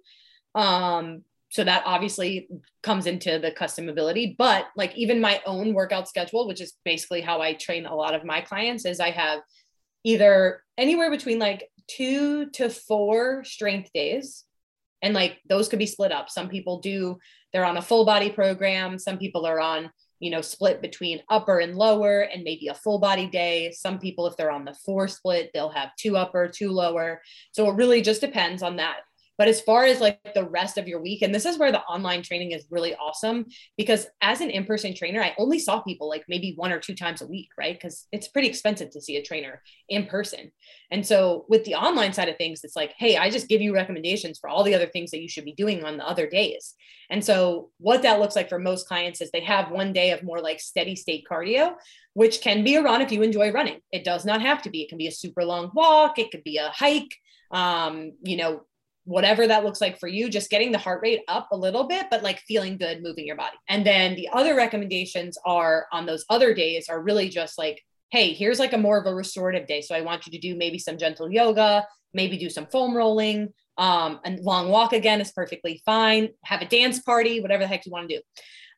Um, 0.53 1.23
so 1.47 1.63
that 1.63 1.83
obviously 1.85 2.49
comes 2.83 3.05
into 3.05 3.39
the 3.39 3.51
customability, 3.51 4.35
but 4.37 4.65
like 4.75 4.97
even 4.97 5.21
my 5.21 5.41
own 5.45 5.73
workout 5.73 6.09
schedule, 6.09 6.45
which 6.45 6.59
is 6.59 6.73
basically 6.83 7.21
how 7.21 7.39
I 7.39 7.53
train 7.53 7.85
a 7.85 7.95
lot 7.95 8.13
of 8.13 8.25
my 8.25 8.41
clients, 8.41 8.83
is 8.83 8.99
I 8.99 9.11
have 9.11 9.39
either 10.03 10.61
anywhere 10.77 11.09
between 11.09 11.39
like 11.39 11.69
two 11.87 12.49
to 12.49 12.69
four 12.69 13.45
strength 13.45 13.91
days. 13.93 14.43
And 15.01 15.13
like 15.13 15.39
those 15.47 15.69
could 15.69 15.79
be 15.79 15.85
split 15.85 16.11
up. 16.11 16.29
Some 16.29 16.49
people 16.49 16.81
do, 16.81 17.17
they're 17.53 17.63
on 17.63 17.77
a 17.77 17.81
full 17.81 18.03
body 18.05 18.29
program. 18.29 18.99
Some 18.99 19.17
people 19.17 19.45
are 19.45 19.61
on 19.61 19.89
you 20.19 20.29
know, 20.29 20.41
split 20.41 20.81
between 20.81 21.21
upper 21.29 21.59
and 21.59 21.75
lower 21.75 22.21
and 22.21 22.43
maybe 22.43 22.67
a 22.67 22.73
full 22.73 22.99
body 22.99 23.27
day. 23.27 23.71
Some 23.71 23.99
people, 23.99 24.27
if 24.27 24.35
they're 24.37 24.51
on 24.51 24.65
the 24.65 24.75
four 24.85 25.07
split, 25.07 25.51
they'll 25.53 25.69
have 25.69 25.95
two 25.97 26.17
upper, 26.17 26.47
two 26.47 26.71
lower. 26.71 27.21
So 27.51 27.69
it 27.69 27.75
really 27.75 28.01
just 28.01 28.21
depends 28.21 28.61
on 28.63 28.77
that. 28.77 28.97
But 29.39 29.47
as 29.47 29.61
far 29.61 29.85
as 29.85 30.01
like 30.01 30.19
the 30.35 30.43
rest 30.43 30.77
of 30.77 30.85
your 30.85 31.01
week, 31.01 31.21
and 31.21 31.33
this 31.33 31.45
is 31.45 31.57
where 31.57 31.71
the 31.71 31.81
online 31.83 32.23
training 32.23 32.51
is 32.51 32.65
really 32.69 32.93
awesome 32.95 33.45
because 33.77 34.05
as 34.21 34.41
an 34.41 34.49
in 34.49 34.65
person 34.65 34.93
trainer, 34.93 35.23
I 35.23 35.33
only 35.37 35.59
saw 35.59 35.79
people 35.79 36.09
like 36.09 36.25
maybe 36.27 36.55
one 36.57 36.73
or 36.73 36.79
two 36.79 36.93
times 36.93 37.21
a 37.21 37.27
week, 37.27 37.47
right? 37.57 37.73
Because 37.73 38.05
it's 38.11 38.27
pretty 38.27 38.49
expensive 38.49 38.89
to 38.91 39.01
see 39.01 39.15
a 39.15 39.23
trainer 39.23 39.61
in 39.87 40.07
person. 40.07 40.51
And 40.91 41.07
so 41.07 41.45
with 41.47 41.63
the 41.63 41.75
online 41.75 42.11
side 42.11 42.27
of 42.27 42.35
things, 42.35 42.65
it's 42.65 42.75
like, 42.75 42.93
hey, 42.97 43.15
I 43.15 43.29
just 43.29 43.47
give 43.47 43.61
you 43.61 43.73
recommendations 43.73 44.39
for 44.39 44.49
all 44.49 44.65
the 44.65 44.75
other 44.75 44.87
things 44.87 45.09
that 45.11 45.21
you 45.21 45.29
should 45.29 45.45
be 45.45 45.53
doing 45.53 45.85
on 45.85 45.95
the 45.95 46.05
other 46.05 46.27
days. 46.27 46.75
And 47.09 47.23
so, 47.23 47.69
what 47.77 48.01
that 48.01 48.19
looks 48.19 48.35
like 48.35 48.49
for 48.49 48.59
most 48.59 48.89
clients 48.89 49.21
is 49.21 49.31
they 49.31 49.39
have 49.39 49.71
one 49.71 49.93
day 49.93 50.11
of 50.11 50.21
more 50.21 50.41
like 50.41 50.59
steady 50.59 50.95
state 50.97 51.25
cardio, 51.29 51.75
which 52.13 52.41
can 52.41 52.63
be 52.63 52.75
a 52.75 52.83
run 52.83 53.01
if 53.01 53.11
you 53.11 53.21
enjoy 53.21 53.51
running. 53.51 53.79
It 53.91 54.03
does 54.03 54.25
not 54.25 54.41
have 54.41 54.61
to 54.63 54.69
be. 54.69 54.81
It 54.81 54.89
can 54.89 54.97
be 54.97 55.07
a 55.07 55.11
super 55.11 55.45
long 55.45 55.71
walk, 55.73 56.19
it 56.19 56.29
could 56.29 56.43
be 56.43 56.57
a 56.57 56.69
hike, 56.69 57.15
um, 57.51 58.11
you 58.21 58.35
know, 58.37 58.61
whatever 59.05 59.47
that 59.47 59.63
looks 59.63 59.81
like 59.81 59.99
for 59.99 60.07
you, 60.07 60.29
just 60.29 60.49
getting 60.49 60.71
the 60.71 60.77
heart 60.77 61.01
rate 61.01 61.21
up 61.27 61.47
a 61.51 61.57
little 61.57 61.87
bit, 61.87 62.07
but 62.11 62.23
like 62.23 62.39
feeling 62.41 62.77
good 62.77 63.01
moving 63.01 63.25
your 63.25 63.35
body. 63.35 63.57
And 63.67 63.85
then 63.85 64.15
the 64.15 64.29
other 64.31 64.55
recommendations 64.55 65.37
are 65.45 65.87
on 65.91 66.05
those 66.05 66.25
other 66.29 66.53
days 66.53 66.89
are 66.89 67.01
really 67.01 67.29
just 67.29 67.57
like, 67.57 67.81
hey, 68.11 68.33
here's 68.33 68.59
like 68.59 68.73
a 68.73 68.77
more 68.77 68.97
of 68.97 69.05
a 69.05 69.13
restorative 69.13 69.67
day. 69.67 69.81
So, 69.81 69.95
I 69.95 70.01
want 70.01 70.25
you 70.25 70.31
to 70.31 70.39
do 70.39 70.55
maybe 70.55 70.79
some 70.79 70.97
gentle 70.97 71.31
yoga, 71.31 71.85
maybe 72.13 72.37
do 72.37 72.49
some 72.49 72.67
foam 72.67 72.95
rolling. 72.95 73.49
Um, 73.77 74.19
a 74.25 74.37
long 74.41 74.69
walk 74.69 74.93
again 74.93 75.21
is 75.21 75.31
perfectly 75.31 75.81
fine. 75.85 76.29
Have 76.43 76.61
a 76.61 76.65
dance 76.65 76.99
party, 76.99 77.39
whatever 77.39 77.63
the 77.63 77.67
heck 77.67 77.85
you 77.85 77.91
want 77.91 78.09
to 78.09 78.17
do. 78.17 78.21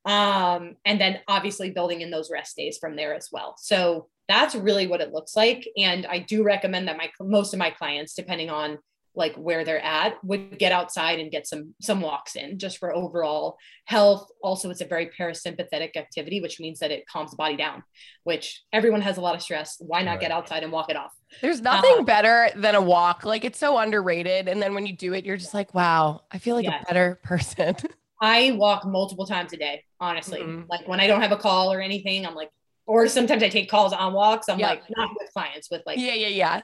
Um, 0.06 0.76
and 0.86 1.00
then 1.00 1.20
obviously 1.28 1.72
building 1.72 2.02
in 2.02 2.12
those 2.12 2.32
rest 2.32 2.56
days 2.56 2.78
from 2.78 2.96
there 2.96 3.14
as 3.14 3.30
well. 3.32 3.56
So 3.58 4.08
that's 4.28 4.56
really 4.56 4.88
what 4.88 5.02
it 5.02 5.12
looks 5.12 5.36
like. 5.36 5.68
And 5.78 6.06
I 6.06 6.20
do 6.20 6.44
recommend 6.44 6.88
that 6.88 6.98
my 6.98 7.12
most 7.20 7.54
of 7.54 7.60
my 7.60 7.70
clients, 7.70 8.14
depending 8.14 8.50
on 8.50 8.80
like 9.14 9.36
where 9.36 9.66
they're 9.66 9.84
at 9.84 10.24
would 10.24 10.58
get 10.58 10.72
outside 10.72 11.20
and 11.20 11.32
get 11.32 11.46
some 11.46 11.74
some 11.82 12.00
walks 12.02 12.36
in 12.36 12.58
just 12.58 12.78
for 12.78 12.96
overall 12.96 13.58
health 13.86 14.28
also 14.42 14.70
it's 14.70 14.82
a 14.82 14.86
very 14.86 15.10
parasympathetic 15.20 15.98
activity 15.98 16.40
which 16.42 16.60
means 16.60 16.80
that 16.80 16.92
it 16.92 17.06
calms 17.08 17.32
the 17.32 17.38
body 17.38 17.58
down 17.58 17.84
which 18.24 18.64
everyone 18.72 19.02
has 19.02 19.18
a 19.18 19.22
lot 19.22 19.36
of 19.36 19.42
stress 19.42 19.76
why 19.80 20.02
not 20.02 20.12
Right. 20.12 20.22
get 20.22 20.32
outside 20.32 20.64
and 20.64 20.72
walk 20.72 20.90
it 20.90 20.96
off 20.96 21.12
There's 21.42 21.62
nothing 21.62 21.98
Uh, 22.00 22.04
better 22.04 22.50
than 22.56 22.76
a 22.76 22.82
walk. 22.82 23.26
Like 23.26 23.44
it's 23.46 23.58
so 23.60 23.78
underrated. 23.78 24.48
And 24.48 24.62
then 24.62 24.74
when 24.74 24.86
you 24.86 24.94
do 24.94 25.14
it, 25.14 25.24
you're 25.26 25.38
just 25.38 25.54
like, 25.54 25.74
wow, 25.74 26.24
I 26.30 26.38
feel 26.40 26.56
like 26.56 26.66
Yes. 26.66 26.84
a 26.84 26.86
better 26.88 27.20
person. 27.24 27.76
I 28.22 28.52
walk 28.52 28.86
multiple 28.86 29.26
times 29.26 29.52
a 29.54 29.58
day, 29.58 29.84
honestly. 30.00 30.40
Mhm. 30.42 30.66
Like 30.70 30.88
when 30.88 31.00
I 31.00 31.08
don't 31.08 31.22
have 31.22 31.32
a 31.32 31.38
call 31.38 31.72
or 31.74 31.80
anything, 31.82 32.26
I'm 32.26 32.36
like, 32.36 32.50
or 32.86 33.08
sometimes 33.08 33.42
I 33.44 33.50
take 33.50 33.70
calls 33.70 33.94
on 33.94 34.14
walks. 34.14 34.50
I'm 34.50 34.60
Yeah. 34.60 34.70
like, 34.72 34.84
not 34.98 35.10
with 35.20 35.32
clients, 35.34 35.70
with 35.72 35.84
like 35.86 35.98
yeah, 36.00 36.14
yeah, 36.14 36.28
yeah. 36.28 36.62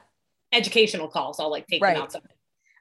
educational 0.52 1.08
calls. 1.08 1.40
I'll 1.40 1.50
like 1.50 1.66
take 1.66 1.82
Right. 1.82 1.94
them 1.94 2.02
outside. 2.04 2.22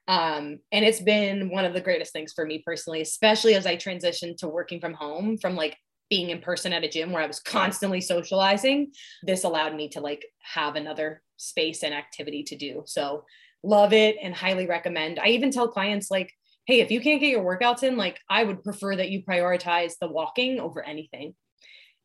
Um, 0.07 0.59
and 0.71 0.85
it's 0.85 1.01
been 1.01 1.49
one 1.49 1.65
of 1.65 1.73
the 1.73 1.81
greatest 1.81 2.13
things 2.13 2.31
for 2.33 2.45
me 2.45 2.63
personally, 2.65 3.01
especially 3.01 3.55
as 3.55 3.65
I 3.65 3.75
transitioned 3.75 4.37
to 4.37 4.47
working 4.47 4.79
from 4.79 4.93
home 4.93 5.37
from 5.37 5.55
like 5.55 5.77
being 6.09 6.29
in 6.29 6.39
person 6.39 6.71
at 6.71 6.83
a 6.83 6.89
gym 6.89 7.11
where 7.11 7.21
I 7.21 7.27
was 7.27 7.39
constantly 7.39 8.01
socializing. 8.01 8.91
This 9.23 9.43
allowed 9.43 9.75
me 9.75 9.89
to 9.89 10.01
like 10.01 10.25
have 10.41 10.75
another 10.75 11.21
space 11.35 11.83
and 11.83 11.93
activity 11.93 12.43
to 12.43 12.55
do. 12.55 12.83
So 12.85 13.25
love 13.63 13.93
it 13.93 14.15
and 14.21 14.33
highly 14.33 14.67
recommend. 14.67 15.19
I 15.19 15.27
even 15.27 15.51
tell 15.51 15.67
clients 15.67 16.09
like, 16.09 16.31
hey, 16.65 16.81
if 16.81 16.91
you 16.91 17.01
can't 17.01 17.19
get 17.19 17.29
your 17.29 17.43
workouts 17.43 17.83
in, 17.83 17.97
like 17.97 18.19
I 18.29 18.43
would 18.43 18.63
prefer 18.63 18.95
that 18.95 19.09
you 19.09 19.23
prioritize 19.23 19.93
the 19.99 20.07
walking 20.07 20.59
over 20.59 20.83
anything. 20.83 21.33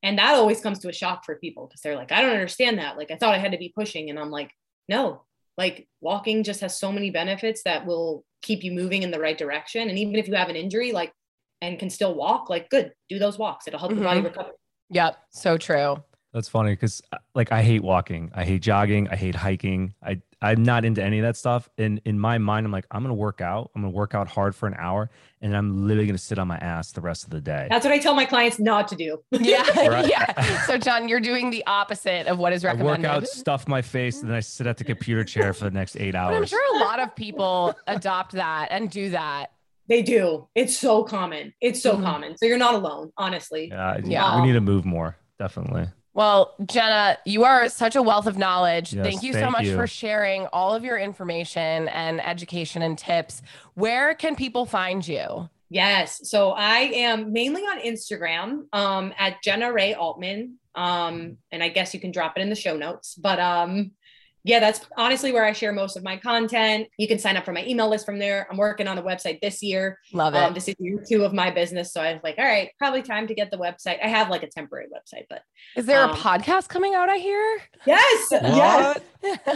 And 0.03 0.19
that 0.19 0.35
always 0.35 0.61
comes 0.61 0.81
to 0.81 0.89
a 0.89 0.93
shock 0.93 1.25
for 1.25 1.37
people 1.37 1.67
because 1.67 1.81
they're 1.81 1.97
like, 1.97 2.11
I 2.11 2.23
don't 2.23 2.33
understand 2.33 2.79
that. 2.79 2.97
Like 2.97 3.13
I 3.13 3.17
thought 3.17 3.35
I 3.35 3.39
had 3.39 3.53
to 3.53 3.59
be 3.59 3.73
pushing. 3.75 4.11
And 4.11 4.19
I'm 4.19 4.31
like, 4.31 4.51
no, 4.89 5.23
like 5.59 5.87
walking 6.01 6.43
just 6.43 6.61
has 6.61 6.79
so 6.79 6.91
many 6.91 7.11
benefits 7.11 7.63
that 7.65 7.87
will 7.87 8.25
keep 8.43 8.65
you 8.65 8.73
moving 8.73 9.03
in 9.03 9.11
the 9.11 9.21
right 9.21 9.37
direction. 9.39 9.89
And 9.89 9.99
even 9.99 10.17
if 10.17 10.27
you 10.29 10.35
have 10.35 10.49
an 10.49 10.57
injury, 10.57 10.93
like 10.93 11.13
and 11.61 11.79
can 11.79 11.91
still 11.91 12.15
walk, 12.15 12.51
like 12.51 12.69
good, 12.71 12.93
do 13.09 13.19
those 13.19 13.39
walks. 13.39 13.69
It'll 13.69 13.79
help 13.79 13.93
your 13.93 14.03
body 14.03 14.21
Mhm. 14.21 14.25
recover. 14.25 14.51
Yep. 14.91 15.17
So 15.31 15.57
true. 15.59 16.03
That's 16.33 16.49
funny 16.49 16.73
because 16.73 17.03
like 17.35 17.53
I 17.53 17.63
hate 17.63 17.83
walking, 17.83 18.31
I 18.35 18.45
hate 18.45 18.63
jogging, 18.63 19.07
I 19.09 19.17
hate 19.17 19.35
hiking. 19.35 19.95
I 20.03 20.21
I'm 20.41 20.63
not 20.63 20.85
into 20.85 21.03
any 21.03 21.19
of 21.19 21.25
that 21.25 21.37
stuff. 21.37 21.69
And 21.79 22.01
in 22.07 22.19
my 22.19 22.39
mind, 22.39 22.65
I'm 22.67 22.73
like, 22.73 22.87
I'm 22.91 23.03
gonna 23.03 23.15
work 23.15 23.41
out. 23.43 23.71
I'm 23.77 23.83
gonna 23.83 23.93
work 23.93 24.15
out 24.15 24.29
hard 24.29 24.55
for 24.55 24.67
an 24.67 24.75
hour, 24.79 25.11
and 25.43 25.55
I'm 25.55 25.87
literally 25.87 26.07
gonna 26.07 26.17
sit 26.19 26.39
on 26.39 26.49
my 26.49 26.57
ass 26.57 26.93
the 26.93 27.03
rest 27.03 27.25
of 27.25 27.31
the 27.31 27.41
day. 27.41 27.67
That's 27.71 27.85
what 27.85 27.93
I 27.93 27.99
tell 27.99 28.15
my 28.15 28.25
clients 28.25 28.59
not 28.59 28.89
to 28.89 28.97
do. 28.97 29.23
Yeah. 29.31 29.63
Right. 29.93 30.09
yeah. 30.09 30.63
So 30.65 30.79
John, 30.79 31.07
you're 31.09 31.21
doing 31.21 31.51
the 31.51 31.65
opposite 31.67 32.27
of 32.27 32.39
what 32.39 32.53
is 32.55 32.65
I 32.65 32.73
work 32.75 33.05
out, 33.05 33.27
stuff 33.29 33.69
my 33.69 33.83
face, 33.83 34.21
and 34.23 34.31
then 34.31 34.37
I 34.37 34.41
sit 34.41 34.67
at 34.67 34.79
the 34.79 34.85
computer 34.85 35.25
chair 35.25 35.53
for 35.53 35.65
the 35.65 35.71
next 35.71 35.97
eight 35.97 36.13
but 36.13 36.35
I'm 36.35 36.47
sure 36.47 36.77
a 36.77 36.85
lot 36.85 36.99
of 36.99 37.15
people 37.15 37.75
adopt 37.87 38.33
that 38.33 38.69
and 38.71 38.91
do 38.91 39.11
that. 39.11 39.49
They 39.89 40.03
do. 40.03 40.49
It's 40.55 40.77
so 40.77 41.03
common. 41.05 41.53
It's 41.61 41.83
so 41.83 41.97
Mhm. 41.97 42.05
common. 42.05 42.37
So 42.39 42.47
you're 42.47 42.57
not 42.59 42.75
alone, 42.75 43.13
honestly. 43.19 43.69
Yeah, 43.69 43.99
Yeah. 44.03 44.41
we 44.41 44.47
need 44.47 44.53
to 44.55 44.61
move 44.61 44.85
more, 44.87 45.17
definitely. 45.39 45.89
Well, 46.15 46.55
Jenna, 46.67 47.19
you 47.25 47.45
are 47.45 47.69
such 47.69 47.97
a 47.97 48.03
wealth 48.03 48.27
of 48.27 48.37
knowledge. 48.37 48.93
Yes, 48.93 49.05
thank 49.05 49.23
you 49.23 49.33
so 49.33 49.51
much 49.51 49.65
you. 49.65 49.77
for 49.77 49.87
sharing 49.87 50.47
all 50.47 50.75
of 50.75 50.85
your 50.85 50.99
information 50.99 51.89
and 51.89 52.21
education 52.25 52.83
and 52.83 52.99
tips. 52.99 53.41
Where 53.75 54.15
can 54.15 54.37
people 54.37 54.67
find 54.67 55.07
you? 55.07 55.49
Yes. 55.71 56.29
So 56.29 56.51
I 56.51 56.81
am 56.81 57.33
mainly 57.33 57.63
on 57.63 57.81
Instagram 57.81 58.65
um, 58.75 59.15
at 59.19 59.43
Jenna 59.43 59.73
Ray 59.73 59.95
Altman. 59.95 60.59
Um, 60.75 61.39
and 61.51 61.63
I 61.63 61.71
guess 61.71 61.95
you 61.95 62.01
can 62.01 62.13
drop 62.13 62.37
it 62.37 62.43
in 62.43 62.51
the 62.51 62.57
show 62.57 62.77
notes. 62.77 63.15
But 63.15 63.41
um, 63.41 63.93
yeah, 64.45 64.59
that's 64.59 64.81
honestly 64.97 65.33
where 65.33 65.45
I 65.45 65.53
share 65.53 65.73
most 65.73 65.97
of 65.97 66.03
my 66.03 66.17
content. 66.17 66.89
You 66.99 67.07
can 67.07 67.19
sign 67.19 67.37
up 67.37 67.45
for 67.45 67.53
my 67.53 67.65
email 67.65 67.89
list 67.89 68.05
from 68.05 68.19
there. 68.19 68.47
I'm 68.51 68.57
working 68.57 68.89
on 68.89 68.99
a 68.99 69.03
website 69.03 69.41
this 69.41 69.63
year. 69.63 69.99
Love 70.13 70.35
it. 70.35 70.39
Um, 70.39 70.53
this 70.53 70.67
is 70.67 70.75
year 70.81 71.03
two 71.09 71.25
of 71.25 71.33
my 71.33 71.51
business. 71.51 71.93
So 71.93 72.01
I 72.01 72.13
was 72.13 72.23
like, 72.25 72.39
all 72.39 72.45
right, 72.45 72.71
probably 72.79 73.03
time 73.03 73.29
to 73.29 73.35
get 73.35 73.51
the 73.53 73.59
website. 73.59 73.99
I 74.03 74.09
have 74.09 74.31
like 74.31 74.43
a 74.43 74.49
temporary 74.49 74.87
website, 74.87 75.27
but 75.31 75.43
Is 75.77 75.87
there 75.87 76.03
a 76.03 76.09
um, 76.09 76.17
podcast 76.17 76.69
coming 76.69 76.95
out? 76.95 77.09
I 77.09 77.19
hear. 77.19 77.59
yes, 77.87 78.29
yes, 78.33 79.01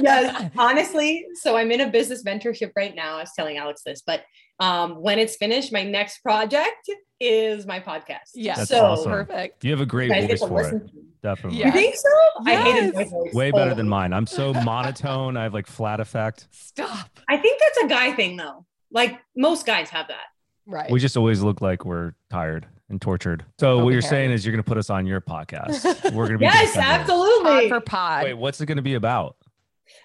yes. 0.01 0.51
Honestly, 0.57 1.27
so 1.35 1.57
I'm 1.57 1.73
in 1.73 1.81
a 1.81 1.91
business 1.91 2.23
mentorship 2.23 2.71
right 2.77 2.95
now. 2.95 3.17
I 3.17 3.21
was 3.21 3.33
telling 3.35 3.57
Alex 3.57 3.83
this, 3.85 4.03
but 4.07 4.23
um, 4.59 5.01
when 5.03 5.19
it's 5.19 5.37
finished, 5.37 5.73
my 5.73 5.83
next 5.83 6.19
project 6.19 6.91
is 7.21 7.67
my 7.67 7.81
podcast. 7.81 8.31
Yeah. 8.35 8.57
That's 8.57 8.71
so 8.71 8.85
awesome. 8.85 9.11
Perfect. 9.11 9.65
You 9.65 9.71
have 9.73 9.81
a 9.81 9.87
great 9.87 10.09
you 10.09 10.15
guys 10.15 10.27
get 10.29 10.49
voice 10.49 10.69
for 10.71 10.77
it. 10.77 10.87
to. 10.89 10.93
Definitely. 11.23 11.59
Yeah. 11.61 11.67
You 11.67 11.73
think 11.73 11.95
so? 11.97 12.09
I 12.47 12.57
hated 12.57 12.95
my 12.95 13.05
voice. 13.05 13.35
Way 13.35 13.51
better 13.51 13.75
than 13.75 13.89
mine. 13.89 14.13
I'm 14.13 14.27
so 14.27 14.53
monotone. 14.53 15.37
I 15.37 15.45
have 15.45 15.55
like 15.55 15.67
flat 15.67 15.99
affect. 16.01 16.47
Stop. 16.53 17.09
I 17.29 17.37
think 17.39 17.61
that's 17.61 17.85
a 17.85 17.89
guy 17.89 18.13
thing 18.13 18.37
though. 18.37 18.65
Like 18.93 19.19
most 19.37 19.67
guys 19.67 19.91
have 19.91 20.09
that. 20.09 20.25
Right. 20.67 20.91
We 20.91 21.01
just 21.01 21.17
always 21.17 21.43
look 21.43 21.61
like 21.61 21.85
we're 21.85 22.13
tired 22.31 22.67
and 22.89 23.01
tortured. 23.01 23.45
So 23.59 23.69
Broken 23.69 23.85
what 23.85 23.93
you're 23.93 24.03
saying 24.03 24.31
is 24.33 24.45
you're 24.45 24.53
going 24.53 24.63
to 24.63 24.69
put 24.69 24.79
us 24.79 24.91
on 24.91 25.07
your 25.07 25.21
podcast. 25.21 25.85
We're 26.13 26.27
going 26.29 26.33
to 26.33 26.39
be 26.39 26.45
Yes, 26.45 26.73
defenders. 26.73 26.75
pod 26.75 27.01
absolutely. 27.01 27.69
for 27.69 27.81
pod. 27.81 28.25
Wait, 28.25 28.35
what's 28.35 28.61
it 28.61 28.67
going 28.67 28.77
to 28.77 28.83
be 28.83 28.95
about? 28.95 29.37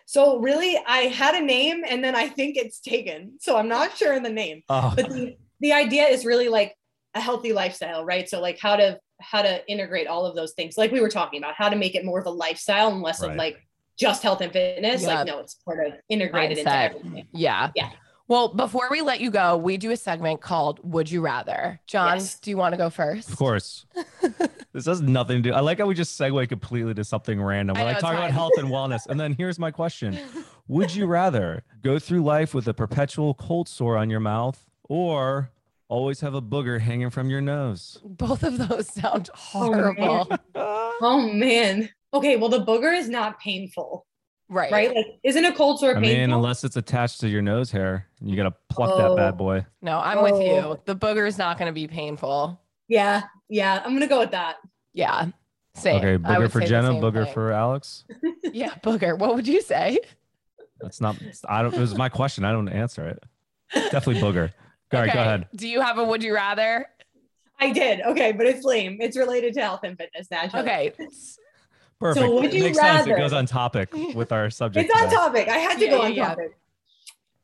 So 0.05 0.39
really, 0.39 0.77
I 0.87 1.03
had 1.03 1.35
a 1.35 1.41
name 1.43 1.83
and 1.87 2.03
then 2.03 2.15
I 2.15 2.27
think 2.27 2.57
it's 2.57 2.79
taken. 2.79 3.33
So 3.39 3.57
I'm 3.57 3.67
not 3.67 3.95
sure 3.97 4.13
in 4.13 4.23
the 4.23 4.29
name. 4.29 4.63
Oh, 4.69 4.93
But 4.95 5.09
the, 5.09 5.37
the 5.59 5.73
idea 5.73 6.03
is 6.07 6.25
really 6.25 6.49
like 6.49 6.75
a 7.13 7.21
healthy 7.21 7.53
lifestyle, 7.53 8.05
right? 8.05 8.27
So 8.29 8.39
like 8.41 8.59
how 8.59 8.75
to 8.75 8.99
how 9.19 9.43
to 9.43 9.65
integrate 9.71 10.07
all 10.07 10.25
of 10.25 10.35
those 10.35 10.53
things, 10.53 10.77
like 10.77 10.91
we 10.91 10.99
were 10.99 11.09
talking 11.09 11.39
about, 11.39 11.53
how 11.55 11.69
to 11.69 11.75
make 11.75 11.93
it 11.95 12.03
more 12.03 12.19
of 12.19 12.25
a 12.25 12.31
lifestyle 12.31 12.89
and 12.91 13.01
less 13.01 13.21
Right. 13.21 13.31
of 13.31 13.37
like 13.37 13.57
just 13.99 14.23
health 14.23 14.41
and 14.41 14.51
fitness. 14.51 15.03
Yeah. 15.03 15.15
Like 15.19 15.27
no, 15.27 15.39
it's 15.39 15.55
part 15.55 15.85
of 15.85 15.93
integrated 16.09 16.57
into 16.57 16.73
everything. 16.75 17.27
Yeah. 17.31 17.69
Yeah. 17.75 17.91
Well, 18.31 18.47
before 18.47 18.87
we 18.89 19.01
let 19.01 19.19
you 19.19 19.29
go, 19.29 19.57
we 19.57 19.75
do 19.75 19.91
a 19.91 19.97
segment 19.97 20.39
called 20.39 20.79
Would 20.83 21.11
You 21.11 21.19
Rather. 21.19 21.81
John, 21.85 22.15
Yes. 22.15 22.39
do 22.39 22.49
you 22.49 22.55
want 22.55 22.71
to 22.71 22.77
go 22.77 22.89
first? 22.89 23.27
of 23.27 23.35
course. 23.35 23.85
this 24.71 24.85
has 24.85 25.01
nothing 25.01 25.43
to 25.43 25.49
do. 25.49 25.53
I 25.53 25.59
like 25.59 25.79
how 25.79 25.85
we 25.85 25.93
just 25.93 26.17
segue 26.17 26.47
completely 26.47 26.93
to 26.93 27.03
something 27.03 27.41
random. 27.41 27.75
I 27.75 27.79
We're 27.81 27.83
know, 27.83 27.87
like 27.87 27.95
it's 27.97 28.01
talking 28.01 28.19
about 28.19 28.31
health 28.31 28.53
and 28.57 28.69
wellness. 28.69 29.05
And 29.07 29.19
then 29.19 29.33
here's 29.33 29.59
my 29.59 29.69
question 29.69 30.17
Would 30.69 30.95
you 30.95 31.07
rather 31.07 31.63
go 31.81 31.99
through 31.99 32.23
life 32.23 32.53
with 32.53 32.69
a 32.69 32.73
perpetual 32.73 33.33
cold 33.33 33.67
sore 33.67 33.97
on 33.97 34.09
your 34.09 34.21
mouth 34.21 34.65
or 34.87 35.51
always 35.89 36.21
have 36.21 36.33
a 36.33 36.41
booger 36.41 36.79
hanging 36.79 37.09
from 37.09 37.29
your 37.29 37.41
nose? 37.41 37.99
Both 38.05 38.43
of 38.43 38.57
those 38.65 38.87
sound 38.93 39.29
Oh, 39.53 39.71
man. 39.71 39.95
horrible. 39.97 40.37
Oh 41.03 41.29
man. 41.33 41.89
Okay, 42.13 42.37
well 42.37 42.47
the 42.47 42.63
booger 42.63 42.97
is 42.97 43.09
not 43.09 43.41
painful, 43.41 44.05
right. 44.51 44.71
right? 44.71 44.95
Like 44.95 45.19
isn't 45.23 45.43
a 45.43 45.51
cold 45.53 45.79
sore 45.79 45.91
I 45.91 45.93
painful? 45.95 46.09
mean, 46.11 46.31
unless 46.31 46.63
it's 46.63 46.75
attached 46.75 47.19
to 47.21 47.27
your 47.27 47.41
nose 47.41 47.71
hair, 47.71 48.05
and 48.19 48.29
you 48.29 48.35
got 48.35 48.43
to 48.43 48.53
pluck 48.69 48.95
that 48.97 49.07
Oh. 49.09 49.15
bad 49.15 49.37
boy. 49.37 49.65
No, 49.81 49.97
I'm 49.99 50.21
with 50.21 50.33
Oh. 50.33 50.39
you. 50.73 50.79
The 50.85 50.95
booger 50.95 51.27
is 51.27 51.37
not 51.39 51.57
going 51.57 51.67
to 51.69 51.73
be 51.73 51.87
painful. 51.87 52.61
yeah, 52.87 53.23
yeah, 53.49 53.81
I'm 53.83 53.93
gonna 53.93 54.05
go 54.07 54.19
with 54.19 54.31
that. 54.31 54.57
Yeah. 54.93 55.27
Same. 55.73 55.97
Okay, 55.97 56.13
I 56.13 56.17
booger 56.17 56.39
would 56.39 56.51
for 56.51 56.59
say 56.59 56.65
the 56.65 56.69
Jenna, 56.69 56.87
same 56.91 57.01
booger 57.01 57.23
thing. 57.25 57.33
for 57.33 57.51
Alex. 57.51 58.03
Yeah, 58.53 58.73
booger. 58.83 59.17
What 59.17 59.35
would 59.35 59.47
you 59.47 59.61
say? 59.61 59.97
That's 60.81 60.99
not. 60.99 61.15
I 61.47 61.61
don't. 61.61 61.73
It 61.73 61.79
was 61.79 61.95
my 61.95 62.09
question. 62.09 62.43
I 62.43 62.51
don't 62.51 62.67
answer 62.67 63.07
it. 63.07 63.23
Definitely 63.91 64.21
booger. 64.21 64.51
All 64.93 64.99
right, 64.99 65.05
go 65.05 65.11
Okay, 65.11 65.19
ahead. 65.19 65.47
Do 65.55 65.69
you 65.69 65.79
have 65.79 65.97
a 65.97 66.03
would 66.03 66.21
you 66.21 66.33
rather? 66.35 66.85
I 67.59 67.71
did. 67.71 68.01
Okay, 68.01 68.31
but 68.33 68.45
it's 68.47 68.65
lame. 68.65 68.97
It's 68.99 69.15
related 69.15 69.53
to 69.53 69.61
health 69.61 69.81
and 69.83 69.97
fitness 69.97 70.29
naturally. 70.31 70.63
Okay. 70.69 70.93
Perfect. 72.01 72.33
would 72.33 72.45
it 72.45 72.53
you 72.53 72.63
makes 72.63 72.79
sense. 72.79 73.07
It 73.07 73.15
goes 73.17 73.31
on 73.33 73.45
topic 73.45 73.93
with 74.15 74.31
our 74.31 74.49
subject. 74.49 74.89
It's 74.89 74.95
on 75.01 75.05
today. 75.07 75.15
topic. 75.15 75.47
I 75.47 75.57
had 75.57 75.77
to 75.79 75.85
Yeah, 75.85 75.91
go 75.91 76.01
on 76.01 76.13
yeah. 76.13 76.27
topic. 76.29 76.57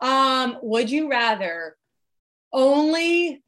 Um, 0.01 0.57
would 0.61 0.89
you 0.89 1.09
rather 1.09 1.75
only 2.53 3.43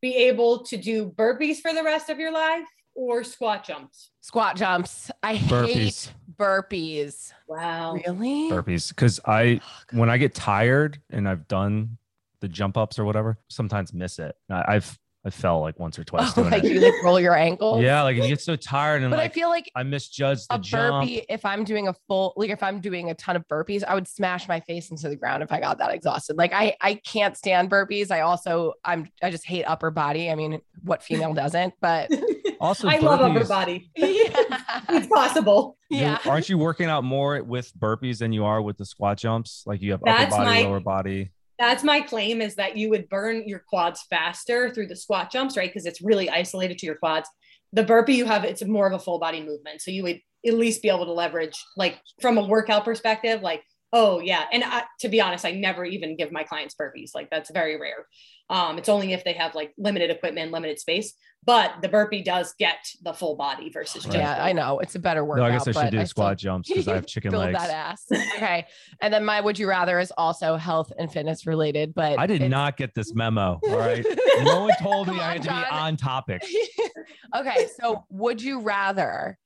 be 0.00 0.16
able 0.16 0.64
to 0.64 0.76
do 0.76 1.06
burpees 1.10 1.58
for 1.58 1.72
the 1.72 1.82
rest 1.82 2.10
of 2.10 2.18
your 2.18 2.32
life 2.32 2.66
or 2.94 3.24
squat 3.24 3.64
jumps? 3.64 4.10
Squat 4.20 4.56
jumps. 4.56 5.10
I 5.22 5.36
Burpees. 5.36 5.72
hate 5.72 6.12
burpees. 6.36 7.32
Wow. 7.48 7.94
Really? 7.94 8.50
burpees 8.50 8.88
because 8.88 9.20
I 9.24 9.60
when 9.92 10.10
I 10.10 10.18
get 10.18 10.34
tired 10.34 11.00
and 11.10 11.28
I've 11.28 11.46
done 11.48 11.96
the 12.40 12.48
jump 12.48 12.76
ups 12.76 12.98
or 12.98 13.04
whatever, 13.04 13.38
sometimes 13.48 13.92
miss 13.92 14.18
it. 14.18 14.36
I, 14.50 14.64
I've 14.76 14.98
I 15.26 15.30
fell 15.30 15.60
like 15.60 15.78
once 15.80 15.98
or 15.98 16.02
oh, 16.02 16.04
twice 16.04 16.32
Oh, 16.32 16.42
doing 16.42 16.50
like 16.50 16.64
it. 16.64 16.72
you 16.72 16.80
like 16.80 16.92
roll 17.02 17.18
your 17.18 17.34
ankle. 17.34 17.82
Yeah, 17.82 18.02
like 18.02 18.16
you 18.16 18.26
get 18.28 18.40
so 18.42 18.56
tired 18.56 19.02
and 19.02 19.10
But 19.10 19.20
I 19.20 19.28
feel 19.28 19.48
like 19.48 19.70
I 19.74 19.82
misjudged 19.82 20.48
the 20.50 20.56
a 20.56 20.58
jump. 20.58 21.02
burpee, 21.04 21.24
if 21.28 21.44
I'm 21.46 21.64
doing 21.64 21.88
a 21.88 21.94
full, 22.06 22.34
like 22.36 22.50
if 22.50 22.62
I'm 22.62 22.80
doing 22.80 23.08
a 23.10 23.14
ton 23.14 23.34
of 23.36 23.46
burpees, 23.48 23.82
I 23.84 23.94
would 23.94 24.06
smash 24.06 24.48
my 24.48 24.60
face 24.60 24.90
into 24.90 25.08
the 25.08 25.16
ground 25.16 25.42
if 25.42 25.50
I 25.50 25.60
got 25.60 25.78
that 25.78 25.92
exhausted. 25.94 26.36
Like 26.36 26.52
I, 26.52 26.76
I 26.80 26.94
can't 26.96 27.36
stand 27.36 27.70
burpees. 27.70 28.10
I 28.10 28.20
also, 28.20 28.74
I'm, 28.84 29.08
I 29.22 29.30
just 29.30 29.46
hate 29.46 29.64
upper 29.64 29.90
body. 29.90 30.30
I 30.30 30.34
mean, 30.34 30.60
what 30.82 31.02
female 31.02 31.32
doesn't? 31.32 31.74
But 31.80 32.10
Also, 32.60 32.88
I 32.88 32.98
love 32.98 33.20
upper 33.20 33.46
body. 33.46 33.90
yeah, 33.96 34.04
It's 34.90 35.06
possible. 35.06 35.76
you- 35.90 35.98
yeah. 36.00 36.18
Aren't 36.26 36.48
you 36.48 36.58
working 36.58 36.86
out 36.88 37.02
more 37.04 37.42
with 37.42 37.72
burpees 37.78 38.18
than 38.18 38.32
you 38.32 38.44
are 38.44 38.60
with 38.62 38.76
the 38.78 38.84
squat 38.84 39.18
jumps? 39.18 39.62
Like 39.66 39.80
you 39.82 39.92
have 39.92 40.00
That's 40.04 40.32
upper 40.34 40.44
body, 40.44 40.62
my- 40.62 40.68
lower 40.68 40.80
body. 40.80 41.30
That's 41.58 41.84
my 41.84 42.00
claim 42.00 42.40
is 42.40 42.56
that 42.56 42.76
you 42.76 42.90
would 42.90 43.08
burn 43.08 43.46
your 43.46 43.60
quads 43.68 44.04
faster 44.10 44.70
through 44.70 44.88
the 44.88 44.96
squat 44.96 45.30
jumps, 45.30 45.56
right? 45.56 45.70
Because 45.70 45.86
it's 45.86 46.02
really 46.02 46.28
isolated 46.28 46.78
to 46.78 46.86
your 46.86 46.96
quads. 46.96 47.28
The 47.72 47.84
burpee 47.84 48.14
you 48.14 48.24
have, 48.24 48.44
it's 48.44 48.64
more 48.64 48.86
of 48.86 48.92
a 48.92 48.98
full 48.98 49.18
body 49.18 49.40
movement. 49.40 49.80
So 49.80 49.90
you 49.90 50.02
would 50.02 50.20
at 50.46 50.54
least 50.54 50.82
be 50.82 50.88
able 50.88 51.06
to 51.06 51.12
leverage, 51.12 51.62
like 51.76 52.00
from 52.20 52.38
a 52.38 52.46
workout 52.46 52.84
perspective, 52.84 53.40
like, 53.40 53.62
oh 53.92 54.18
yeah. 54.18 54.44
And 54.52 54.64
I, 54.64 54.82
to 55.00 55.08
be 55.08 55.20
honest, 55.20 55.44
I 55.44 55.52
never 55.52 55.84
even 55.84 56.16
give 56.16 56.32
my 56.32 56.42
clients 56.42 56.74
burpees. 56.74 57.14
Like 57.14 57.30
that's 57.30 57.50
very 57.50 57.80
rare. 57.80 58.06
Um, 58.50 58.76
it's 58.76 58.88
only 58.88 59.12
if 59.12 59.24
they 59.24 59.34
have 59.34 59.54
like 59.54 59.72
limited 59.78 60.10
equipment, 60.10 60.52
limited 60.52 60.78
space. 60.80 61.14
But 61.46 61.82
the 61.82 61.88
burpee 61.88 62.22
does 62.22 62.54
get 62.58 62.76
the 63.02 63.12
full 63.12 63.36
body 63.36 63.68
versus 63.70 64.04
oh, 64.04 64.08
just 64.08 64.16
Yeah, 64.16 64.42
I 64.42 64.52
know 64.52 64.78
it's 64.78 64.94
a 64.94 64.98
better 64.98 65.24
workout. 65.24 65.42
No. 65.42 65.48
I 65.48 65.52
guess 65.52 65.68
I 65.68 65.72
should 65.72 65.90
do 65.90 65.98
still 65.98 66.06
squat 66.06 66.38
jumps 66.38 66.68
because 66.70 66.88
I 66.88 66.94
have 66.94 67.06
chicken 67.06 67.30
build 67.30 67.44
legs. 67.44 67.58
that 67.58 67.70
ass. 67.70 68.04
Okay, 68.36 68.66
and 69.00 69.12
then 69.12 69.24
my 69.24 69.40
would 69.40 69.58
you 69.58 69.68
rather 69.68 69.98
is 69.98 70.12
also 70.16 70.56
health 70.56 70.92
and 70.98 71.12
fitness 71.12 71.46
related, 71.46 71.94
but 71.94 72.18
I 72.18 72.26
did 72.26 72.36
it's- 72.36 72.50
not 72.50 72.76
get 72.76 72.94
this 72.94 73.14
memo. 73.14 73.60
All 73.62 73.76
right. 73.78 74.04
no 74.42 74.60
one 74.62 74.72
told 74.80 75.08
me 75.08 75.14
Come 75.14 75.22
I 75.22 75.32
had 75.32 75.42
to 75.42 75.48
be 75.48 75.54
on 75.70 75.96
topic. 75.96 76.44
okay, 77.36 77.66
so 77.80 78.04
would 78.10 78.40
you 78.42 78.60
rather 78.60 79.38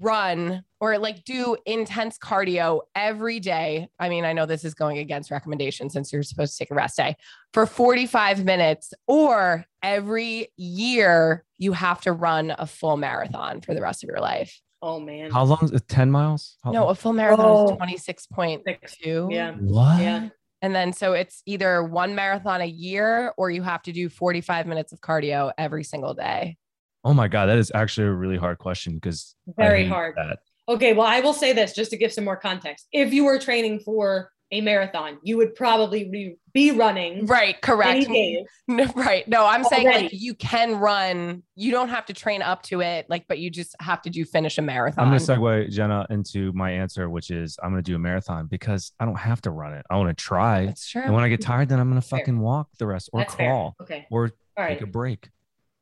run 0.00 0.64
or 0.80 0.98
like 0.98 1.24
do 1.24 1.56
intense 1.66 2.18
cardio 2.18 2.80
every 2.94 3.40
day? 3.40 3.88
I 3.98 4.08
mean, 4.08 4.24
I 4.24 4.32
know 4.32 4.46
this 4.46 4.64
is 4.64 4.74
going 4.74 4.98
against 4.98 5.30
recommendation 5.30 5.88
since 5.90 6.12
you're 6.12 6.22
supposed 6.22 6.52
to 6.52 6.58
take 6.58 6.70
a 6.70 6.74
rest 6.74 6.96
day 6.96 7.16
for 7.52 7.66
45 7.66 8.44
minutes, 8.44 8.92
or 9.06 9.64
every 9.82 10.48
year 10.56 11.44
you 11.58 11.72
have 11.72 12.00
to 12.02 12.12
run 12.12 12.54
a 12.58 12.66
full 12.66 12.96
marathon 12.96 13.60
for 13.60 13.74
the 13.74 13.80
rest 13.80 14.02
of 14.04 14.08
your 14.08 14.20
life. 14.20 14.60
oh 14.82 15.00
man. 15.00 15.30
How 15.30 15.44
long 15.44 15.58
is 15.62 15.70
it? 15.72 15.88
10 15.88 16.10
miles? 16.10 16.56
How 16.62 16.70
No, 16.72 16.88
a 16.88 16.94
full 16.94 17.12
marathon 17.14 17.64
is 17.64 17.70
Oh. 17.70 17.76
26.2. 17.76 19.32
Yeah. 19.32 19.52
What? 19.52 20.00
Yeah. 20.00 20.28
And 20.62 20.74
then 20.74 20.92
so 20.92 21.12
it's 21.12 21.42
either 21.46 21.84
one 21.84 22.14
marathon 22.14 22.60
a 22.62 22.66
year 22.66 23.32
or 23.36 23.50
you 23.50 23.62
have 23.62 23.82
to 23.82 23.92
do 23.92 24.08
45 24.08 24.66
minutes 24.66 24.92
of 24.92 25.00
cardio 25.00 25.52
every 25.58 25.84
single 25.84 26.14
day. 26.14 26.56
Oh 27.04 27.14
my 27.14 27.28
God. 27.28 27.46
That 27.46 27.58
is 27.58 27.70
actually 27.74 28.06
a 28.08 28.12
really 28.12 28.36
hard 28.36 28.58
question 28.58 28.94
because 28.94 29.34
Very 29.56 29.86
hard. 29.86 30.14
That. 30.16 30.38
Okay, 30.68 30.94
well, 30.94 31.06
I 31.06 31.20
will 31.20 31.34
say 31.34 31.52
this 31.52 31.74
just 31.74 31.90
to 31.90 31.96
give 31.98 32.12
some 32.12 32.24
more 32.24 32.36
context. 32.36 32.86
If 32.92 33.12
you 33.12 33.24
were 33.24 33.38
training 33.38 33.80
for 33.80 34.30
a 34.50 34.60
marathon, 34.62 35.18
you 35.22 35.36
would 35.36 35.54
probably 35.54 36.04
be, 36.04 36.36
be 36.54 36.70
running 36.70 37.26
Right, 37.26 37.60
correct. 37.60 38.06
No, 38.68 38.86
right. 38.94 39.26
No, 39.28 39.44
I'm 39.44 39.62
saying 39.64 39.86
like 39.86 40.10
you 40.12 40.34
can 40.34 40.76
run. 40.76 41.42
You 41.54 41.70
don't 41.70 41.90
have 41.90 42.06
to 42.06 42.14
train 42.14 42.40
up 42.40 42.62
to 42.64 42.80
it, 42.80 43.04
like, 43.10 43.26
but 43.28 43.38
you 43.38 43.50
just 43.50 43.76
have 43.80 44.00
to 44.02 44.10
do 44.10 44.24
finish 44.24 44.56
a 44.56 44.62
marathon. 44.62 45.04
I'm 45.04 45.10
going 45.10 45.20
to 45.20 45.26
segue 45.32 45.70
Jenna 45.70 46.06
into 46.08 46.50
my 46.54 46.70
answer, 46.70 47.10
which 47.10 47.30
is 47.30 47.58
I'm 47.62 47.72
going 47.72 47.82
to 47.82 47.90
do 47.90 47.96
a 47.96 47.98
marathon 47.98 48.46
because 48.46 48.92
I 48.98 49.04
don't 49.04 49.18
have 49.18 49.42
to 49.42 49.50
run 49.50 49.74
it. 49.74 49.84
I 49.90 49.96
want 49.96 50.16
to 50.16 50.22
try. 50.24 50.64
That's 50.66 50.88
true. 50.88 51.02
And 51.02 51.12
when 51.12 51.24
I 51.24 51.28
get 51.28 51.42
tired, 51.42 51.68
then 51.68 51.78
I'm 51.78 51.90
going 51.90 52.00
to 52.00 52.06
Fair. 52.06 52.20
fucking 52.20 52.38
walk 52.38 52.68
the 52.78 52.86
rest 52.86 53.10
or 53.12 53.20
That's 53.20 53.34
fair. 53.34 53.48
crawl 53.50 53.76
Okay. 53.82 54.06
or 54.10 54.30
All 54.56 54.64
right. 54.64 54.78
take 54.78 54.80
a 54.82 54.86
break 54.86 55.28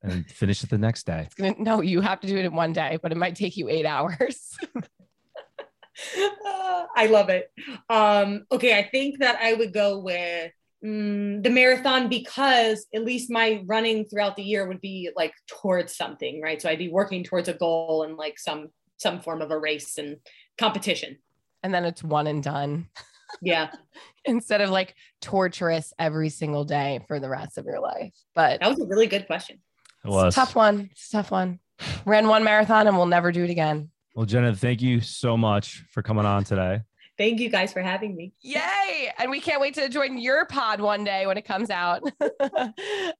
and 0.02 0.26
finish 0.30 0.62
it 0.64 0.70
the 0.70 0.78
next 0.78 1.06
day. 1.06 1.22
It's 1.26 1.34
gonna, 1.34 1.54
no, 1.58 1.80
you 1.80 2.00
have 2.00 2.20
to 2.20 2.26
do 2.26 2.36
it 2.36 2.44
in 2.44 2.54
one 2.54 2.72
day, 2.72 2.98
but 3.02 3.12
it 3.12 3.16
might 3.16 3.36
take 3.36 3.56
you 3.56 3.68
eight 3.68 3.86
hours. 3.86 4.56
I 6.96 7.06
love 7.10 7.28
it. 7.28 7.50
Um, 7.88 8.44
okay, 8.50 8.78
I 8.78 8.88
think 8.88 9.20
that 9.20 9.38
I 9.40 9.54
would 9.54 9.72
go 9.72 9.98
with 9.98 10.52
mm, 10.84 11.42
the 11.42 11.50
marathon 11.50 12.08
because 12.08 12.86
at 12.94 13.04
least 13.04 13.30
my 13.30 13.62
running 13.66 14.06
throughout 14.06 14.36
the 14.36 14.42
year 14.42 14.66
would 14.66 14.80
be 14.80 15.10
like 15.16 15.32
towards 15.46 15.96
something, 15.96 16.40
right? 16.42 16.60
So 16.60 16.68
I'd 16.68 16.78
be 16.78 16.88
working 16.88 17.24
towards 17.24 17.48
a 17.48 17.54
goal 17.54 18.02
and 18.02 18.16
like 18.16 18.38
some 18.38 18.68
some 18.98 19.20
form 19.20 19.42
of 19.42 19.50
a 19.50 19.58
race 19.58 19.98
and 19.98 20.16
competition. 20.58 21.18
and 21.62 21.74
then 21.74 21.84
it's 21.84 22.04
one 22.04 22.26
and 22.26 22.42
done 22.42 22.88
Yeah, 23.40 23.70
instead 24.24 24.60
of 24.60 24.70
like 24.70 24.94
torturous 25.20 25.92
every 25.98 26.28
single 26.28 26.64
day 26.64 27.00
for 27.08 27.18
the 27.18 27.28
rest 27.28 27.58
of 27.58 27.64
your 27.64 27.80
life. 27.80 28.12
But 28.34 28.60
that 28.60 28.68
was 28.68 28.80
a 28.80 28.86
really 28.86 29.06
good 29.08 29.26
question. 29.26 29.58
It 30.04 30.08
was. 30.10 30.28
It's 30.28 30.36
a 30.36 30.40
tough 30.40 30.54
one. 30.56 30.88
It's 30.92 31.08
a 31.08 31.12
tough 31.12 31.30
one. 31.30 31.58
Ran 32.04 32.28
one 32.28 32.44
marathon 32.44 32.86
and 32.86 32.96
we'll 32.96 33.06
never 33.06 33.32
do 33.32 33.44
it 33.44 33.50
again. 33.50 33.90
Well, 34.14 34.26
Jenna, 34.26 34.54
thank 34.54 34.82
you 34.82 35.00
so 35.00 35.36
much 35.36 35.84
for 35.90 36.02
coming 36.02 36.26
on 36.26 36.44
today. 36.44 36.82
Thank 37.18 37.40
you 37.40 37.48
guys 37.50 37.72
for 37.72 37.80
having 37.82 38.16
me. 38.16 38.32
Yay! 38.40 39.12
And 39.18 39.30
we 39.30 39.40
can't 39.40 39.60
wait 39.60 39.74
to 39.74 39.88
join 39.88 40.18
your 40.18 40.44
pod 40.46 40.80
one 40.80 41.04
day 41.04 41.26
when 41.26 41.36
it 41.36 41.44
comes 41.44 41.70
out. 41.70 42.02
All 42.20 42.72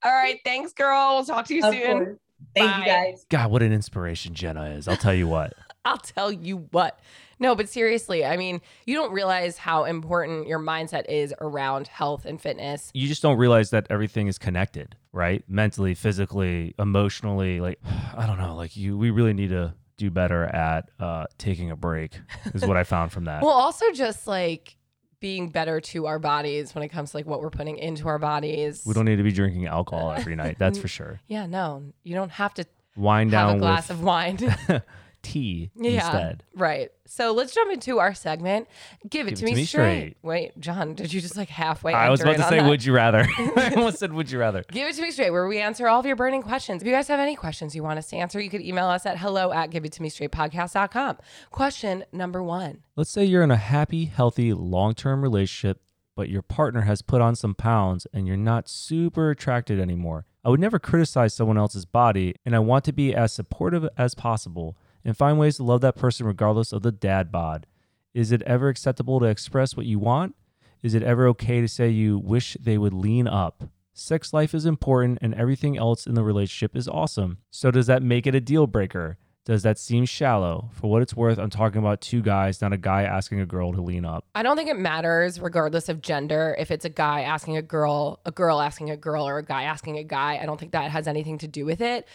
right. 0.05 0.39
Thanks, 0.45 0.73
girl. 0.73 1.17
We'll 1.17 1.25
talk 1.25 1.47
to 1.47 1.55
you 1.55 1.65
Of 1.65 1.73
soon. 1.75 1.83
course. 2.05 2.19
Thank 2.55 2.71
Bye. 2.71 2.79
you 2.79 2.85
guys. 2.87 3.27
God, 3.31 3.51
what 3.51 3.63
an 3.63 3.73
inspiration 3.73 4.35
Jenna 4.35 4.65
is. 4.71 4.89
I'll 4.89 4.97
tell 4.97 5.15
you 5.15 5.29
what. 5.29 5.55
I'll 5.85 5.99
tell 5.99 6.33
you 6.33 6.69
what. 6.73 6.99
No, 7.43 7.57
but 7.57 7.69
seriously, 7.69 8.25
I 8.25 8.37
mean, 8.37 8.61
you 8.87 8.95
don't 8.95 9.13
realize 9.13 9.59
how 9.59 9.83
important 9.83 10.47
your 10.47 10.61
mindset 10.61 11.07
is 11.09 11.35
around 11.41 11.89
health 11.89 12.25
and 12.25 12.41
fitness. 12.41 12.93
You 12.95 13.09
just 13.09 13.21
don't 13.21 13.37
realize 13.37 13.71
that 13.71 13.89
everything 13.91 14.29
is 14.29 14.39
connected, 14.39 14.95
right? 15.13 15.43
Mentally, 15.49 15.95
physically, 15.95 16.73
emotionally. 16.79 17.61
Like, 17.61 17.81
I 18.17 18.29
don't 18.29 18.39
know. 18.39 18.55
Like, 18.55 18.77
you, 18.77 18.97
we 18.97 19.11
really 19.11 19.33
need 19.33 19.49
to 19.49 19.75
do 19.97 20.09
better 20.09 20.45
at 20.45 20.91
uh, 21.01 21.27
taking 21.37 21.73
a 21.73 21.77
break, 21.77 22.13
is 22.55 22.65
what 22.65 22.77
I 22.77 22.85
found 22.85 23.11
from 23.11 23.25
that. 23.25 23.43
Well, 23.43 23.51
also 23.51 23.91
just 23.91 24.29
like 24.29 24.77
being 25.19 25.49
better 25.49 25.81
to 25.81 26.07
our 26.07 26.21
bodies 26.21 26.77
when 26.77 26.85
it 26.85 26.89
comes 26.91 27.11
to 27.11 27.17
like 27.17 27.27
what 27.27 27.41
we're 27.41 27.51
putting 27.51 27.77
into 27.77 28.07
our 28.07 28.21
bodies. 28.21 28.85
we 28.87 28.95
don't 28.95 29.05
need 29.05 29.17
to 29.17 29.23
be 29.25 29.33
drinking 29.33 29.67
alcohol 29.67 30.13
every 30.13 30.37
night. 30.37 30.59
That's 30.61 30.79
for 30.85 30.87
sure. 30.87 31.21
Yeah, 31.27 31.47
no, 31.47 31.83
you 32.05 32.15
don't 32.15 32.31
have 32.31 32.55
to 32.55 32.67
Wind 32.97 33.33
have 33.33 33.49
down 33.49 33.57
a 33.57 33.59
glass 33.59 33.89
with 33.89 33.99
of 33.99 34.05
wine. 34.05 34.39
tea 35.23 35.71
yeah, 35.75 35.93
instead. 35.93 36.45
right. 36.55 36.91
So 37.07 37.33
let's 37.33 37.55
jump 37.55 37.73
into 37.73 37.99
our 37.99 38.15
segment. 38.15 38.69
Give 39.09 39.29
it, 39.29 39.37
to, 39.37 39.45
me, 39.45 39.65
straight. 39.65 40.17
Wait, 40.23 40.59
John, 40.59 40.95
did 40.95 41.13
you 41.13 41.21
just 41.21 41.37
like 41.37 41.49
halfway? 41.49 41.93
I 41.93 42.11
was 42.11 42.21
about 42.21 42.37
to 42.37 42.43
say, 42.45 42.61
that? 42.61 42.69
would 42.69 42.85
you 42.85 42.95
rather? 42.95 43.27
I 43.39 43.73
almost 43.77 43.99
said, 43.99 44.13
would 44.13 44.31
you 44.31 44.39
rather? 44.39 44.65
Give 44.71 44.89
it 44.89 44.95
to 44.97 45.03
me 45.03 45.11
straight, 45.11 45.31
where 45.31 45.47
we 45.47 45.59
answer 45.59 45.89
all 45.89 46.01
of 46.01 46.07
your 46.07 46.17
burning 46.17 46.43
questions. 46.43 46.83
If 46.83 46.87
you 46.87 46.93
guys 46.95 47.09
have 47.09 47.21
any 47.21 47.37
questions 47.37 47.75
you 47.75 47.83
want 47.83 47.99
us 47.99 48.09
to 48.09 48.17
answer, 48.17 48.41
you 48.41 48.51
could 48.51 48.63
email 48.63 48.87
us 48.87 49.07
at 49.07 49.19
hello 49.19 49.53
at 49.53 49.71
give 49.71 49.85
it 49.85 49.93
to 49.93 50.03
me 50.03 50.09
straight 50.09 50.33
podcast.com. 50.33 51.19
Question 51.51 52.05
number 52.13 52.43
one. 52.43 52.83
Let's 52.97 53.11
say 53.11 53.25
you're 53.25 53.43
in 53.43 53.51
a 53.51 53.57
happy, 53.57 54.07
healthy, 54.07 54.53
long 54.53 54.95
term 54.95 55.23
relationship, 55.23 55.83
but 56.17 56.29
your 56.29 56.43
partner 56.43 56.83
has 56.83 57.03
put 57.03 57.21
on 57.21 57.35
some 57.35 57.55
pounds 57.55 58.07
and 58.13 58.27
you're 58.27 58.37
not 58.37 58.69
super 58.69 59.31
attracted 59.31 59.81
anymore. 59.81 60.27
I 60.45 60.49
would 60.49 60.61
never 60.61 60.81
criticize 60.81 61.35
someone 61.35 61.57
else's 61.57 61.85
body, 61.85 62.35
and 62.45 62.57
I 62.57 62.59
want 62.59 62.85
to 62.87 62.93
be 62.93 63.15
as 63.15 63.33
supportive 63.33 63.89
as 63.97 64.17
possible 64.17 64.77
and 65.05 65.17
find 65.17 65.39
ways 65.39 65.57
to 65.57 65.65
love 65.65 65.81
that 65.83 65.97
person 65.97 66.27
regardless 66.27 66.73
of 66.73 66.83
the 66.83 66.93
dad 66.93 67.31
bod. 67.31 67.67
Is 68.15 68.33
it 68.33 68.43
ever 68.43 68.69
acceptable 68.69 69.21
to 69.21 69.27
express 69.27 69.77
what 69.77 69.87
you 69.87 69.99
want? 69.99 70.35
Is 70.83 70.95
it 70.95 71.03
ever 71.03 71.27
okay 71.29 71.61
to 71.61 71.69
say 71.69 71.89
you 71.89 72.19
wish 72.19 72.57
they 72.61 72.77
would 72.77 72.93
lean 72.93 73.29
up? 73.29 73.65
Sex 73.95 74.33
life 74.33 74.55
is 74.55 74.67
important 74.67 75.19
and 75.23 75.35
everything 75.35 75.77
else 75.77 76.07
in 76.07 76.15
the 76.15 76.23
relationship 76.23 76.77
is 76.77 76.89
awesome. 76.89 77.39
So, 77.51 77.71
does 77.71 77.87
that 77.87 78.03
make 78.03 78.27
it 78.27 78.35
a 78.35 78.41
deal 78.41 78.67
breaker? 78.67 79.19
Does 79.45 79.65
that 79.65 79.77
seem 79.77 80.05
shallow? 80.05 80.71
For 80.73 80.89
what 80.89 81.03
it's 81.03 81.17
worth, 81.17 81.39
I'm 81.39 81.51
talking 81.51 81.81
about 81.81 82.01
two 82.01 82.23
guys, 82.23 82.61
not 82.61 82.73
a 82.73 82.77
guy 82.77 83.03
asking 83.03 83.41
a 83.41 83.47
girl 83.47 83.73
to 83.73 83.81
lean 83.81 84.05
up. 84.05 84.25
I 84.37 84.45
don't 84.45 84.57
think 84.57 84.71
it 84.71 84.79
matters, 84.79 85.41
regardless 85.41 85.89
of 85.89 86.01
gender, 86.01 86.55
if 86.61 86.71
it's 86.71 86.85
a 86.85 86.89
guy 86.89 87.23
asking 87.23 87.57
a 87.57 87.63
girl, 87.63 88.21
a 88.25 88.31
girl 88.31 88.61
asking 88.61 88.91
a 88.91 88.97
girl, 88.97 89.27
or 89.27 89.39
a 89.39 89.45
guy 89.45 89.65
asking 89.65 89.99
a 89.99 90.05
guy. 90.05 90.39
I 90.41 90.47
don't 90.47 90.61
think 90.61 90.73
that 90.73 90.91
has 90.93 91.09
anything 91.09 91.39
to 91.39 91.49
do 91.49 91.65
with 91.65 91.81
it. 91.81 92.07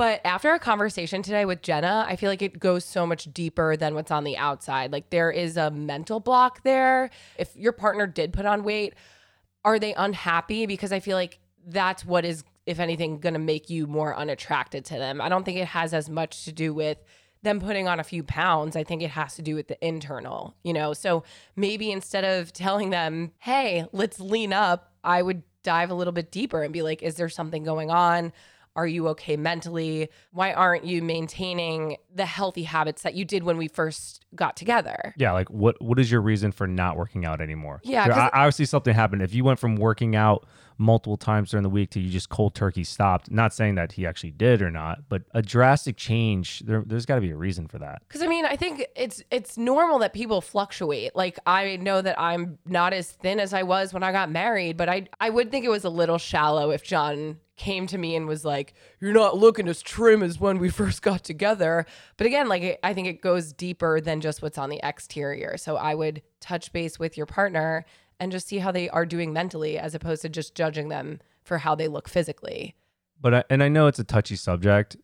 But 0.00 0.22
after 0.24 0.48
our 0.48 0.58
conversation 0.58 1.20
today 1.20 1.44
with 1.44 1.60
Jenna, 1.60 2.06
I 2.08 2.16
feel 2.16 2.30
like 2.30 2.40
it 2.40 2.58
goes 2.58 2.86
so 2.86 3.06
much 3.06 3.24
deeper 3.34 3.76
than 3.76 3.94
what's 3.94 4.10
on 4.10 4.24
the 4.24 4.38
outside. 4.38 4.92
Like 4.92 5.10
there 5.10 5.30
is 5.30 5.58
a 5.58 5.70
mental 5.70 6.20
block 6.20 6.62
there. 6.62 7.10
If 7.36 7.54
your 7.54 7.72
partner 7.72 8.06
did 8.06 8.32
put 8.32 8.46
on 8.46 8.64
weight, 8.64 8.94
are 9.62 9.78
they 9.78 9.92
unhappy? 9.92 10.64
Because 10.64 10.90
I 10.90 11.00
feel 11.00 11.18
like 11.18 11.38
that's 11.66 12.02
what 12.02 12.24
is, 12.24 12.44
if 12.64 12.80
anything, 12.80 13.20
going 13.20 13.34
to 13.34 13.38
make 13.38 13.68
you 13.68 13.86
more 13.86 14.16
unattracted 14.16 14.86
to 14.86 14.94
them. 14.94 15.20
I 15.20 15.28
don't 15.28 15.44
think 15.44 15.58
it 15.58 15.68
has 15.68 15.92
as 15.92 16.08
much 16.08 16.46
to 16.46 16.52
do 16.52 16.72
with 16.72 16.96
them 17.42 17.60
putting 17.60 17.86
on 17.86 18.00
a 18.00 18.04
few 18.04 18.22
pounds. 18.22 18.76
I 18.76 18.84
think 18.84 19.02
it 19.02 19.10
has 19.10 19.34
to 19.34 19.42
do 19.42 19.54
with 19.54 19.68
the 19.68 19.86
internal, 19.86 20.54
you 20.62 20.72
know? 20.72 20.94
So 20.94 21.24
maybe 21.56 21.92
instead 21.92 22.24
of 22.24 22.54
telling 22.54 22.88
them, 22.88 23.32
hey, 23.40 23.84
let's 23.92 24.18
lean 24.18 24.54
up, 24.54 24.94
I 25.04 25.20
would 25.20 25.42
dive 25.62 25.90
a 25.90 25.94
little 25.94 26.14
bit 26.14 26.32
deeper 26.32 26.62
and 26.62 26.72
be 26.72 26.80
like, 26.80 27.02
is 27.02 27.16
there 27.16 27.28
something 27.28 27.64
going 27.64 27.90
on? 27.90 28.32
Are 28.76 28.86
you 28.86 29.08
okay 29.08 29.36
mentally? 29.36 30.08
Why 30.32 30.52
aren't 30.52 30.84
you 30.84 31.02
maintaining 31.02 31.96
the 32.14 32.24
healthy 32.26 32.62
habits 32.62 33.02
that 33.02 33.14
you 33.14 33.24
did 33.24 33.42
when 33.42 33.56
we 33.56 33.66
first 33.68 34.24
got 34.34 34.56
together? 34.56 35.12
Yeah, 35.16 35.32
like 35.32 35.50
what 35.50 35.80
what 35.82 35.98
is 35.98 36.10
your 36.10 36.20
reason 36.20 36.52
for 36.52 36.66
not 36.66 36.96
working 36.96 37.24
out 37.24 37.40
anymore? 37.40 37.80
Yeah, 37.82 38.06
There- 38.06 38.16
I- 38.16 38.30
obviously 38.32 38.66
something 38.66 38.94
happened. 38.94 39.22
If 39.22 39.34
you 39.34 39.42
went 39.44 39.58
from 39.58 39.74
working 39.76 40.14
out 40.14 40.46
multiple 40.80 41.18
times 41.18 41.50
during 41.50 41.62
the 41.62 41.68
week 41.68 41.90
to 41.90 42.00
you 42.00 42.10
just 42.10 42.30
cold 42.30 42.54
turkey 42.54 42.82
stopped, 42.82 43.30
not 43.30 43.52
saying 43.52 43.74
that 43.74 43.92
he 43.92 44.06
actually 44.06 44.30
did 44.30 44.62
or 44.62 44.70
not, 44.70 45.08
but 45.08 45.22
a 45.32 45.42
drastic 45.42 45.96
change, 45.96 46.60
there, 46.60 46.82
there's 46.84 47.04
got 47.04 47.16
to 47.16 47.20
be 47.20 47.30
a 47.30 47.36
reason 47.36 47.68
for 47.68 47.78
that. 47.78 48.02
Because 48.08 48.22
I 48.22 48.26
mean, 48.26 48.46
I 48.46 48.56
think 48.56 48.86
it's 48.96 49.22
it's 49.30 49.58
normal 49.58 49.98
that 49.98 50.14
people 50.14 50.40
fluctuate. 50.40 51.14
Like 51.14 51.38
I 51.46 51.76
know 51.76 52.00
that 52.00 52.18
I'm 52.18 52.58
not 52.64 52.94
as 52.94 53.10
thin 53.10 53.38
as 53.38 53.52
I 53.52 53.62
was 53.62 53.92
when 53.92 54.02
I 54.02 54.10
got 54.10 54.30
married, 54.30 54.76
but 54.76 54.88
I 54.88 55.06
I 55.20 55.30
would 55.30 55.50
think 55.50 55.64
it 55.64 55.70
was 55.70 55.84
a 55.84 55.90
little 55.90 56.18
shallow 56.18 56.70
if 56.70 56.82
John 56.82 57.36
came 57.56 57.86
to 57.88 57.98
me 57.98 58.16
and 58.16 58.26
was 58.26 58.42
like, 58.42 58.72
"You're 59.00 59.12
not 59.12 59.36
looking 59.36 59.68
as 59.68 59.82
trim 59.82 60.22
as 60.22 60.40
when 60.40 60.58
we 60.58 60.70
first 60.70 61.02
got 61.02 61.22
together." 61.22 61.84
But 62.16 62.26
again, 62.26 62.48
like 62.48 62.80
I 62.82 62.94
think 62.94 63.06
it 63.06 63.20
goes 63.20 63.52
deeper 63.52 64.00
than 64.00 64.22
just 64.22 64.40
what's 64.40 64.56
on 64.56 64.70
the 64.70 64.80
exterior. 64.82 65.58
So 65.58 65.76
I 65.76 65.94
would 65.94 66.22
touch 66.40 66.72
base 66.72 66.98
with 66.98 67.18
your 67.18 67.26
partner 67.26 67.84
and 68.20 68.30
just 68.30 68.46
see 68.46 68.58
how 68.58 68.70
they 68.70 68.88
are 68.90 69.06
doing 69.06 69.32
mentally, 69.32 69.78
as 69.78 69.94
opposed 69.94 70.22
to 70.22 70.28
just 70.28 70.54
judging 70.54 70.90
them 70.90 71.18
for 71.42 71.58
how 71.58 71.74
they 71.74 71.88
look 71.88 72.08
physically. 72.08 72.76
But 73.20 73.34
I, 73.34 73.44
and 73.50 73.62
I 73.62 73.68
know 73.68 73.86
it's 73.86 73.98
a 73.98 74.04
touchy 74.04 74.36
subject, 74.36 74.96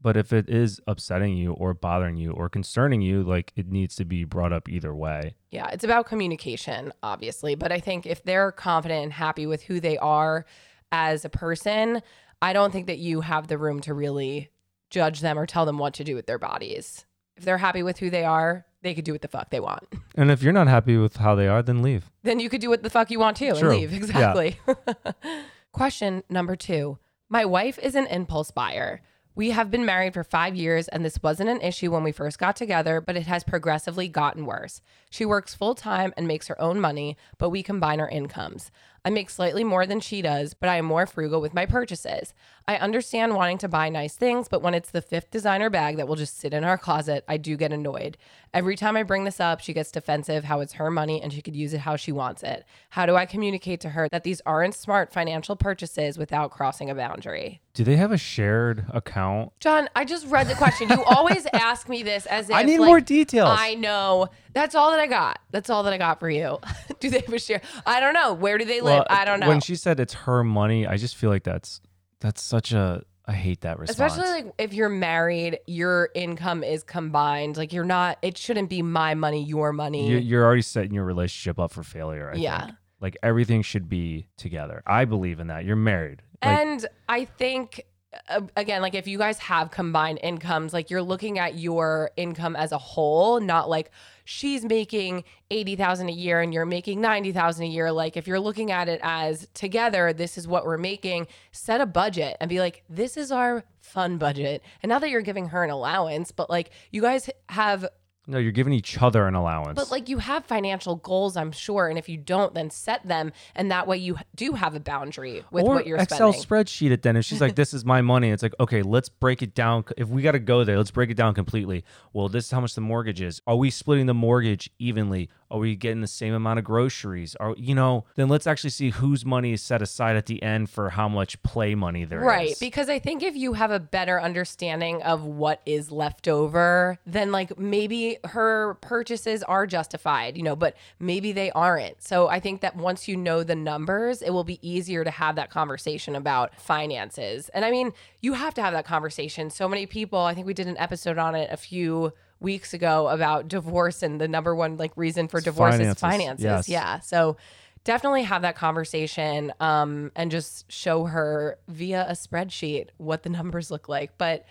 but 0.00 0.16
if 0.16 0.32
it 0.32 0.48
is 0.48 0.80
upsetting 0.86 1.36
you 1.36 1.52
or 1.52 1.74
bothering 1.74 2.16
you 2.16 2.32
or 2.32 2.48
concerning 2.48 3.00
you, 3.00 3.22
like 3.22 3.52
it 3.54 3.68
needs 3.68 3.94
to 3.96 4.04
be 4.04 4.24
brought 4.24 4.52
up 4.52 4.68
either 4.68 4.94
way. 4.94 5.34
Yeah, 5.50 5.68
it's 5.68 5.84
about 5.84 6.06
communication, 6.06 6.92
obviously. 7.02 7.54
But 7.54 7.70
I 7.70 7.80
think 7.80 8.06
if 8.06 8.22
they're 8.22 8.52
confident 8.52 9.04
and 9.04 9.12
happy 9.12 9.46
with 9.46 9.62
who 9.62 9.78
they 9.78 9.98
are 9.98 10.44
as 10.90 11.24
a 11.24 11.30
person, 11.30 12.02
I 12.42 12.52
don't 12.52 12.70
think 12.72 12.86
that 12.86 12.98
you 12.98 13.20
have 13.20 13.48
the 13.48 13.58
room 13.58 13.80
to 13.80 13.94
really 13.94 14.50
judge 14.90 15.20
them 15.20 15.38
or 15.38 15.46
tell 15.46 15.64
them 15.64 15.78
what 15.78 15.94
to 15.94 16.04
do 16.04 16.14
with 16.14 16.26
their 16.26 16.38
bodies. 16.38 17.06
If 17.36 17.44
they're 17.44 17.58
happy 17.58 17.82
with 17.82 17.98
who 17.98 18.10
they 18.10 18.24
are, 18.24 18.66
they 18.82 18.94
could 18.94 19.04
do 19.04 19.12
what 19.12 19.22
the 19.22 19.28
fuck 19.28 19.50
they 19.50 19.60
want. 19.60 19.84
And 20.14 20.30
if 20.30 20.42
you're 20.42 20.52
not 20.52 20.68
happy 20.68 20.96
with 20.96 21.16
how 21.16 21.34
they 21.34 21.48
are, 21.48 21.62
then 21.62 21.82
leave. 21.82 22.10
Then 22.22 22.38
you 22.40 22.48
could 22.48 22.60
do 22.60 22.70
what 22.70 22.82
the 22.82 22.90
fuck 22.90 23.10
you 23.10 23.18
want 23.18 23.36
to 23.38 23.54
True. 23.54 23.70
and 23.70 23.80
leave. 23.80 23.92
Exactly. 24.04 24.58
Question 25.72 26.22
number 26.28 26.54
two 26.56 26.98
My 27.28 27.44
wife 27.44 27.78
is 27.80 27.94
an 27.94 28.06
impulse 28.06 28.50
buyer. 28.50 29.00
We 29.36 29.50
have 29.50 29.68
been 29.68 29.84
married 29.84 30.14
for 30.14 30.22
five 30.22 30.54
years, 30.54 30.86
and 30.86 31.04
this 31.04 31.20
wasn't 31.20 31.50
an 31.50 31.60
issue 31.60 31.90
when 31.90 32.04
we 32.04 32.12
first 32.12 32.38
got 32.38 32.54
together, 32.54 33.00
but 33.00 33.16
it 33.16 33.26
has 33.26 33.42
progressively 33.42 34.06
gotten 34.06 34.46
worse. 34.46 34.80
She 35.10 35.24
works 35.24 35.56
full 35.56 35.74
time 35.74 36.14
and 36.16 36.28
makes 36.28 36.46
her 36.46 36.60
own 36.60 36.80
money, 36.80 37.16
but 37.36 37.50
we 37.50 37.64
combine 37.64 37.98
our 38.00 38.08
incomes. 38.08 38.70
I 39.06 39.10
make 39.10 39.28
slightly 39.28 39.64
more 39.64 39.84
than 39.86 40.00
she 40.00 40.22
does, 40.22 40.54
but 40.54 40.70
I 40.70 40.76
am 40.76 40.86
more 40.86 41.06
frugal 41.06 41.42
with 41.42 41.52
my 41.52 41.66
purchases. 41.66 42.32
I 42.66 42.76
understand 42.76 43.34
wanting 43.34 43.58
to 43.58 43.68
buy 43.68 43.90
nice 43.90 44.16
things, 44.16 44.48
but 44.48 44.62
when 44.62 44.72
it's 44.72 44.90
the 44.90 45.02
fifth 45.02 45.30
designer 45.30 45.68
bag 45.68 45.98
that 45.98 46.08
will 46.08 46.16
just 46.16 46.38
sit 46.38 46.54
in 46.54 46.64
our 46.64 46.78
closet, 46.78 47.22
I 47.28 47.36
do 47.36 47.58
get 47.58 47.70
annoyed. 47.70 48.16
Every 48.54 48.76
time 48.76 48.96
I 48.96 49.02
bring 49.02 49.24
this 49.24 49.40
up, 49.40 49.60
she 49.60 49.74
gets 49.74 49.92
defensive 49.92 50.44
how 50.44 50.60
it's 50.60 50.74
her 50.74 50.90
money 50.90 51.20
and 51.20 51.34
she 51.34 51.42
could 51.42 51.54
use 51.54 51.74
it 51.74 51.80
how 51.80 51.96
she 51.96 52.12
wants 52.12 52.42
it. 52.42 52.64
How 52.90 53.04
do 53.04 53.14
I 53.14 53.26
communicate 53.26 53.80
to 53.82 53.90
her 53.90 54.08
that 54.10 54.24
these 54.24 54.40
aren't 54.46 54.74
smart 54.74 55.12
financial 55.12 55.56
purchases 55.56 56.16
without 56.16 56.50
crossing 56.50 56.88
a 56.88 56.94
boundary? 56.94 57.60
Do 57.74 57.84
they 57.84 57.96
have 57.96 58.12
a 58.12 58.16
shared 58.16 58.86
account? 58.94 59.52
John, 59.60 59.90
I 59.94 60.06
just 60.06 60.26
read 60.28 60.48
the 60.48 60.54
question. 60.54 60.88
You 60.88 61.04
always 61.04 61.46
ask 61.52 61.90
me 61.90 62.02
this 62.02 62.24
as 62.24 62.48
if 62.48 62.56
I 62.56 62.62
need 62.62 62.78
like, 62.78 62.86
more 62.86 63.00
details. 63.00 63.50
I 63.50 63.74
know. 63.74 64.28
That's 64.54 64.74
all 64.74 64.90
that 64.92 65.00
I 65.00 65.06
got. 65.06 65.40
That's 65.50 65.68
all 65.68 65.82
that 65.82 65.92
I 65.92 65.98
got 65.98 66.20
for 66.20 66.30
you. 66.30 66.58
do 67.00 67.10
they 67.10 67.20
have 67.20 67.32
a 67.32 67.38
share? 67.38 67.60
I 67.84 68.00
don't 68.00 68.14
know. 68.14 68.32
Where 68.32 68.56
do 68.56 68.64
they 68.64 68.80
live? 68.80 68.84
Well, 68.94 69.06
I 69.10 69.24
don't 69.24 69.40
know. 69.40 69.48
When 69.48 69.60
she 69.60 69.76
said 69.76 70.00
it's 70.00 70.14
her 70.14 70.42
money, 70.44 70.86
I 70.86 70.96
just 70.96 71.16
feel 71.16 71.30
like 71.30 71.42
that's 71.42 71.80
that's 72.20 72.40
such 72.42 72.72
a 72.72 73.02
I 73.26 73.32
hate 73.32 73.62
that 73.62 73.78
response. 73.78 74.12
Especially 74.12 74.30
like 74.44 74.54
if 74.58 74.72
you're 74.74 74.88
married, 74.88 75.58
your 75.66 76.10
income 76.14 76.62
is 76.62 76.82
combined. 76.84 77.56
Like 77.56 77.72
you're 77.72 77.84
not. 77.84 78.18
It 78.22 78.38
shouldn't 78.38 78.70
be 78.70 78.82
my 78.82 79.14
money, 79.14 79.42
your 79.44 79.72
money. 79.72 80.08
you're, 80.08 80.20
you're 80.20 80.44
already 80.44 80.62
setting 80.62 80.94
your 80.94 81.04
relationship 81.04 81.58
up 81.58 81.72
for 81.72 81.82
failure. 81.82 82.30
I 82.32 82.36
Yeah. 82.36 82.66
think. 82.66 82.76
Like 83.00 83.16
everything 83.22 83.62
should 83.62 83.88
be 83.88 84.28
together. 84.38 84.82
I 84.86 85.04
believe 85.04 85.40
in 85.40 85.48
that. 85.48 85.64
You're 85.64 85.76
married. 85.76 86.22
Like, 86.42 86.58
and 86.60 86.86
I 87.08 87.24
think 87.24 87.82
Uh, 88.28 88.42
again, 88.56 88.82
like 88.82 88.94
if 88.94 89.06
you 89.06 89.18
guys 89.18 89.38
have 89.38 89.70
combined 89.70 90.18
incomes, 90.22 90.72
like 90.72 90.90
you're 90.90 91.02
looking 91.02 91.38
at 91.38 91.58
your 91.58 92.10
income 92.16 92.56
as 92.56 92.72
a 92.72 92.78
whole, 92.78 93.40
not 93.40 93.68
like 93.68 93.90
she's 94.24 94.64
making 94.64 95.24
80,000 95.50 96.08
a 96.08 96.12
year 96.12 96.40
and 96.40 96.52
you're 96.52 96.66
making 96.66 97.00
90,000 97.00 97.64
a 97.64 97.68
year. 97.68 97.92
Like 97.92 98.16
if 98.16 98.26
you're 98.26 98.40
looking 98.40 98.70
at 98.70 98.88
it 98.88 99.00
as 99.02 99.48
together, 99.54 100.12
this 100.12 100.38
is 100.38 100.48
what 100.48 100.64
we're 100.64 100.78
making, 100.78 101.26
set 101.52 101.80
a 101.80 101.86
budget 101.86 102.36
and 102.40 102.48
be 102.48 102.60
like, 102.60 102.82
this 102.88 103.16
is 103.16 103.30
our 103.30 103.64
fun 103.80 104.18
budget. 104.18 104.62
And 104.82 104.90
not 104.90 105.00
that 105.02 105.10
you're 105.10 105.22
giving 105.22 105.48
her 105.48 105.62
an 105.62 105.70
allowance, 105.70 106.30
but 106.32 106.48
like 106.50 106.70
you 106.90 107.02
guys 107.02 107.28
have 107.50 107.86
No, 108.26 108.38
you're 108.38 108.52
giving 108.52 108.72
each 108.72 109.00
other 109.02 109.26
an 109.26 109.34
allowance. 109.34 109.76
But 109.76 109.90
like 109.90 110.08
you 110.08 110.18
have 110.18 110.46
financial 110.46 110.96
goals, 110.96 111.36
I'm 111.36 111.52
sure, 111.52 111.88
and 111.88 111.98
if 111.98 112.08
you 112.08 112.16
don't, 112.16 112.54
then 112.54 112.70
set 112.70 113.06
them, 113.06 113.32
and 113.54 113.70
that 113.70 113.86
way 113.86 113.98
you 113.98 114.16
do 114.34 114.52
have 114.52 114.74
a 114.74 114.80
boundary 114.80 115.44
with 115.50 115.64
or 115.64 115.74
what 115.74 115.86
you're 115.86 115.98
spending. 115.98 116.14
Excel 116.14 116.32
spending. 116.32 116.64
spreadsheet 116.64 116.90
it 116.90 117.02
then. 117.02 117.16
If 117.16 117.26
she's 117.26 117.40
like, 117.42 117.54
"This 117.56 117.74
is 117.74 117.84
my 117.84 118.00
money," 118.00 118.30
it's 118.30 118.42
like, 118.42 118.54
okay, 118.58 118.82
let's 118.82 119.10
break 119.10 119.42
it 119.42 119.54
down. 119.54 119.84
If 119.98 120.08
we 120.08 120.22
got 120.22 120.32
to 120.32 120.38
go 120.38 120.64
there, 120.64 120.78
let's 120.78 120.90
break 120.90 121.10
it 121.10 121.16
down 121.16 121.34
completely. 121.34 121.84
Well, 122.14 122.28
this 122.30 122.46
is 122.46 122.50
how 122.50 122.60
much 122.60 122.74
the 122.74 122.80
mortgage 122.80 123.20
is. 123.20 123.42
Are 123.46 123.56
we 123.56 123.70
splitting 123.70 124.06
the 124.06 124.14
mortgage 124.14 124.70
evenly? 124.78 125.28
Are 125.50 125.58
we 125.58 125.76
getting 125.76 126.00
the 126.00 126.06
same 126.06 126.34
amount 126.34 126.58
of 126.58 126.64
groceries? 126.64 127.36
Are 127.36 127.54
you 127.56 127.74
know? 127.74 128.04
Then 128.16 128.28
let's 128.28 128.46
actually 128.46 128.70
see 128.70 128.90
whose 128.90 129.24
money 129.24 129.52
is 129.52 129.62
set 129.62 129.82
aside 129.82 130.16
at 130.16 130.26
the 130.26 130.42
end 130.42 130.70
for 130.70 130.90
how 130.90 131.08
much 131.08 131.42
play 131.42 131.74
money 131.74 132.04
there 132.04 132.20
is. 132.20 132.26
Right. 132.26 132.54
Because 132.60 132.88
I 132.88 132.98
think 132.98 133.22
if 133.22 133.36
you 133.36 133.54
have 133.54 133.70
a 133.70 133.80
better 133.80 134.20
understanding 134.20 135.02
of 135.02 135.24
what 135.24 135.60
is 135.66 135.90
left 135.90 136.28
over, 136.28 136.98
then 137.06 137.32
like 137.32 137.58
maybe 137.58 138.18
her 138.24 138.74
purchases 138.80 139.42
are 139.42 139.66
justified, 139.66 140.36
you 140.36 140.42
know, 140.42 140.56
but 140.56 140.76
maybe 140.98 141.32
they 141.32 141.50
aren't. 141.52 142.02
So 142.02 142.28
I 142.28 142.40
think 142.40 142.60
that 142.62 142.76
once 142.76 143.08
you 143.08 143.16
know 143.16 143.42
the 143.42 143.54
numbers, 143.54 144.22
it 144.22 144.30
will 144.30 144.44
be 144.44 144.58
easier 144.66 145.04
to 145.04 145.10
have 145.10 145.36
that 145.36 145.50
conversation 145.50 146.16
about 146.16 146.60
finances. 146.60 147.48
And 147.50 147.64
I 147.64 147.70
mean, 147.70 147.92
you 148.20 148.32
have 148.32 148.54
to 148.54 148.62
have 148.62 148.72
that 148.72 148.86
conversation. 148.86 149.50
So 149.50 149.68
many 149.68 149.86
people, 149.86 150.18
I 150.18 150.34
think 150.34 150.46
we 150.46 150.54
did 150.54 150.66
an 150.66 150.78
episode 150.78 151.18
on 151.18 151.34
it 151.34 151.48
a 151.50 151.56
few 151.56 152.12
weeks 152.44 152.72
ago 152.74 153.08
about 153.08 153.48
divorce 153.48 154.02
and 154.04 154.20
the 154.20 154.28
number 154.28 154.54
one 154.54 154.76
like 154.76 154.92
reason 154.96 155.26
for 155.26 155.40
divorce 155.40 155.72
finances. 155.74 155.96
is 155.96 156.00
finances. 156.00 156.44
Yes. 156.44 156.68
Yeah. 156.68 157.00
So 157.00 157.36
definitely 157.82 158.22
have 158.22 158.42
that 158.42 158.54
conversation 158.56 159.52
um, 159.58 160.12
and 160.14 160.30
just 160.30 160.70
show 160.70 161.04
her 161.06 161.58
via 161.68 162.06
a 162.08 162.12
spreadsheet 162.12 162.90
what 162.98 163.24
the 163.24 163.30
numbers 163.30 163.70
look 163.70 163.88
like. 163.88 164.16
But 164.18 164.46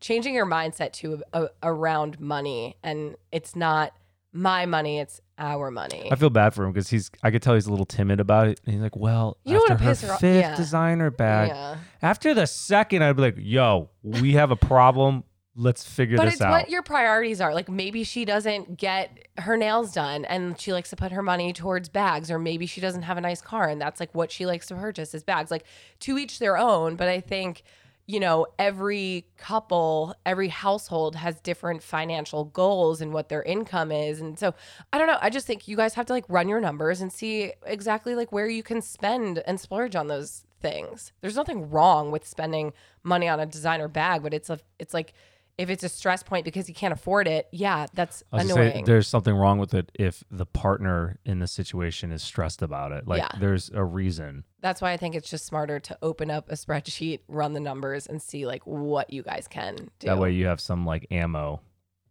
changing 0.00 0.34
your 0.34 0.46
mindset 0.46 0.92
to 0.92 1.22
a, 1.32 1.48
around 1.62 2.20
money 2.20 2.76
and 2.84 3.16
it's 3.32 3.56
not 3.56 3.92
my 4.32 4.66
money, 4.66 5.00
it's 5.00 5.20
our 5.38 5.70
money. 5.70 6.08
I 6.12 6.16
feel 6.16 6.30
bad 6.30 6.52
for 6.52 6.64
him 6.64 6.72
because 6.72 6.90
he's. 6.90 7.10
I 7.22 7.30
could 7.30 7.42
tell 7.42 7.54
he's 7.54 7.66
a 7.66 7.70
little 7.70 7.86
timid 7.86 8.20
about 8.20 8.48
it. 8.48 8.60
And 8.64 8.74
he's 8.74 8.82
like, 8.82 8.94
"Well, 8.96 9.38
You 9.44 9.54
don't 9.54 9.70
after 9.70 9.84
her 9.84 9.90
piss 9.90 10.02
her 10.02 10.12
off- 10.12 10.20
fifth 10.20 10.42
yeah. 10.42 10.56
designer 10.56 11.10
bag, 11.10 11.48
yeah. 11.48 11.76
after 12.02 12.34
the 12.34 12.46
second, 12.46 13.02
I'd 13.02 13.16
be 13.16 13.22
like, 13.22 13.36
"Yo, 13.38 13.88
we 14.02 14.32
have 14.32 14.50
a 14.50 14.56
problem. 14.56 15.24
Let's 15.60 15.82
figure 15.84 16.16
But 16.16 16.26
this 16.26 16.40
out. 16.40 16.50
But 16.50 16.60
it's 16.60 16.64
what 16.66 16.70
your 16.70 16.82
priorities 16.82 17.40
are. 17.40 17.52
Like 17.52 17.68
maybe 17.68 18.04
she 18.04 18.24
doesn't 18.24 18.76
get 18.78 19.26
her 19.38 19.56
nails 19.56 19.92
done 19.92 20.24
and 20.24 20.58
she 20.58 20.72
likes 20.72 20.90
to 20.90 20.96
put 20.96 21.10
her 21.10 21.20
money 21.20 21.52
towards 21.52 21.88
bags, 21.88 22.30
or 22.30 22.38
maybe 22.38 22.64
she 22.66 22.80
doesn't 22.80 23.02
have 23.02 23.18
a 23.18 23.20
nice 23.20 23.40
car 23.40 23.68
and 23.68 23.80
that's 23.80 23.98
like 23.98 24.14
what 24.14 24.30
she 24.30 24.46
likes 24.46 24.66
to 24.68 24.76
purchase 24.76 25.14
is 25.14 25.24
bags. 25.24 25.50
Like 25.50 25.64
to 26.00 26.16
each 26.16 26.38
their 26.38 26.56
own. 26.56 26.94
But 26.94 27.08
I 27.08 27.18
think, 27.18 27.64
you 28.06 28.20
know, 28.20 28.46
every 28.56 29.26
couple, 29.36 30.14
every 30.24 30.46
household 30.46 31.16
has 31.16 31.40
different 31.40 31.82
financial 31.82 32.44
goals 32.44 33.00
and 33.00 33.12
what 33.12 33.28
their 33.28 33.42
income 33.42 33.90
is. 33.90 34.20
And 34.20 34.38
so 34.38 34.54
I 34.92 34.98
don't 34.98 35.08
know. 35.08 35.18
I 35.20 35.28
just 35.28 35.46
think 35.46 35.66
you 35.66 35.76
guys 35.76 35.94
have 35.94 36.06
to 36.06 36.12
like 36.12 36.24
run 36.28 36.48
your 36.48 36.60
numbers 36.60 37.00
and 37.00 37.12
see 37.12 37.52
exactly 37.66 38.14
like 38.14 38.30
where 38.30 38.48
you 38.48 38.62
can 38.62 38.80
spend 38.80 39.42
and 39.44 39.58
splurge 39.58 39.96
on 39.96 40.06
those 40.06 40.44
things. 40.60 41.12
There's 41.20 41.36
nothing 41.36 41.68
wrong 41.68 42.12
with 42.12 42.26
spending 42.26 42.72
money 43.02 43.28
on 43.28 43.40
a 43.40 43.46
designer 43.46 43.88
bag, 43.88 44.22
but 44.22 44.32
it's 44.32 44.50
a 44.50 44.60
it's 44.78 44.94
like 44.94 45.14
if 45.58 45.68
it's 45.70 45.82
a 45.82 45.88
stress 45.88 46.22
point 46.22 46.44
because 46.44 46.68
you 46.68 46.74
can't 46.74 46.92
afford 46.92 47.26
it, 47.28 47.48
yeah, 47.52 47.86
that's 47.92 48.22
I 48.32 48.36
was 48.36 48.48
gonna 48.48 48.60
annoying. 48.62 48.86
say, 48.86 48.90
there's 48.92 49.08
something 49.08 49.34
wrong 49.34 49.58
with 49.58 49.74
it 49.74 49.90
if 49.98 50.22
the 50.30 50.46
partner 50.46 51.18
in 51.24 51.40
the 51.40 51.48
situation 51.48 52.12
is 52.12 52.22
stressed 52.22 52.62
about 52.62 52.92
it. 52.92 53.06
Like 53.08 53.18
Yeah. 53.22 53.28
there's 53.40 53.68
a 53.70 53.84
reason. 53.84 54.44
that's 54.60 54.80
why 54.80 54.92
I 54.92 54.96
think 54.96 55.14
it's 55.14 55.28
just 55.30 55.46
smarter 55.46 55.78
to 55.80 55.98
open 56.02 56.30
up 56.30 56.48
a 56.50 56.54
spreadsheet, 56.54 57.20
run 57.28 57.52
the 57.52 57.60
numbers, 57.60 58.06
and 58.06 58.20
see 58.22 58.46
like 58.46 58.66
what 58.66 59.12
you 59.12 59.22
guys 59.22 59.46
can 59.48 59.76
do. 59.98 60.06
That 60.06 60.18
way 60.18 60.32
you 60.32 60.46
have 60.46 60.60
some 60.60 60.84
like 60.86 61.06
ammo. 61.10 61.60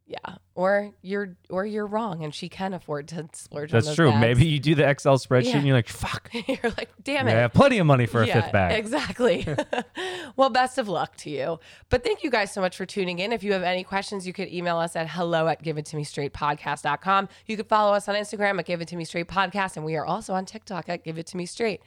Yeah. 0.08 0.36
Or 0.56 0.92
you're 1.02 1.36
or 1.50 1.66
you're 1.66 1.86
wrong, 1.86 2.24
and 2.24 2.34
she 2.34 2.48
can 2.50 2.74
afford 2.74 3.10
to 3.10 3.28
splurge. 3.34 3.74
on 3.74 3.82
That's 3.82 3.94
true. 3.94 4.10
bags. 4.10 4.22
Maybe 4.22 4.46
you 4.48 4.60
do 4.60 4.74
the 4.74 4.90
Excel 4.90 5.18
spreadsheet 5.20 5.46
Yeah. 5.52 5.58
and 5.58 5.68
you're 5.68 5.76
like, 5.76 5.90
fuck. 5.90 6.30
you're 6.48 6.72
like, 6.78 6.90
damn 7.04 7.28
it. 7.28 7.32
I 7.32 7.36
it. 7.36 7.42
have 7.42 7.54
plenty 7.54 7.78
of 7.78 7.86
money 7.86 8.06
for 8.06 8.24
a 8.24 8.26
fifth 8.26 8.52
bag. 8.52 8.80
Exactly. 8.80 9.46
well, 10.38 10.50
best 10.50 10.78
of 10.78 10.88
luck 10.88 11.16
to 11.18 11.30
you. 11.30 11.60
But 11.90 12.04
thank 12.04 12.24
you 12.24 12.32
guys 12.32 12.52
so 12.54 12.62
much 12.62 12.76
for 12.78 12.86
tuning 12.86 13.20
in. 13.20 13.32
If 13.34 13.44
you 13.44 13.52
have 13.54 13.64
any 13.64 13.84
questions, 13.84 14.26
you 14.26 14.34
could 14.34 14.48
email 14.48 14.78
us 14.78 14.96
at 14.96 15.10
hello 15.10 15.48
at 15.48 15.62
give 15.62 15.78
it 15.78 15.86
to 15.88 15.96
me 15.98 16.04
straight 16.04 16.34
podcast.com. 16.34 17.28
You 17.46 17.58
could 17.58 17.68
follow 17.68 17.94
us 17.94 18.08
on 18.08 18.16
Instagram 18.16 18.58
at 18.60 18.66
give 18.66 18.82
it 18.82 18.88
to 18.88 18.96
me 18.96 19.04
straight 19.06 19.28
podcast. 19.28 19.76
And 19.76 19.86
we 19.86 19.96
are 19.96 20.06
also 20.06 20.34
on 20.34 20.46
TikTok 20.46 20.90
at 20.90 21.04
give 21.04 21.18
it 21.20 21.28
to 21.28 21.38
me 21.38 21.46
straight. 21.46 21.82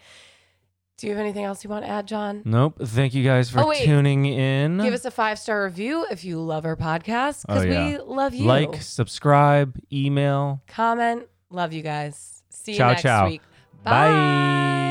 Do 1.01 1.07
you 1.07 1.13
have 1.15 1.21
anything 1.21 1.45
else 1.45 1.65
you 1.65 1.71
want 1.71 1.85
to 1.87 1.91
add, 1.91 2.07
John? 2.07 2.43
Nope. 2.45 2.77
Thank 2.85 3.15
you 3.15 3.25
guys 3.25 3.49
for 3.51 3.61
Oh, 3.61 3.73
tuning 3.73 4.27
in. 4.27 4.79
Give 4.79 4.93
us 4.93 5.05
a 5.07 5.11
five 5.11 5.39
star 5.39 5.65
review 5.65 6.07
if 6.11 6.25
you 6.25 6.39
love 6.41 6.65
our 6.67 6.77
podcast 6.77 7.47
because 7.47 7.65
Oh, 7.65 7.67
yeah. 7.67 7.87
we 7.89 7.99
love 7.99 8.35
you. 8.35 8.45
like, 8.45 8.83
subscribe, 8.83 9.79
email. 9.93 10.63
comment. 10.67 11.25
Love 11.51 11.73
you 11.73 11.83
guys. 11.83 12.43
See 12.51 12.73
you 12.73 12.79
Ciao, 12.79 12.91
next 12.91 13.03
ciao. 13.03 13.27
week. 13.27 13.41
Bye. 13.83 14.90